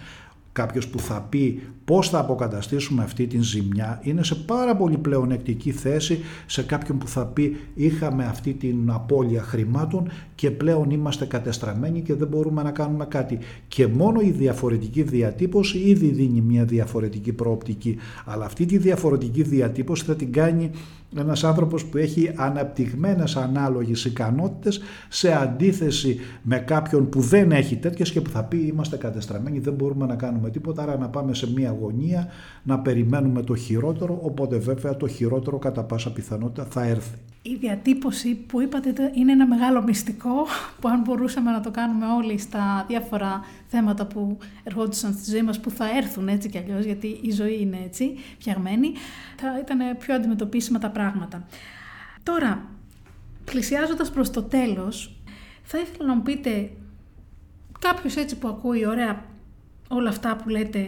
κάποιος 0.52 0.88
που 0.88 0.99
θα 0.99 1.22
πει 1.30 1.62
πώς 1.86 2.10
θα 2.10 2.20
αποκαταστήσουμε 2.20 3.04
αυτή 3.04 3.28
την 3.28 3.43
ζημιά 3.43 3.99
είναι 4.04 4.24
σε 4.24 4.36
πάρα 4.36 4.76
πολύ 4.76 4.97
πλεονεκτική 4.97 5.72
θέση 5.72 6.20
σε 6.45 6.64
κάποιον 6.64 6.97
που 6.97 7.08
θα 7.08 7.26
πει 7.26 7.58
είχαμε 7.76 8.26
αυτή 8.26 8.54
την 8.54 8.91
απώλεια 8.91 9.41
χρημάτων 9.41 10.10
και 10.36 10.52
πλέον 10.52 10.89
είμαστε 10.89 11.26
κατεστραμμένοι 11.26 12.02
και 12.02 12.14
δεν 12.14 12.28
μπορούμε 12.28 12.64
να 12.64 12.72
κάνουμε 12.72 13.06
κάτι. 13.06 13.38
Και 13.68 13.88
μόνο 13.88 14.22
η 14.22 14.30
διαφορετική 14.32 15.02
διατύπωση 15.02 15.78
ήδη 15.78 16.08
δίνει 16.08 16.41
μια 16.41 16.66
διαφορετική 16.66 17.34
προοπτική. 17.34 17.97
Αλλά 18.26 18.45
αυτή 18.45 18.66
τη 18.66 18.78
διαφορετική 18.78 19.43
διατύπωση 19.43 20.06
θα 20.06 20.16
την 20.16 20.32
κάνει 20.32 20.72
ένας 21.18 21.43
άνθρωπος 21.43 21.86
που 21.86 21.97
έχει 21.97 22.32
αναπτυγμένες 22.36 23.36
ανάλογες 23.36 24.05
ικανότητες 24.05 24.82
σε 25.09 25.34
αντίθεση 25.34 26.20
με 26.41 26.57
κάποιον 26.57 27.09
που 27.09 27.22
δεν 27.22 27.51
έχει 27.51 27.76
τέτοιες 27.76 28.12
και 28.12 28.22
που 28.22 28.30
θα 28.30 28.43
πει 28.43 28.57
είμαστε 28.57 28.97
κατεστραμμένοι, 28.97 29.59
δεν 29.59 29.74
μπορούμε 29.74 30.05
να 30.05 30.16
κάνουμε 30.16 30.49
τίποτα, 30.49 30.82
άρα 30.82 30.97
να 30.97 31.09
πάμε 31.09 31.34
σε 31.34 31.51
μια 31.51 31.70
αγωνία, 31.70 32.28
να 32.64 32.80
περιμένουμε 32.80 33.41
το 33.41 33.55
χειρότερο, 33.55 34.20
οπότε 34.22 34.57
βέβαια 34.57 34.97
το 34.97 35.07
χειρότερο 35.07 35.57
κατά 35.57 35.84
πάσα 35.84 36.12
πιθανότητα 36.12 36.68
θα 36.70 36.86
έρθει. 36.86 37.18
Η 37.44 37.56
διατύπωση 37.56 38.36
που 38.36 38.62
είπατε 38.62 39.12
είναι 39.14 39.32
ένα 39.32 39.48
μεγάλο 39.48 39.84
μυστικό 39.84 40.48
που 40.82 40.88
αν 40.88 41.02
μπορούσαμε 41.02 41.52
να 41.52 41.62
το 41.62 41.72
κάνουμε 41.72 42.06
όλοι 42.06 42.38
στα 42.38 42.86
διάφορα 42.88 43.46
θέματα 43.68 44.06
που 44.06 44.38
ερχόντουσαν 44.64 45.14
στη 45.14 45.32
ζωή 45.32 45.42
μας 45.42 45.60
που 45.60 45.70
θα 45.70 45.98
έρθουν 45.98 46.28
έτσι 46.28 46.50
κι 46.50 46.58
αλλιώς 46.58 46.86
γιατί 46.86 47.20
η 47.22 47.32
ζωή 47.32 47.62
είναι 47.62 47.82
έτσι 47.86 48.18
φτιαγμένη 48.39 48.92
θα 49.38 49.60
ήταν 49.60 49.98
πιο 49.98 50.16
αντιμετωπίσιμα 50.16 50.80
τα 50.80 50.89
πράγματα. 50.89 51.48
Τώρα, 52.24 52.66
πλησιάζοντας 53.46 54.12
προς 54.12 54.30
το 54.30 54.44
τέλος 54.44 55.16
θα 55.64 55.80
ήθελα 55.80 56.06
να 56.08 56.16
μου 56.16 56.22
πείτε 56.22 56.72
κάποιος 57.80 58.16
έτσι 58.16 58.38
που 58.38 58.48
ακούει 58.48 58.86
ωραία 58.86 59.24
όλα 59.88 60.10
αυτά 60.10 60.36
που 60.36 60.50
λέτε 60.50 60.80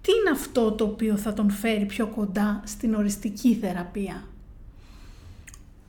τι 0.00 0.12
είναι 0.20 0.30
αυτό 0.32 0.72
το 0.72 0.84
οποίο 0.84 1.16
θα 1.16 1.32
τον 1.32 1.50
φέρει 1.50 1.84
πιο 1.84 2.06
κοντά 2.06 2.62
στην 2.64 2.94
οριστική 2.94 3.54
θεραπεία; 3.54 4.24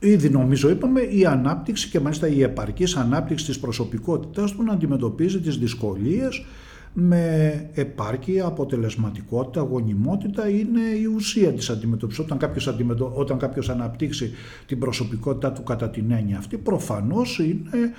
Ήδη 0.04 0.30
νομίζω 0.30 0.70
είπαμε 0.70 1.00
η 1.00 1.26
ανάπτυξη 1.26 1.88
και 1.88 2.00
μάλιστα 2.00 2.28
η 2.28 2.42
επαρκής 2.42 2.96
ανάπτυξη 2.96 3.46
της 3.46 3.58
προσωπικότητας 3.58 4.52
του 4.52 4.62
να 4.62 4.72
αντιμετωπίζει 4.72 5.40
τις 5.40 5.58
δυσκολίες 5.58 6.44
με 6.92 7.70
επάρκεια, 7.74 8.46
αποτελεσματικότητα, 8.46 9.60
γονιμότητα 9.60 10.48
είναι 10.48 10.80
η 10.80 11.04
ουσία 11.04 11.52
της 11.52 11.70
αντιμετώπισης. 11.70 12.24
Όταν 12.24 12.38
κάποιος, 12.38 12.68
αντιμετω... 12.68 13.12
Όταν 13.14 13.38
κάποιος 13.38 13.68
αναπτύξει 13.68 14.32
την 14.66 14.78
προσωπικότητά 14.78 15.52
του 15.52 15.62
κατά 15.62 15.90
την 15.90 16.10
έννοια 16.10 16.38
αυτή 16.38 16.56
προφανώς 16.56 17.38
είναι 17.38 17.68
ε, 17.72 17.90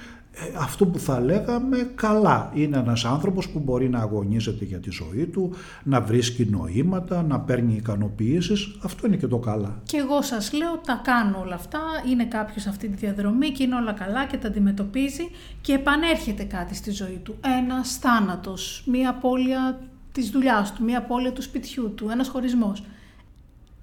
αυτό 0.58 0.86
που 0.86 1.00
θα 1.00 1.20
λέγαμε 1.20 1.92
καλά. 1.96 2.52
Είναι 2.54 2.78
ένας 2.78 3.06
άνθρωπος 3.06 3.50
που 3.50 3.60
μπορεί 3.60 3.90
να 3.90 4.00
αγωνίζεται 4.00 4.66
για 4.66 4.80
τη 4.80 4.90
ζωή 4.90 5.26
του, 5.26 5.54
να 5.84 6.02
βρίσκει 6.02 6.46
νοήματα, 6.46 7.24
να 7.24 7.40
παίρνει 7.40 7.74
ικανοποιήσεις. 7.74 8.78
Αυτό 8.84 9.08
είναι 9.08 9.16
και 9.16 9.28
το 9.28 9.38
καλά. 9.38 9.82
Και 9.84 9.98
εγώ 9.98 10.22
σας 10.22 10.54
λέω 10.54 10.78
τα 10.86 11.02
κάνω 11.04 11.40
όλα 11.40 11.56
αυτά, 11.56 11.80
είναι 12.10 12.26
κάποιος 12.26 12.66
αυτή 12.66 12.88
τη 12.88 12.96
διαδρομή 12.96 13.50
και 13.50 13.64
είναι 13.64 13.76
όλα 13.76 13.94
καλά 13.94 14.26
και 14.26 14.38
τα 14.38 14.48
αντιμετωπίζει 14.48 15.30
και 15.62 15.74
επανέρχεται 15.74 16.44
κάτι 16.44 16.76
στη 16.76 16.92
ζωή 16.92 17.20
του. 17.24 17.36
Ένας 17.60 17.98
θάνατος, 17.98 18.84
μία 18.86 19.10
απώλεια 19.10 19.80
της 20.12 20.30
δουλειάς 20.30 20.74
του, 20.74 20.84
μία 20.84 20.98
απώλεια 20.98 21.32
του 21.32 21.42
σπιτιού 21.42 21.94
του, 21.96 22.10
ένας 22.10 22.28
χωρισμός. 22.28 22.84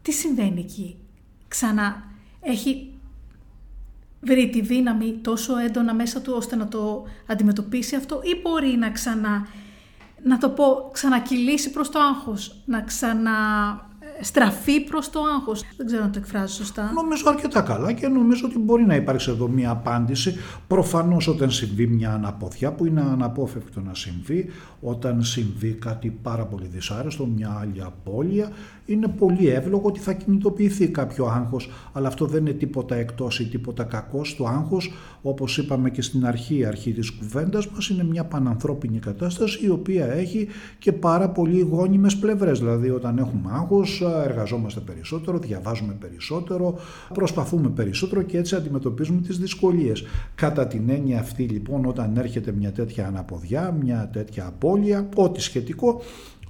Τι 0.03 0.13
συμβαίνει 0.13 0.61
εκεί; 0.61 0.97
Ξανά 1.49 2.03
έχει 2.41 2.90
βρει 4.21 4.51
τη 4.51 4.61
δύναμη 4.61 5.19
τόσο 5.23 5.59
έντονα 5.59 5.95
μέσα 5.95 6.21
του 6.21 6.33
ώστε 6.37 6.57
να 6.57 6.69
το 6.69 7.05
αντιμετωπίσει 7.27 7.97
αυτό 7.97 8.21
ή 8.23 8.41
μπορεί 8.43 8.77
να 8.79 8.91
ξανά, 8.91 9.47
να 10.23 10.39
το 10.39 10.49
πω, 10.49 10.91
ξανακυλήσει 10.93 11.71
προς 11.71 11.91
το 11.91 11.99
άγχος, 11.99 12.63
να 12.65 12.81
ξανα 12.81 13.33
στραφεί 14.21 14.81
προς 14.81 15.11
το 15.11 15.21
άγχος. 15.37 15.65
Δεν 15.77 15.87
ξέρω 15.87 16.03
να 16.03 16.11
το 16.11 16.19
εκφράζω 16.19 16.55
σωστά. 16.55 16.93
Νομίζω 16.93 17.25
αρκετά 17.29 17.61
καλά 17.61 17.93
και 17.93 18.09
νομίζω 18.09 18.47
ότι 18.47 18.59
μπορεί 18.59 18.85
να 18.85 18.95
υπάρξει 18.95 19.31
εδώ 19.31 19.49
μια 19.49 19.71
απάντηση. 19.71 20.37
Προφανώς 20.67 21.29
όταν 21.29 21.51
συμβεί 21.51 21.87
μια 21.87 22.13
αναποδιά 22.13 22.73
που 22.73 22.87
είναι 22.87 23.01
αναπόφευκτο 23.01 23.81
να 23.81 23.95
συμβεί, 23.95 24.51
όταν 24.81 25.23
συμβεί 25.23 25.73
κάτι 25.73 26.19
πάρα 26.23 26.45
πολύ 26.45 26.67
δυσάρεστο, 26.67 27.27
μια 27.27 27.59
άλλη 27.61 27.83
απώλεια, 27.83 28.51
είναι 28.93 29.09
πολύ 29.09 29.49
εύλογο 29.49 29.89
ότι 29.89 30.01
θα 30.01 30.13
κινητοποιηθεί 30.13 30.89
κάποιο 30.89 31.27
άγχος, 31.27 31.71
αλλά 31.93 32.09
αυτό 32.09 32.27
δεν 32.27 32.47
είναι 32.47 32.53
τίποτα 32.53 32.95
εκτός 32.95 33.41
ή 33.41 33.49
τίποτα 33.49 33.85
κακός. 33.85 34.37
Το 34.37 34.47
άγχος, 34.47 34.93
όπως 35.23 35.59
είπαμε 35.59 35.91
και 35.91 36.03
στην 36.03 36.27
αρχή, 36.27 36.65
αρχή 36.65 36.93
της 36.93 37.11
κουβέντας 37.11 37.69
μας, 37.69 37.89
είναι 37.89 38.05
μια 38.05 38.25
πανανθρώπινη 38.25 38.99
κατάσταση 38.99 39.65
η 39.65 39.69
οποία 39.69 40.13
έχει 40.13 40.49
και 40.79 40.93
πάρα 40.93 41.31
πολύ 41.31 41.61
γόνιμες 41.61 42.17
πλευρές. 42.17 42.59
Δηλαδή 42.59 42.91
όταν 42.91 43.19
έχουμε 43.19 43.51
άγχος 43.53 44.03
εργαζόμαστε 44.25 44.81
περισσότερο, 44.81 45.39
διαβάζουμε 45.39 45.97
περισσότερο, 46.01 46.79
προσπαθούμε 47.15 47.69
περισσότερο 47.69 48.23
και 48.23 48.39
έτσι 48.39 48.55
αντιμετωπίζουμε 48.55 49.21
τις 49.21 49.39
δυσκολίες. 49.39 50.05
Κατά 50.35 50.67
την 50.67 50.91
έννοια 50.91 51.19
αυτή 51.19 51.43
λοιπόν 51.43 51.85
όταν 51.85 52.17
έρχεται 52.17 52.53
μια 52.53 52.73
τέτοια 52.73 53.07
αναποδιά, 53.07 53.77
μια 53.83 54.11
τέτοια 54.13 54.47
απώλεια, 54.47 55.09
ό,τι 55.15 55.41
σχετικό, 55.41 56.01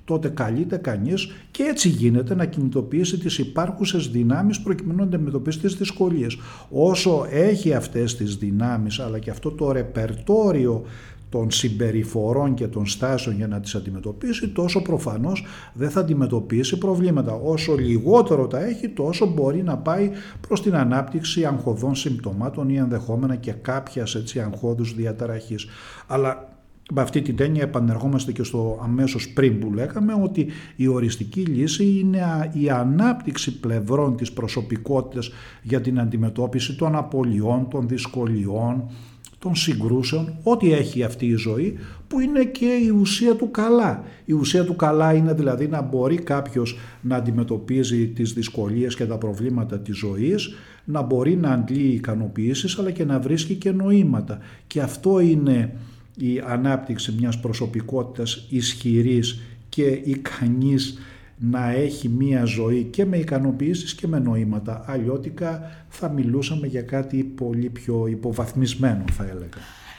τότε 0.05 0.29
καλείται 0.29 0.77
κανείς 0.77 1.29
και 1.51 1.63
έτσι 1.63 1.89
γίνεται 1.89 2.35
να 2.35 2.45
κινητοποιήσει 2.45 3.19
τις 3.19 3.39
υπάρχουσες 3.39 4.09
δυνάμεις 4.09 4.61
προκειμένου 4.61 4.99
να 4.99 5.05
αντιμετωπίσει 5.05 5.59
τις 5.59 5.75
δυσκολίες. 5.75 6.37
Όσο 6.71 7.27
έχει 7.31 7.75
αυτές 7.75 8.17
τις 8.17 8.37
δυνάμεις 8.37 8.99
αλλά 8.99 9.19
και 9.19 9.31
αυτό 9.31 9.51
το 9.51 9.73
ρεπερτόριο 9.73 10.85
των 11.31 11.51
συμπεριφορών 11.51 12.55
και 12.55 12.67
των 12.67 12.87
στάσεων 12.87 13.37
για 13.37 13.47
να 13.47 13.61
τις 13.61 13.75
αντιμετωπίσει, 13.75 14.49
τόσο 14.49 14.83
προφανώς 14.83 15.45
δεν 15.73 15.91
θα 15.91 16.01
αντιμετωπίσει 16.01 16.79
προβλήματα. 16.79 17.33
Όσο 17.33 17.75
λιγότερο 17.75 18.47
τα 18.47 18.65
έχει, 18.65 18.89
τόσο 18.89 19.27
μπορεί 19.27 19.63
να 19.63 19.79
πάει 19.79 20.11
προς 20.41 20.63
την 20.63 20.75
ανάπτυξη 20.75 21.45
αγχωδών 21.45 21.95
συμπτωμάτων 21.95 22.69
ή 22.69 22.77
ενδεχόμενα 22.77 23.37
και 23.37 23.53
κάποιας 23.53 24.15
έτσι 24.15 24.41
αγχώδους 24.41 24.95
διαταραχής. 24.95 25.67
Αλλά 26.07 26.49
με 26.93 27.01
αυτή 27.01 27.22
την 27.22 27.36
έννοια 27.38 27.62
επανερχόμαστε 27.62 28.32
και 28.32 28.43
στο 28.43 28.80
αμέσως 28.82 29.28
πριν 29.28 29.59
που 29.59 29.72
λέγαμε 29.72 30.12
ότι 30.22 30.47
η 30.76 30.86
οριστική 30.86 31.41
λύση 31.41 31.99
είναι 31.99 32.51
η 32.53 32.70
ανάπτυξη 32.70 33.61
πλευρών 33.61 34.16
της 34.16 34.32
προσωπικότητας 34.32 35.30
για 35.62 35.80
την 35.80 36.01
αντιμετώπιση 36.01 36.76
των 36.76 36.97
απολειών, 36.97 37.68
των 37.70 37.88
δυσκολιών, 37.88 38.91
των 39.38 39.55
συγκρούσεων, 39.55 40.36
ό,τι 40.43 40.72
έχει 40.72 41.03
αυτή 41.03 41.26
η 41.26 41.34
ζωή 41.34 41.78
που 42.09 42.20
είναι 42.20 42.45
και 42.45 42.66
η 42.66 42.88
ουσία 42.88 43.34
του 43.36 43.51
καλά. 43.51 44.03
Η 44.24 44.32
ουσία 44.32 44.64
του 44.64 44.76
καλά 44.76 45.12
είναι 45.14 45.32
δηλαδή 45.32 45.68
να 45.68 45.82
μπορεί 45.82 46.16
κάποιος 46.16 46.78
να 47.01 47.16
αντιμετωπίζει 47.16 48.09
τις 48.09 48.32
δυσκολίες 48.32 48.97
και 48.97 49.07
τα 49.07 49.18
προβλήματα 49.18 49.78
της 49.78 49.97
ζωής, 49.97 50.55
να 50.84 51.03
μπορεί 51.03 51.36
να 51.36 51.51
αντλεί 51.51 51.88
ικανοποιήσεις 51.88 52.78
αλλά 52.78 52.91
και 52.91 53.05
να 53.05 53.20
βρίσκει 53.20 53.55
και 53.55 53.70
νοήματα. 53.70 54.38
Και 54.66 54.80
αυτό 54.80 55.20
είναι 55.20 55.72
η 56.17 56.43
ανάπτυξη 56.47 57.15
μιας 57.19 57.41
προσωπικότητας 57.41 58.47
ισχυρής 58.49 59.41
και 59.69 59.83
ικανής 60.05 60.99
να 61.41 61.71
έχει 61.71 62.09
μία 62.09 62.45
ζωή 62.45 62.85
και 62.85 63.05
με 63.05 63.17
ικανοποιήσεις 63.17 63.95
και 63.95 64.07
με 64.07 64.19
νοήματα. 64.19 64.85
Αλλιώτικα 64.87 65.71
θα 65.89 66.09
μιλούσαμε 66.09 66.67
για 66.67 66.83
κάτι 66.83 67.25
πολύ 67.25 67.69
πιο 67.69 68.07
υποβαθμισμένο 68.07 69.05
θα 69.13 69.25
έλεγα. 69.25 69.59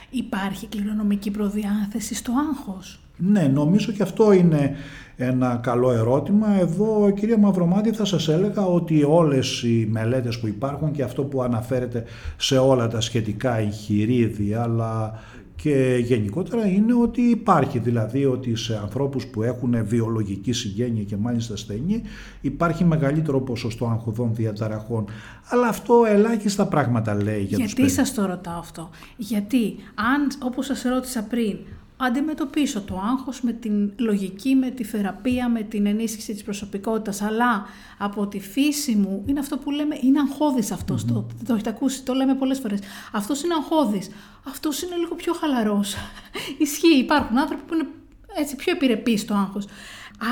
Υπάρχει 0.09 0.67
κληρονομική 0.67 1.31
προδιάθεση 1.31 2.15
στο 2.15 2.31
άγχος; 2.49 2.99
Ναι, 3.17 3.41
νομίζω 3.41 3.91
και 3.91 4.03
αυτό 4.03 4.31
είναι 4.31 4.75
ένα 5.15 5.59
καλό 5.63 5.91
ερώτημα. 5.91 6.59
Εδώ, 6.59 7.11
κυρία 7.15 7.37
Μαυρομάτη, 7.37 7.91
θα 7.91 8.05
σας 8.05 8.27
έλεγα 8.27 8.65
ότι 8.65 9.03
όλες 9.03 9.63
οι 9.63 9.87
μελέτες 9.91 10.39
που 10.39 10.47
υπάρχουν 10.47 10.91
και 10.91 11.03
αυτό 11.03 11.23
που 11.23 11.41
αναφέρεται 11.41 12.03
σε 12.37 12.57
όλα 12.57 12.87
τα 12.87 13.01
σχετικά 13.01 13.57
εγχειρίδια, 13.57 14.61
αλλά 14.61 15.19
και 15.61 16.01
γενικότερα 16.03 16.65
είναι 16.65 16.93
ότι 16.93 17.21
υπάρχει 17.21 17.79
δηλαδή 17.79 18.25
ότι 18.25 18.55
σε 18.55 18.77
ανθρώπους 18.77 19.27
που 19.27 19.43
έχουν 19.43 19.85
βιολογική 19.85 20.51
συγγένεια 20.51 21.03
και 21.03 21.17
μάλιστα 21.17 21.57
στενή 21.57 22.01
υπάρχει 22.41 22.83
μεγαλύτερο 22.83 23.41
ποσοστό 23.41 23.85
αγχωδών 23.85 24.35
διαταραχών. 24.35 25.05
Αλλά 25.49 25.67
αυτό 25.67 26.03
ελάχιστα 26.07 26.65
πράγματα 26.67 27.23
λέει 27.23 27.43
για 27.43 27.57
Γιατί 27.57 27.81
τους 27.81 27.91
σας 27.91 28.13
το 28.13 28.25
ρωτάω 28.25 28.59
αυτό; 28.59 28.89
Γιατί 29.17 29.75
αν 29.95 30.27
όπως 30.43 30.65
σας 30.65 30.81
ρώτησα 30.81 31.23
πριν 31.23 31.57
αντιμετωπίσω 32.05 32.81
το 32.81 33.01
άγχος 33.11 33.41
με 33.41 33.51
την 33.51 33.91
λογική, 33.97 34.55
με 34.55 34.69
τη 34.69 34.83
θεραπεία, 34.83 35.49
με 35.49 35.61
την 35.61 35.85
ενίσχυση 35.85 36.33
της 36.33 36.43
προσωπικότητας, 36.43 37.21
αλλά 37.21 37.65
από 37.97 38.27
τη 38.27 38.39
φύση 38.39 38.95
μου 38.95 39.23
είναι 39.25 39.39
αυτό 39.39 39.57
που 39.57 39.71
λέμε, 39.71 39.97
είναι 40.01 40.19
αγχώδης 40.19 40.71
αυτός, 40.71 41.05
το, 41.05 41.25
το 41.47 41.53
έχετε 41.53 41.69
ακούσει, 41.69 42.03
το 42.03 42.13
λέμε 42.13 42.35
πολλές 42.35 42.59
φορές. 42.59 42.79
Αυτός 43.11 43.43
είναι 43.43 43.53
αγχώδης, 43.53 44.09
αυτός 44.47 44.81
είναι 44.81 44.95
λίγο 44.95 45.15
πιο 45.15 45.33
χαλαρός. 45.33 45.95
Ισχύει, 46.57 46.97
υπάρχουν 46.97 47.37
άνθρωποι 47.37 47.61
που 47.67 47.73
είναι 47.73 47.87
έτσι 48.35 48.55
πιο 48.55 48.71
επιρρεπείς 48.71 49.21
στο 49.21 49.33
άγχος. 49.33 49.65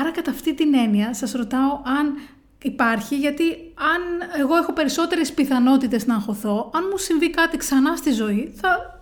Άρα 0.00 0.10
κατά 0.10 0.30
αυτή 0.30 0.54
την 0.54 0.74
έννοια 0.74 1.14
σας 1.14 1.32
ρωτάω 1.32 1.80
αν 1.84 2.18
υπάρχει, 2.62 3.16
γιατί 3.16 3.44
αν 3.74 4.28
εγώ 4.40 4.56
έχω 4.56 4.72
περισσότερες 4.72 5.32
πιθανότητες 5.32 6.06
να 6.06 6.14
αγχωθώ, 6.14 6.70
αν 6.74 6.82
μου 6.90 6.98
συμβεί 6.98 7.30
κάτι 7.30 7.56
ξανά 7.56 7.96
στη 7.96 8.12
ζωή, 8.12 8.52
θα 8.56 8.99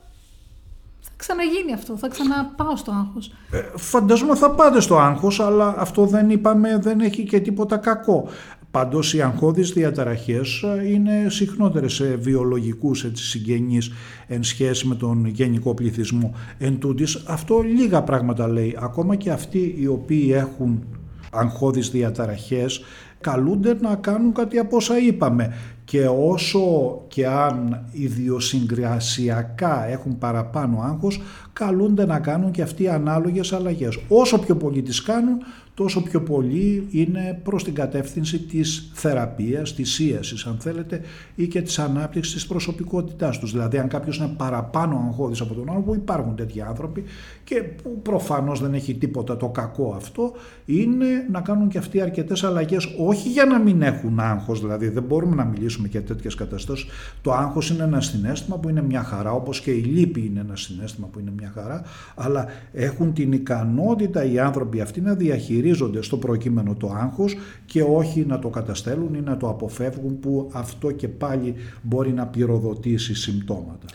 ξαναγίνει 1.18 1.72
αυτό, 1.74 1.96
θα 1.96 2.08
ξαναπάω 2.08 2.76
στο 2.76 2.92
άγχος. 2.92 3.32
Ε, 3.50 3.62
φανταζόμαι 3.76 4.36
θα 4.36 4.50
πάτε 4.50 4.80
στο 4.80 4.98
άγχος, 4.98 5.40
αλλά 5.40 5.74
αυτό 5.78 6.06
δεν 6.06 6.30
είπαμε, 6.30 6.78
δεν 6.78 7.00
έχει 7.00 7.24
και 7.24 7.40
τίποτα 7.40 7.76
κακό. 7.76 8.28
Πάντως 8.70 9.14
οι 9.14 9.22
αγχώδεις 9.22 9.70
διαταραχές 9.70 10.62
ε, 10.62 10.90
είναι 10.90 11.26
συχνότερες 11.28 11.92
σε 11.92 12.04
βιολογικούς 12.04 13.04
έτσι, 13.04 13.24
συγγενείς 13.24 13.90
εν 14.26 14.42
σχέση 14.42 14.86
με 14.86 14.94
τον 14.94 15.26
γενικό 15.26 15.74
πληθυσμό. 15.74 16.34
Εν 16.58 16.78
τούτης, 16.78 17.22
αυτό 17.26 17.60
λίγα 17.60 18.02
πράγματα 18.02 18.48
λέει. 18.48 18.76
Ακόμα 18.80 19.16
και 19.16 19.30
αυτοί 19.30 19.74
οι 19.78 19.86
οποίοι 19.86 20.30
έχουν 20.34 20.84
αγχώδεις 21.30 21.90
διαταραχές 21.90 22.80
καλούνται 23.20 23.76
να 23.80 23.94
κάνουν 23.94 24.32
κάτι 24.32 24.58
από 24.58 24.76
όσα 24.76 24.98
είπαμε 24.98 25.54
και 25.88 26.06
όσο 26.06 26.60
και 27.08 27.26
αν 27.26 27.84
ιδιοσυγκρασιακά 27.92 29.88
έχουν 29.88 30.18
παραπάνω 30.18 30.80
άγχος 30.82 31.20
καλούνται 31.52 32.06
να 32.06 32.18
κάνουν 32.18 32.50
και 32.50 32.62
αυτοί 32.62 32.88
ανάλογες 32.88 33.52
αλλαγές. 33.52 33.98
Όσο 34.08 34.38
πιο 34.38 34.56
πολύ 34.56 34.82
τις 34.82 35.02
κάνουν 35.02 35.38
τόσο 35.78 36.02
πιο 36.02 36.22
πολύ 36.22 36.86
είναι 36.90 37.40
προς 37.42 37.64
την 37.64 37.74
κατεύθυνση 37.74 38.38
της 38.38 38.90
θεραπείας, 38.94 39.74
της 39.74 39.98
ίασης 39.98 40.46
αν 40.46 40.56
θέλετε 40.60 41.00
ή 41.34 41.46
και 41.46 41.62
της 41.62 41.78
ανάπτυξης 41.78 42.34
της 42.34 42.46
προσωπικότητάς 42.46 43.38
τους. 43.38 43.52
Δηλαδή 43.52 43.78
αν 43.78 43.88
κάποιος 43.88 44.16
είναι 44.18 44.34
παραπάνω 44.36 45.04
αγχώδης 45.06 45.40
από 45.40 45.54
τον 45.54 45.70
άλλο 45.70 45.80
που 45.80 45.94
υπάρχουν 45.94 46.36
τέτοιοι 46.36 46.60
άνθρωποι 46.60 47.04
και 47.44 47.62
που 47.82 48.02
προφανώς 48.02 48.60
δεν 48.60 48.74
έχει 48.74 48.94
τίποτα 48.94 49.36
το 49.36 49.48
κακό 49.48 49.94
αυτό 49.96 50.32
είναι 50.64 51.06
να 51.30 51.40
κάνουν 51.40 51.68
και 51.68 51.78
αυτοί 51.78 52.00
αρκετές 52.00 52.44
αλλαγές 52.44 52.94
όχι 52.98 53.28
για 53.28 53.44
να 53.44 53.58
μην 53.58 53.82
έχουν 53.82 54.20
άγχος 54.20 54.60
δηλαδή 54.60 54.88
δεν 54.88 55.02
μπορούμε 55.02 55.34
να 55.34 55.44
μιλήσουμε 55.44 55.88
για 55.88 56.02
τέτοιες 56.02 56.34
καταστάσεις. 56.34 56.86
Το 57.22 57.32
άγχος 57.32 57.70
είναι 57.70 57.82
ένα 57.82 58.00
συνέστημα 58.00 58.58
που 58.58 58.68
είναι 58.68 58.82
μια 58.82 59.02
χαρά 59.02 59.32
όπως 59.32 59.60
και 59.60 59.70
η 59.70 59.82
λύπη 59.82 60.26
είναι 60.26 60.40
ένα 60.40 60.56
συνέστημα 60.56 61.06
που 61.06 61.18
είναι 61.18 61.32
μια 61.36 61.52
χαρά 61.54 61.82
αλλά 62.14 62.46
έχουν 62.72 63.12
την 63.12 63.32
ικανότητα 63.32 64.24
οι 64.24 64.38
άνθρωποι 64.38 64.80
αυτοί 64.80 65.00
να 65.00 65.14
διαχειρίζονται 65.14 65.66
στο 66.00 66.16
προκείμενο 66.16 66.74
το 66.74 66.92
άγχος 66.94 67.36
και 67.66 67.82
όχι 67.82 68.24
να 68.26 68.38
το 68.38 68.48
καταστέλουν 68.48 69.14
ή 69.14 69.20
να 69.20 69.36
το 69.36 69.48
αποφεύγουν 69.48 70.20
που 70.20 70.50
αυτό 70.52 70.90
και 70.90 71.08
πάλι 71.08 71.54
μπορεί 71.82 72.12
να 72.12 72.26
πυροδοτήσει 72.26 73.14
συμπτώματα. 73.14 73.86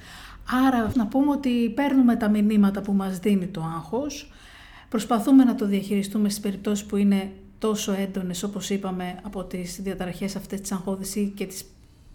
Άρα 0.67 0.91
να 0.95 1.07
πούμε 1.07 1.31
ότι 1.31 1.69
παίρνουμε 1.75 2.15
τα 2.15 2.29
μηνύματα 2.29 2.81
που 2.81 2.93
μας 2.93 3.19
δίνει 3.19 3.47
το 3.47 3.61
άγχος, 3.75 4.31
προσπαθούμε 4.89 5.43
να 5.43 5.55
το 5.55 5.67
διαχειριστούμε 5.67 6.29
στις 6.29 6.41
περιπτώσεις 6.41 6.85
που 6.85 6.95
είναι 6.95 7.31
τόσο 7.59 7.91
έντονες 7.91 8.43
όπως 8.43 8.69
είπαμε 8.69 9.19
από 9.23 9.43
τις 9.43 9.79
διαταραχές 9.81 10.35
αυτές 10.35 10.61
της 10.61 10.71
αγχώδης 10.71 11.31
και 11.35 11.45
της 11.45 11.63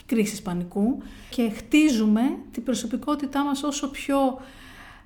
κρίσης 0.06 0.42
πανικού 0.42 0.98
και 1.30 1.50
χτίζουμε 1.56 2.20
την 2.50 2.62
προσωπικότητά 2.62 3.44
μας 3.44 3.62
όσο 3.62 3.90
πιο 3.90 4.16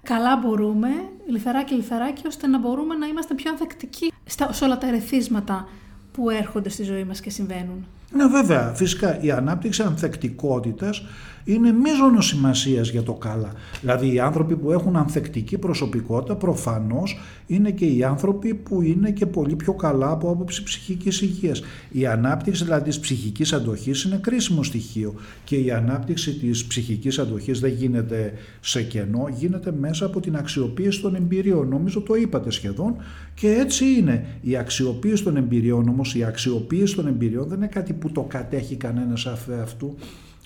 καλά 0.03 0.37
μπορούμε, 0.37 0.89
λιθαράκι 1.27 1.75
λιθαράκι, 1.75 2.27
ώστε 2.27 2.47
να 2.47 2.59
μπορούμε 2.59 2.95
να 2.95 3.07
είμαστε 3.07 3.35
πιο 3.35 3.51
ανθεκτικοί 3.51 4.13
στα, 4.25 4.53
σε 4.53 4.65
όλα 4.65 4.79
τα 4.79 4.87
ερεθίσματα 4.87 5.69
που 6.13 6.31
έρχονται 6.31 6.69
στη 6.69 6.83
ζωή 6.83 7.05
μας 7.05 7.21
και 7.21 7.31
συμβαίνουν. 7.31 7.87
Ναι 8.13 8.27
βέβαια, 8.27 8.73
φυσικά 8.75 9.21
η 9.21 9.31
ανάπτυξη 9.31 9.83
ανθεκτικότητας 9.83 11.03
είναι 11.45 11.73
μείζονο 11.73 12.21
σημασίας 12.21 12.91
για 12.91 13.03
το 13.03 13.13
καλά. 13.13 13.53
Δηλαδή 13.81 14.15
οι 14.15 14.21
άνθρωποι 14.21 14.57
που 14.57 14.73
έχουν 14.73 14.97
ανθεκτική 14.97 15.59
προσωπικότητα 15.59 16.37
προφανώς 16.37 17.19
είναι 17.47 17.71
και 17.71 17.85
οι 17.85 18.05
άνθρωποι 18.05 18.55
που 18.55 18.83
είναι 18.83 19.11
και 19.11 19.27
πολύ 19.27 19.57
πιο 19.57 19.73
καλά 19.73 20.11
από 20.11 20.31
άποψη 20.31 20.63
ψυχικής 20.63 21.21
υγείας. 21.21 21.63
Η 21.91 22.07
ανάπτυξη 22.07 22.65
δηλαδή 22.65 22.85
της 22.85 23.01
ψυχικής 23.01 23.53
αντοχής 23.53 24.03
είναι 24.03 24.19
κρίσιμο 24.23 24.63
στοιχείο 24.63 25.15
και 25.45 25.57
η 25.57 25.71
ανάπτυξη 25.71 26.35
της 26.35 26.65
ψυχικής 26.65 27.19
αντοχής 27.19 27.61
δεν 27.61 27.73
γίνεται 27.73 28.33
σε 28.61 28.83
κενό, 28.83 29.29
γίνεται 29.39 29.73
μέσα 29.73 30.07
από 30.07 30.21
την 30.21 30.37
αξιοποίηση 30.37 31.01
των 31.01 31.15
εμπειριών. 31.15 31.69
Νομίζω 31.69 32.01
το 32.01 32.15
είπατε 32.15 32.51
σχεδόν 32.51 32.97
και 33.35 33.49
έτσι 33.49 33.85
είναι. 33.85 34.27
Η 34.41 34.57
αξιοποίηση 34.57 35.23
των 35.25 35.37
εμπειριών 35.37 35.89
όμως, 35.89 36.15
η 36.15 36.25
αξιοποίηση 36.25 36.95
των 36.95 37.07
εμπειριών 37.07 37.49
δεν 37.49 37.57
είναι 37.57 37.67
κάτι 37.67 37.93
που 37.93 38.11
το 38.11 38.21
κατέχει 38.21 38.77
κανένας 38.77 39.27
αυτού 39.63 39.95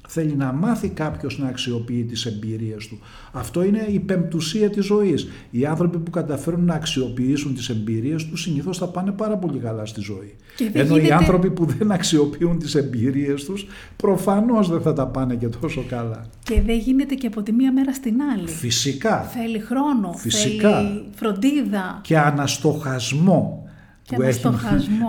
Θέλει 0.07 0.35
να 0.37 0.53
μάθει 0.53 0.89
κάποιος 0.89 1.39
να 1.39 1.49
αξιοποιεί 1.49 2.05
τις 2.05 2.27
εμπειρίες 2.27 2.87
του. 2.87 2.99
Αυτό 3.33 3.65
είναι 3.65 3.87
η 3.89 3.99
πεμπτουσία 3.99 4.71
της 4.71 4.85
ζωής. 4.85 5.29
Οι 5.51 5.67
άνθρωποι 5.67 5.99
που 5.99 6.11
καταφέρουν 6.11 6.65
να 6.65 6.75
αξιοποιήσουν 6.75 7.55
τις 7.55 7.69
εμπειρίες 7.69 8.27
τους 8.27 8.43
συνήθως 8.43 8.79
θα 8.79 8.87
πάνε 8.87 9.11
πάρα 9.11 9.37
πολύ 9.37 9.59
καλά 9.59 9.87
στη 9.87 10.01
ζωή. 10.01 10.35
Ενώ 10.73 10.97
οι 10.97 11.11
άνθρωποι 11.11 11.51
που 11.51 11.65
δεν 11.65 11.93
αξιοποιούν 11.93 12.59
τις 12.59 12.75
εμπειρίες 12.75 13.45
τους 13.45 13.67
προφανώς 13.97 14.71
δεν 14.71 14.81
θα 14.81 14.93
τα 14.93 15.07
πάνε 15.07 15.35
και 15.35 15.49
τόσο 15.49 15.85
καλά. 15.89 16.27
Και 16.43 16.61
δεν 16.61 16.79
γίνεται 16.79 17.15
και 17.15 17.27
από 17.27 17.43
τη 17.43 17.53
μία 17.53 17.73
μέρα 17.73 17.95
στην 17.95 18.15
άλλη. 18.35 18.49
Φυσικά. 18.49 19.21
Θέλει 19.21 19.59
χρόνο, 19.59 20.13
Φυσικά. 20.17 20.77
θέλει 20.77 21.05
φροντίδα. 21.15 22.01
Και 22.03 22.19
αναστοχασμό 22.19 23.66
που 24.15 24.23
έχει 24.23 24.49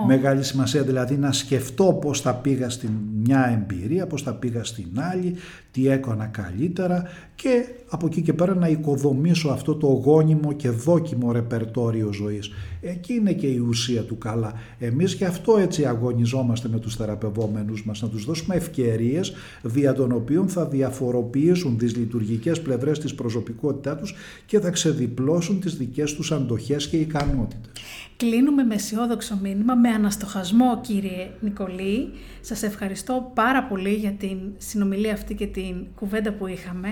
μεγάλη 0.06 0.42
σημασία, 0.44 0.82
δηλαδή 0.82 1.16
να 1.16 1.32
σκεφτώ 1.32 1.98
πώς 2.00 2.20
θα 2.20 2.34
πήγα 2.34 2.70
στην 2.70 2.90
μια 3.24 3.46
εμπειρία, 3.46 4.06
πώς 4.06 4.22
θα 4.22 4.34
πήγα 4.34 4.64
στην 4.64 4.90
άλλη, 4.94 5.36
τι 5.78 5.88
έκανα 5.88 6.26
καλύτερα 6.26 7.02
και 7.34 7.64
από 7.88 8.06
εκεί 8.06 8.22
και 8.22 8.32
πέρα 8.32 8.54
να 8.54 8.68
οικοδομήσω 8.68 9.48
αυτό 9.48 9.74
το 9.74 9.86
γόνιμο 9.86 10.52
και 10.52 10.70
δόκιμο 10.70 11.32
ρεπερτόριο 11.32 12.12
ζωής. 12.12 12.50
Εκεί 12.80 13.12
είναι 13.14 13.32
και 13.32 13.46
η 13.46 13.58
ουσία 13.58 14.02
του 14.02 14.18
καλά. 14.18 14.52
Εμείς 14.78 15.14
γι' 15.14 15.24
αυτό 15.24 15.58
έτσι 15.58 15.84
αγωνιζόμαστε 15.84 16.68
με 16.68 16.78
τους 16.78 16.96
θεραπευόμενους 16.96 17.84
μας, 17.84 18.02
να 18.02 18.08
τους 18.08 18.24
δώσουμε 18.24 18.54
ευκαιρίες 18.54 19.32
δια 19.62 19.92
των 19.92 20.12
οποίων 20.12 20.48
θα 20.48 20.66
διαφοροποιήσουν 20.66 21.76
τις 21.76 21.96
λειτουργικές 21.96 22.60
πλευρές 22.60 22.98
της 22.98 23.14
προσωπικότητά 23.14 23.96
τους 23.96 24.14
και 24.46 24.60
θα 24.60 24.70
ξεδιπλώσουν 24.70 25.60
τις 25.60 25.76
δικές 25.76 26.14
τους 26.14 26.32
αντοχές 26.32 26.88
και 26.88 26.96
ικανότητες. 26.96 27.70
Κλείνουμε 28.16 28.62
με 28.62 28.74
αισιόδοξο 28.74 29.38
μήνυμα, 29.42 29.74
με 29.74 29.88
αναστοχασμό 29.88 30.80
κύριε 30.80 31.30
Νικολή. 31.40 32.08
Σας 32.40 32.62
ευχαριστώ 32.62 33.30
πάρα 33.34 33.62
πολύ 33.64 33.94
για 33.94 34.10
την 34.10 34.38
συνομιλία 34.56 35.12
αυτή 35.12 35.34
και 35.34 35.46
την 35.46 35.67
κουβέντα 35.94 36.32
που 36.32 36.46
είχαμε. 36.46 36.88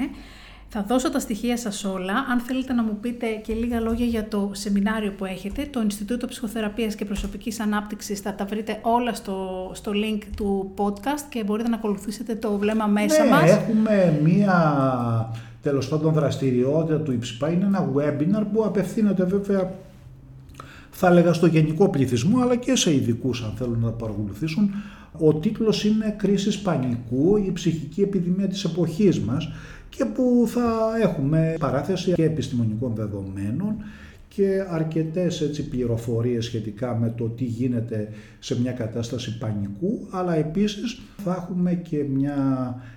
Θα 0.69 0.83
δώσω 0.83 1.11
τα 1.11 1.19
στοιχεία 1.19 1.57
σας 1.57 1.85
όλα. 1.85 2.15
Αν 2.31 2.41
θέλετε 2.41 2.73
να 2.73 2.83
μου 2.83 2.99
πείτε 3.01 3.27
και 3.27 3.55
λίγα 3.55 3.81
λόγια 3.81 4.07
για 4.07 4.29
το 4.29 4.51
σεμινάριο 4.53 5.13
που 5.13 5.25
έχετε, 5.25 5.69
το 5.71 5.81
Ινστιτούτο 5.81 6.27
Ψυχοθεραπείας 6.27 6.95
και 6.95 7.05
Προσωπικής 7.05 7.61
Ανάπτυξης, 7.61 8.21
θα 8.21 8.35
τα 8.35 8.45
βρείτε 8.45 8.79
όλα 8.83 9.15
στο, 9.15 9.71
στο 9.75 9.93
link 9.95 10.23
του 10.37 10.73
podcast 10.77 11.27
και 11.29 11.45
μπορείτε 11.45 11.69
να 11.69 11.77
ακολουθήσετε 11.77 12.35
το 12.35 12.59
βλέμμα 12.59 12.87
μέσα 12.87 13.25
ναι, 13.25 13.31
μας. 13.31 13.51
έχουμε 13.51 14.21
μία 14.23 14.55
τέλος 15.63 15.89
πάντων 15.89 16.13
δραστηριότητα 16.13 17.01
του 17.01 17.13
ΙΨΠΑ, 17.13 17.51
είναι 17.51 17.65
ένα 17.65 17.89
webinar 17.95 18.45
που 18.53 18.65
απευθύνεται 18.65 19.25
βέβαια 19.25 19.71
θα 20.91 21.07
έλεγα 21.07 21.33
στο 21.33 21.47
γενικό 21.47 21.89
πληθυσμό 21.89 22.41
αλλά 22.41 22.57
και 22.57 22.77
σε 22.77 22.95
ειδικούς 22.95 23.43
αν 23.43 23.53
θέλουν 23.57 23.81
να 23.81 23.91
παρακολουθήσουν. 23.91 24.71
Ο 25.21 25.35
τίτλος 25.35 25.85
είναι 25.85 26.15
«Κρίση 26.19 26.63
πανικού, 26.63 27.37
η 27.37 27.51
ψυχική 27.53 28.03
επιδημία 28.03 28.49
της 28.49 28.65
εποχής 28.65 29.21
μας» 29.21 29.49
και 29.89 30.05
που 30.05 30.45
θα 30.47 30.93
έχουμε 31.03 31.57
παράθεση 31.59 32.13
και 32.13 32.25
επιστημονικών 32.25 32.95
δεδομένων 32.95 33.75
και 34.37 34.65
αρκετές 34.69 35.41
έτσι 35.41 35.69
πληροφορίες 35.69 36.45
σχετικά 36.45 36.97
με 36.97 37.13
το 37.17 37.25
τι 37.25 37.45
γίνεται 37.45 38.09
σε 38.39 38.61
μια 38.61 38.73
κατάσταση 38.73 39.39
πανικού, 39.39 40.07
αλλά 40.11 40.35
επίσης 40.35 41.01
θα 41.25 41.33
έχουμε 41.43 41.75
και 41.75 42.05
μια 42.15 42.37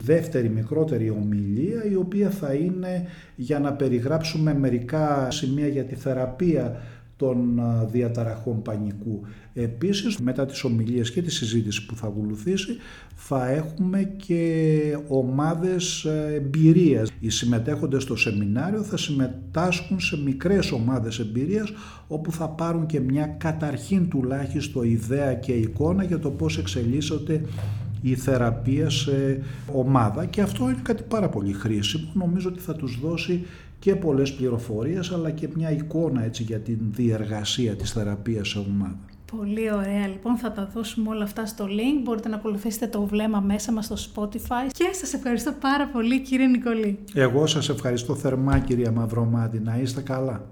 δεύτερη 0.01 0.49
μικρότερη 0.49 1.09
ομιλία 1.09 1.85
η 1.91 1.95
οποία 1.95 2.29
θα 2.29 2.53
είναι 2.53 3.05
για 3.35 3.59
να 3.59 3.73
περιγράψουμε 3.73 4.53
μερικά 4.53 5.27
σημεία 5.31 5.67
για 5.67 5.83
τη 5.83 5.95
θεραπεία 5.95 6.81
των 7.19 7.61
διαταραχών 7.91 8.61
πανικού. 8.61 9.21
Επίσης, 9.53 10.17
μετά 10.17 10.45
τις 10.45 10.63
ομιλίες 10.63 11.11
και 11.11 11.21
τη 11.21 11.31
συζήτηση 11.31 11.85
που 11.85 11.95
θα 11.95 12.07
ακολουθήσει, 12.07 12.77
θα 13.15 13.49
έχουμε 13.49 14.03
και 14.03 14.97
ομάδες 15.07 16.03
ε, 16.03 16.33
εμπειρίας. 16.35 17.11
Οι 17.19 17.29
συμμετέχοντες 17.29 18.03
στο 18.03 18.15
σεμινάριο 18.15 18.83
θα 18.83 18.97
συμμετάσχουν 18.97 19.99
σε 19.99 20.17
μικρές 20.17 20.71
ομάδες 20.71 21.19
εμπειρίας, 21.19 21.71
όπου 22.07 22.31
θα 22.31 22.49
πάρουν 22.49 22.85
και 22.85 22.99
μια 22.99 23.25
καταρχήν 23.25 24.09
τουλάχιστον 24.09 24.83
ιδέα 24.83 25.33
και 25.33 25.51
εικόνα 25.51 26.03
για 26.03 26.19
το 26.19 26.29
πώς 26.29 26.57
εξελίσσονται 26.57 27.41
η 28.01 28.15
θεραπεία 28.15 28.89
σε 28.89 29.41
ομάδα 29.73 30.25
και 30.25 30.41
αυτό 30.41 30.63
είναι 30.63 30.81
κάτι 30.81 31.03
πάρα 31.03 31.29
πολύ 31.29 31.53
χρήσιμο. 31.53 32.11
Νομίζω 32.13 32.49
ότι 32.49 32.59
θα 32.59 32.75
τους 32.75 32.99
δώσει 32.99 33.45
και 33.79 33.95
πολλές 33.95 34.33
πληροφορίες 34.33 35.11
αλλά 35.11 35.31
και 35.31 35.49
μια 35.55 35.71
εικόνα 35.71 36.23
έτσι 36.23 36.43
για 36.43 36.59
την 36.59 36.77
διεργασία 36.81 37.75
της 37.75 37.91
θεραπείας 37.91 38.47
σε 38.47 38.59
ομάδα. 38.59 38.99
Πολύ 39.37 39.71
ωραία. 39.73 40.07
Λοιπόν, 40.07 40.37
θα 40.37 40.51
τα 40.51 40.69
δώσουμε 40.73 41.09
όλα 41.09 41.23
αυτά 41.23 41.45
στο 41.45 41.65
link. 41.65 42.03
Μπορείτε 42.03 42.29
να 42.29 42.35
ακολουθήσετε 42.35 42.87
το 42.87 43.01
βλέμμα 43.05 43.39
μέσα 43.39 43.71
μας 43.71 43.85
στο 43.85 43.95
Spotify. 43.95 44.69
Και 44.71 44.89
σας 44.91 45.13
ευχαριστώ 45.13 45.51
πάρα 45.51 45.87
πολύ 45.87 46.21
κύριε 46.21 46.47
Νικολή. 46.47 46.99
Εγώ 47.13 47.47
σας 47.47 47.69
ευχαριστώ 47.69 48.15
θερμά 48.15 48.59
κυρία 48.59 48.91
Μαυρομάτη. 48.91 49.59
Να 49.59 49.77
είστε 49.77 50.01
καλά. 50.01 50.49